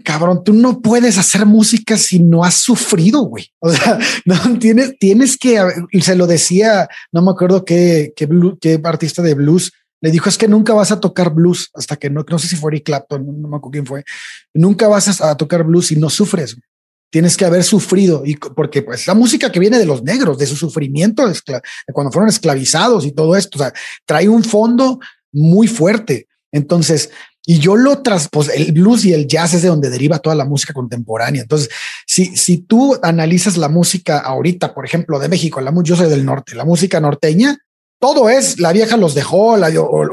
cabrón, 0.02 0.42
tú 0.44 0.52
no 0.52 0.80
puedes 0.80 1.18
hacer 1.18 1.46
música 1.46 1.96
si 1.96 2.18
no 2.18 2.44
has 2.44 2.54
sufrido, 2.54 3.22
güey. 3.22 3.50
O 3.60 3.72
sea, 3.72 3.98
no 4.24 4.58
tienes, 4.58 4.98
tienes 4.98 5.36
que, 5.36 5.60
se 6.00 6.16
lo 6.16 6.26
decía, 6.26 6.88
no 7.12 7.22
me 7.22 7.30
acuerdo 7.30 7.64
qué, 7.64 8.12
qué, 8.16 8.28
qué, 8.60 8.80
artista 8.84 9.22
de 9.22 9.34
blues 9.34 9.72
le 10.02 10.10
dijo 10.10 10.28
es 10.28 10.36
que 10.36 10.48
nunca 10.48 10.74
vas 10.74 10.90
a 10.90 11.00
tocar 11.00 11.32
blues 11.32 11.70
hasta 11.74 11.96
que 11.96 12.10
no, 12.10 12.24
no 12.28 12.38
sé 12.38 12.48
si 12.48 12.56
fue 12.56 12.72
Eric 12.72 12.86
Clapton, 12.86 13.24
no, 13.24 13.48
me 13.48 13.56
acuerdo 13.56 13.70
quién 13.70 13.86
fue. 13.86 14.04
Nunca 14.52 14.88
vas 14.88 15.20
a, 15.20 15.36
tocar 15.36 15.62
blues 15.62 15.86
si 15.86 15.96
no 15.96 16.10
sufres. 16.10 16.56
Tienes 17.08 17.36
que 17.36 17.44
haber 17.44 17.62
sufrido 17.62 18.22
y 18.26 18.34
porque 18.34 18.82
pues 18.82 19.06
la 19.06 19.14
música 19.14 19.52
que 19.52 19.60
viene 19.60 19.78
de 19.78 19.86
los 19.86 20.02
negros, 20.02 20.38
de 20.38 20.46
su 20.46 20.56
sufrimiento, 20.56 21.22
cuando 21.92 22.10
fueron 22.10 22.28
esclavizados 22.28 23.06
y 23.06 23.12
todo 23.12 23.36
esto, 23.36 23.62
o 23.62 23.70
trae 24.04 24.28
un 24.28 24.42
fondo 24.42 24.98
muy 25.30 25.68
fuerte. 25.68 26.26
Entonces, 26.50 27.10
y 27.44 27.58
yo 27.58 27.76
lo 27.76 28.02
tras, 28.02 28.28
pues 28.28 28.48
el 28.48 28.72
blues 28.72 29.04
y 29.04 29.12
el 29.12 29.26
jazz 29.26 29.54
es 29.54 29.62
de 29.62 29.68
donde 29.68 29.90
deriva 29.90 30.20
toda 30.20 30.36
la 30.36 30.44
música 30.44 30.72
contemporánea. 30.72 31.42
Entonces, 31.42 31.70
si, 32.06 32.36
si 32.36 32.58
tú 32.58 32.96
analizas 33.02 33.56
la 33.56 33.68
música 33.68 34.18
ahorita, 34.18 34.74
por 34.74 34.84
ejemplo, 34.84 35.18
de 35.18 35.28
México, 35.28 35.60
la, 35.60 35.72
yo 35.82 35.96
soy 35.96 36.08
del 36.08 36.24
norte, 36.24 36.54
la 36.54 36.64
música 36.64 37.00
norteña, 37.00 37.58
todo 37.98 38.28
es, 38.28 38.60
la 38.60 38.72
vieja 38.72 38.96
los 38.96 39.14
dejó, 39.14 39.56
la, 39.56 39.68
o, 39.80 40.08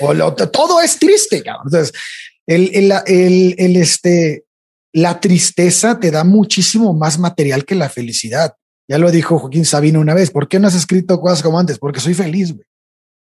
o, 0.00 0.32
todo 0.34 0.80
es 0.80 0.98
triste. 0.98 1.44
Entonces, 1.64 1.92
el, 2.46 2.70
el, 2.74 2.92
el, 3.06 3.54
el, 3.58 3.76
este, 3.76 4.44
la 4.92 5.20
tristeza 5.20 6.00
te 6.00 6.10
da 6.10 6.24
muchísimo 6.24 6.94
más 6.94 7.18
material 7.18 7.64
que 7.64 7.74
la 7.74 7.88
felicidad. 7.88 8.54
Ya 8.88 8.98
lo 8.98 9.10
dijo 9.10 9.38
Joaquín 9.38 9.64
Sabino 9.64 10.00
una 10.00 10.14
vez. 10.14 10.30
¿Por 10.30 10.48
qué 10.48 10.58
no 10.58 10.68
has 10.68 10.74
escrito 10.74 11.20
cosas 11.20 11.42
como 11.42 11.58
antes? 11.58 11.78
Porque 11.78 12.00
soy 12.00 12.14
feliz. 12.14 12.54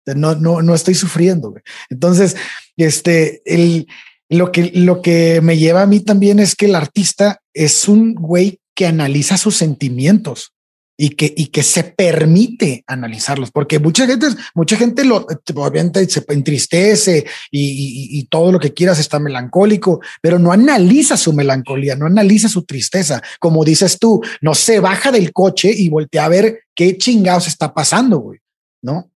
No, 0.05 0.35
no, 0.35 0.61
no 0.61 0.75
estoy 0.75 0.95
sufriendo. 0.95 1.53
Entonces, 1.89 2.35
este, 2.77 3.41
el, 3.45 3.87
lo, 4.29 4.51
que, 4.51 4.71
lo 4.73 5.01
que 5.01 5.41
me 5.41 5.57
lleva 5.57 5.83
a 5.83 5.87
mí 5.87 5.99
también 5.99 6.39
es 6.39 6.55
que 6.55 6.65
el 6.65 6.75
artista 6.75 7.41
es 7.53 7.87
un 7.87 8.15
güey 8.15 8.59
que 8.75 8.87
analiza 8.87 9.37
sus 9.37 9.57
sentimientos 9.57 10.53
y 10.97 11.09
que, 11.09 11.33
y 11.35 11.47
que 11.47 11.63
se 11.63 11.83
permite 11.83 12.83
analizarlos, 12.85 13.49
porque 13.49 13.79
mucha 13.79 14.05
gente, 14.05 14.27
mucha 14.53 14.77
gente 14.77 15.03
lo, 15.03 15.25
obviamente 15.55 16.07
se 16.07 16.23
entristece 16.27 17.25
y, 17.49 18.19
y, 18.19 18.23
todo 18.25 18.51
lo 18.51 18.59
que 18.59 18.73
quieras 18.73 18.99
está 18.99 19.17
melancólico, 19.17 19.99
pero 20.21 20.37
no 20.37 20.51
analiza 20.51 21.17
su 21.17 21.33
melancolía, 21.33 21.95
no 21.95 22.05
analiza 22.05 22.49
su 22.49 22.65
tristeza. 22.65 23.21
Como 23.39 23.65
dices 23.65 23.97
tú, 23.97 24.21
no 24.41 24.53
se 24.53 24.79
baja 24.79 25.11
del 25.11 25.33
coche 25.33 25.73
y 25.75 25.89
voltea 25.89 26.25
a 26.25 26.29
ver 26.29 26.65
qué 26.75 26.95
chingados 26.97 27.47
está 27.47 27.73
pasando, 27.73 28.19
güey, 28.19 28.39
¿no? 28.83 29.10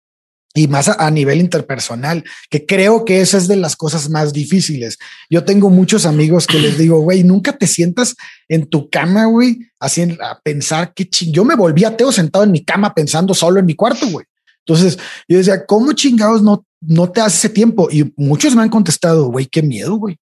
Y 0.53 0.67
más 0.67 0.87
a, 0.87 1.09
nivel 1.09 1.39
interpersonal, 1.39 2.23
que 2.49 2.65
creo 2.65 3.05
que 3.05 3.21
esa 3.21 3.37
es 3.37 3.47
de 3.47 3.55
las 3.55 3.75
cosas 3.75 4.09
más 4.09 4.33
difíciles. 4.33 4.99
Yo 5.29 5.43
tengo 5.43 5.69
muchos 5.69 6.05
amigos 6.05 6.45
que 6.45 6.59
les 6.59 6.77
digo, 6.77 6.99
güey, 6.99 7.23
nunca 7.23 7.57
te 7.57 7.65
sientas 7.65 8.15
en 8.47 8.67
tu 8.67 8.89
cama, 8.89 9.25
güey, 9.25 9.59
así 9.79 10.15
a 10.21 10.39
pensar 10.43 10.93
que 10.93 11.09
yo 11.31 11.43
me 11.43 11.55
volví 11.55 11.83
ateo 11.83 12.11
sentado 12.11 12.45
en 12.45 12.51
mi 12.51 12.63
cama 12.63 12.93
pensando 12.93 13.33
solo 13.33 13.59
en 13.59 13.65
mi 13.65 13.75
cuarto, 13.75 14.07
güey. 14.09 14.25
Entonces 14.65 14.97
yo 15.27 15.37
decía, 15.37 15.65
¿cómo 15.65 15.93
chingados 15.93 16.41
no, 16.43 16.65
no 16.81 17.11
te 17.11 17.21
hace 17.21 17.37
ese 17.37 17.49
tiempo? 17.49 17.89
Y 17.91 18.13
muchos 18.15 18.55
me 18.55 18.61
han 18.61 18.69
contestado, 18.69 19.25
güey, 19.29 19.47
qué 19.47 19.61
miedo, 19.61 19.95
güey. 19.95 20.17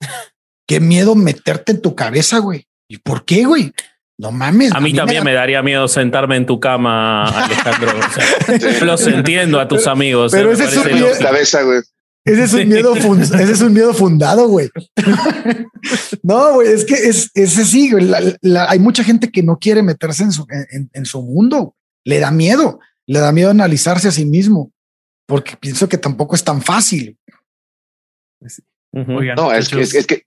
qué 0.66 0.80
miedo 0.80 1.14
meterte 1.14 1.72
en 1.72 1.80
tu 1.80 1.94
cabeza, 1.94 2.38
güey. 2.38 2.66
¿Y 2.88 2.98
por 2.98 3.24
qué, 3.24 3.44
güey? 3.44 3.72
No 4.18 4.32
mames. 4.32 4.72
A 4.72 4.80
mí, 4.80 4.94
también 4.94 5.22
me, 5.24 5.34
daría 5.34 5.62
miedo 5.62 5.88
sentarme 5.88 6.36
en 6.36 6.46
tu 6.46 6.58
cama, 6.58 7.28
Alejandro. 7.28 7.92
los 8.86 9.06
entiendo 9.06 9.60
a 9.60 9.68
tus 9.68 9.86
amigos. 9.86 10.32
Pero 10.32 10.52
ese, 10.52 10.64
es 10.64 10.76
un 10.76 10.92
miedo, 10.92 11.08
ese 12.26 12.42
es 12.42 12.54
un 12.54 12.68
miedo, 12.68 12.94
ese 12.94 13.52
es 13.52 13.60
un 13.60 13.72
miedo 13.74 13.92
fundado, 13.92 14.48
güey. 14.48 14.70
no, 16.22 16.54
güey, 16.54 16.72
es 16.72 16.86
que 16.86 16.94
es 16.94 17.30
ese 17.34 17.64
sí, 17.64 17.90
güey. 17.90 18.10
hay 18.68 18.78
mucha 18.78 19.04
gente 19.04 19.30
que 19.30 19.42
no 19.42 19.58
quiere 19.58 19.82
meterse 19.82 20.24
en 20.24 20.32
su, 20.32 20.46
en, 20.92 21.04
su 21.04 21.20
mundo. 21.22 21.76
Le 22.04 22.18
da 22.18 22.30
miedo, 22.30 22.80
le 23.06 23.20
da 23.20 23.32
miedo 23.32 23.50
analizarse 23.50 24.08
a 24.08 24.12
sí 24.12 24.24
mismo, 24.24 24.72
porque 25.26 25.56
pienso 25.56 25.88
que 25.88 25.98
tampoco 25.98 26.34
es 26.34 26.42
tan 26.42 26.62
fácil. 26.62 27.18
no, 28.92 29.52
es 29.52 29.68
que, 29.68 29.82
es 29.82 30.06
que 30.06 30.26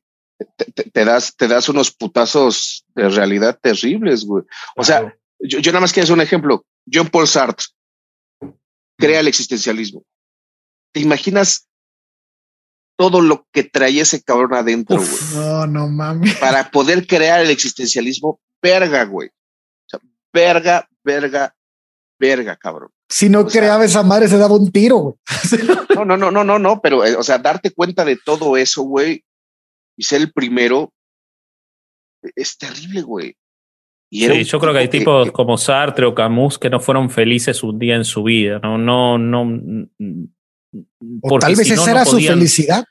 te, 0.94 1.06
das, 1.06 1.36
te 1.36 1.48
das 1.48 1.70
unos 1.70 1.92
putazos 1.92 2.86
de 2.96 3.10
realidad 3.10 3.60
terribles, 3.62 4.26
güey. 4.26 4.44
O 4.76 4.84
sea, 4.84 5.16
yo, 5.40 5.60
nada 5.72 5.82
más 5.82 5.94
quiero 5.94 6.06
hacer 6.06 6.16
un 6.16 6.22
ejemplo. 6.22 6.66
John 6.92 7.08
Paul 7.08 7.28
Sartre 7.28 7.66
crea 8.98 9.20
el 9.20 9.28
existencialismo. 9.28 10.04
¿Te 10.94 11.02
imaginas 11.02 11.68
todo 12.98 13.22
lo 13.22 13.48
que 13.52 13.64
traía 13.64 14.02
ese 14.02 14.22
cabrón 14.22 14.54
adentro, 14.54 14.98
güey? 14.98 15.10
No, 15.34 15.68
no 15.68 15.88
mames. 15.88 16.36
Para 16.40 16.72
poder 16.72 17.08
crear 17.08 17.42
el 17.42 17.50
existencialismo, 17.50 18.42
verga, 18.62 19.04
güey. 19.06 19.30
O 19.30 19.90
sea, 19.90 20.00
verga, 20.34 20.88
verga, 21.04 21.56
verga, 22.20 22.56
cabrón. 22.58 22.92
Si 23.08 23.30
no 23.30 23.48
creaba 23.48 23.86
esa 23.86 24.04
madre, 24.04 24.28
se 24.28 24.38
daba 24.38 24.56
un 24.56 24.72
tiro, 24.72 24.98
güey. 24.98 25.16
no, 25.96 26.06
no, 26.06 26.18
no, 26.18 26.32
no, 26.32 26.44
no, 26.44 26.60
no, 26.60 26.82
pero, 26.82 27.06
eh, 27.06 27.16
o 27.16 27.24
sea, 27.24 27.38
darte 27.38 27.72
cuenta 27.72 28.06
de 28.06 28.18
todo 28.18 28.58
eso, 28.58 28.84
güey, 28.84 29.24
y 30.00 30.04
ser 30.04 30.22
el 30.22 30.32
primero 30.32 30.93
es 32.34 32.58
terrible, 32.58 33.02
güey. 33.02 33.36
sí, 34.10 34.43
yo 34.45 34.60
creo 34.60 34.72
que 34.72 34.80
hay 34.80 34.88
tipos 34.88 35.30
como 35.34 35.58
Sartre 35.58 36.06
o 36.06 36.16
Camus 36.16 36.58
que 36.58 36.70
no 36.70 36.80
fueron 36.80 37.10
felices 37.10 37.62
un 37.64 37.78
día 37.78 37.97
en 37.97 38.06
su 38.06 38.24
vida, 38.24 38.60
no, 38.60 38.78
no, 38.78 39.18
no. 39.18 39.89
O 41.22 41.39
tal 41.39 41.56
vez 41.56 41.70
esa 41.70 41.91
era 41.91 42.06
su 42.06 42.18
felicidad. 42.18 42.86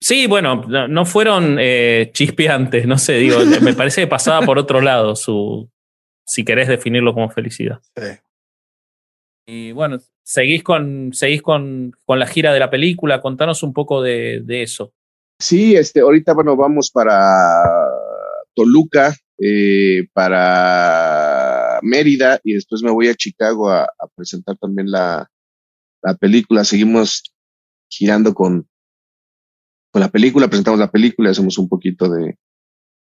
Sí, 0.00 0.26
bueno, 0.26 0.64
no, 0.88 1.04
fueron 1.04 1.58
eh, 1.60 2.10
chispeantes, 2.14 2.86
no 2.86 2.96
sé, 2.96 3.14
digo, 3.14 3.38
me 3.60 3.74
parece 3.74 4.00
que 4.00 4.06
pasaba 4.06 4.44
por 4.44 4.58
otro 4.58 4.80
lado 4.80 5.14
su, 5.16 5.70
si 6.26 6.46
querés 6.46 6.68
definirlo 6.68 7.12
como 7.12 7.28
felicidad. 7.28 7.80
Sí. 7.94 8.20
Y 9.46 9.72
bueno, 9.72 9.98
seguís 10.22 10.62
con, 10.62 11.12
seguís 11.12 11.42
con, 11.42 11.92
con 12.06 12.18
la 12.18 12.26
gira 12.26 12.54
de 12.54 12.60
la 12.60 12.70
película, 12.70 13.20
contanos 13.20 13.62
un 13.62 13.74
poco 13.74 14.00
de, 14.00 14.40
de 14.42 14.62
eso. 14.62 14.94
Sí, 15.38 15.76
este, 15.76 16.00
ahorita, 16.00 16.32
bueno, 16.32 16.56
vamos 16.56 16.90
para 16.90 17.62
Toluca, 18.54 19.14
eh, 19.38 20.06
para 20.12 21.80
Mérida 21.82 22.40
y 22.44 22.54
después 22.54 22.82
me 22.82 22.90
voy 22.90 23.08
a 23.08 23.14
Chicago 23.14 23.70
a, 23.70 23.88
presentar 24.14 24.56
también 24.56 24.90
la, 24.90 25.28
la, 26.02 26.14
película. 26.14 26.64
Seguimos 26.64 27.22
girando 27.88 28.32
con, 28.32 28.68
con 29.90 30.00
la 30.00 30.08
película, 30.08 30.48
presentamos 30.48 30.78
la 30.78 30.90
película, 30.90 31.30
hacemos 31.30 31.58
un 31.58 31.68
poquito 31.68 32.08
de, 32.08 32.38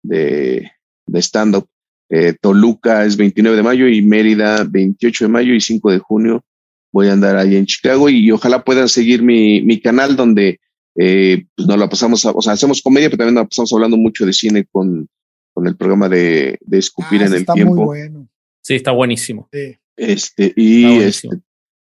de, 0.03 0.71
stand-up. 1.15 1.67
Eh, 2.11 2.35
Toluca 2.39 3.05
es 3.05 3.17
29 3.17 3.57
de 3.57 3.63
mayo 3.63 3.87
y 3.87 4.01
Mérida 4.01 4.63
28 4.63 5.25
de 5.25 5.29
mayo 5.29 5.53
y 5.53 5.61
5 5.61 5.91
de 5.91 5.99
junio 5.99 6.43
voy 6.91 7.07
a 7.07 7.13
andar 7.13 7.37
ahí 7.37 7.55
en 7.55 7.67
Chicago 7.67 8.09
y 8.09 8.31
ojalá 8.31 8.63
puedan 8.63 8.89
seguir 8.89 9.21
mi, 9.21 9.61
mi 9.61 9.79
canal 9.79 10.15
donde 10.15 10.59
eh, 11.01 11.45
pues 11.55 11.65
nos 11.65 11.77
la 11.77 11.87
pasamos, 11.87 12.25
o 12.25 12.41
sea, 12.41 12.51
hacemos 12.51 12.81
comedia, 12.81 13.09
pero 13.09 13.19
también 13.19 13.35
nos 13.35 13.47
pasamos 13.47 13.71
hablando 13.71 13.95
mucho 13.95 14.25
de 14.25 14.33
cine 14.33 14.67
con, 14.69 15.07
con 15.53 15.65
el 15.65 15.77
programa 15.77 16.09
de, 16.09 16.57
de 16.59 16.77
Escupir 16.77 17.21
ah, 17.21 17.27
en 17.27 17.33
el 17.33 17.39
está 17.39 17.53
Tiempo. 17.53 17.75
Muy 17.75 17.85
bueno. 17.85 18.27
Sí, 18.61 18.75
está 18.75 18.91
buenísimo. 18.91 19.47
Este, 19.95 20.51
y 20.57 20.97
este, 20.97 21.29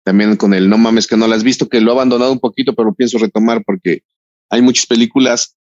también 0.04 0.36
con 0.36 0.54
el 0.54 0.70
No 0.70 0.78
mames 0.78 1.08
que 1.08 1.16
no 1.16 1.26
la 1.26 1.38
has 1.38 1.44
visto, 1.44 1.70
que 1.70 1.80
lo 1.80 1.92
he 1.92 1.94
abandonado 1.94 2.34
un 2.34 2.40
poquito, 2.40 2.76
pero 2.76 2.94
pienso 2.94 3.18
retomar 3.18 3.64
porque 3.66 4.02
hay 4.50 4.62
muchas 4.62 4.86
películas 4.86 5.56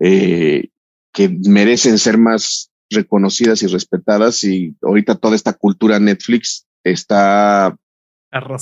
eh, 0.00 0.68
que 1.12 1.28
merecen 1.28 1.98
ser 1.98 2.18
más 2.18 2.72
reconocidas 2.90 3.62
y 3.62 3.68
respetadas 3.68 4.42
y 4.42 4.74
ahorita 4.82 5.14
toda 5.14 5.36
esta 5.36 5.52
cultura 5.52 6.00
Netflix 6.00 6.66
está 6.82 7.76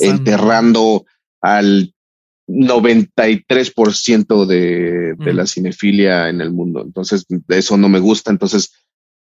enterrando 0.00 1.06
al 1.40 1.94
93% 2.48 4.46
de, 4.46 5.14
de 5.14 5.34
la 5.34 5.46
cinefilia 5.46 6.28
en 6.28 6.40
el 6.40 6.52
mundo. 6.52 6.82
Entonces, 6.82 7.26
eso 7.48 7.76
no 7.76 7.88
me 7.88 7.98
gusta. 7.98 8.30
Entonces, 8.30 8.72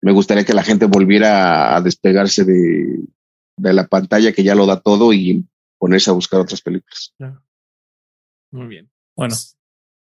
me 0.01 0.13
gustaría 0.13 0.45
que 0.45 0.55
la 0.55 0.65
gente 0.65 0.87
volviera 0.87 1.77
a 1.77 1.81
despegarse 1.81 2.45
de, 2.45 3.01
de 3.57 3.73
la 3.73 3.87
pantalla 3.87 4.33
que 4.33 4.43
ya 4.43 4.55
lo 4.55 4.67
da 4.67 4.81
todo 4.81 5.13
y 5.13 5.47
ponerse 5.79 6.11
a 6.11 6.15
buscar 6.15 6.41
otras 6.41 6.61
películas. 6.61 7.15
Muy 8.51 8.67
bien. 8.67 8.91
Bueno, 9.17 9.35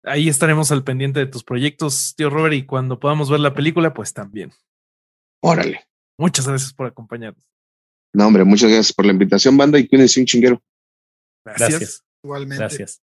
ahí 0.03 0.29
estaremos 0.29 0.71
al 0.71 0.83
pendiente 0.83 1.19
de 1.19 1.27
tus 1.27 1.43
proyectos, 1.43 2.15
tío 2.15 2.29
Robert, 2.29 2.55
y 2.55 2.65
cuando 2.65 2.99
podamos 2.99 3.29
ver 3.29 3.39
la 3.39 3.53
película, 3.53 3.93
pues 3.93 4.13
también. 4.13 4.51
Órale. 5.41 5.85
Muchas 6.17 6.47
gracias 6.47 6.73
por 6.73 6.87
acompañarnos. 6.87 7.43
No, 8.13 8.27
hombre, 8.27 8.43
muchas 8.43 8.69
gracias 8.69 8.93
por 8.93 9.05
la 9.05 9.13
invitación, 9.13 9.57
banda, 9.57 9.79
y 9.79 9.87
cuídense 9.87 10.19
un 10.19 10.25
chinguero. 10.25 10.61
Gracias. 11.45 12.03
Igualmente. 12.23 12.57
Gracias. 12.57 13.01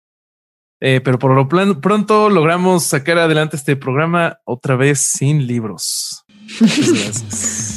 Eh, 0.81 1.01
pero 1.01 1.19
por 1.19 1.33
lo 1.35 1.49
pronto 1.81 2.29
logramos 2.29 2.85
sacar 2.85 3.19
adelante 3.19 3.57
este 3.57 3.77
programa 3.77 4.41
otra 4.45 4.75
vez 4.75 4.99
sin 4.99 5.47
libros. 5.47 6.25
Gracias. 6.61 7.73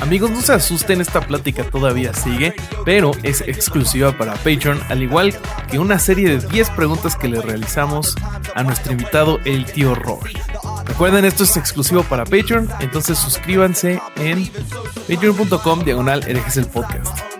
Amigos, 0.00 0.30
no 0.30 0.40
se 0.40 0.52
asusten, 0.52 1.00
esta 1.00 1.20
plática 1.20 1.62
todavía 1.62 2.12
sigue, 2.14 2.54
pero 2.84 3.12
es 3.22 3.42
exclusiva 3.42 4.16
para 4.16 4.34
Patreon, 4.34 4.80
al 4.88 5.02
igual 5.02 5.34
que 5.70 5.78
una 5.78 5.98
serie 5.98 6.28
de 6.28 6.48
10 6.48 6.70
preguntas 6.70 7.16
que 7.16 7.28
le 7.28 7.40
realizamos 7.40 8.16
a 8.54 8.62
nuestro 8.62 8.92
invitado, 8.92 9.38
el 9.44 9.66
tío 9.66 9.94
Robert. 9.94 10.36
Recuerden, 10.86 11.24
esto 11.24 11.44
es 11.44 11.56
exclusivo 11.56 12.02
para 12.02 12.24
Patreon, 12.24 12.68
entonces 12.80 13.18
suscríbanse 13.18 14.00
en 14.16 14.50
patreon.com 15.08 15.84
diagonal 15.84 16.24
herejes 16.26 16.56
el 16.56 16.66
podcast. 16.66 17.39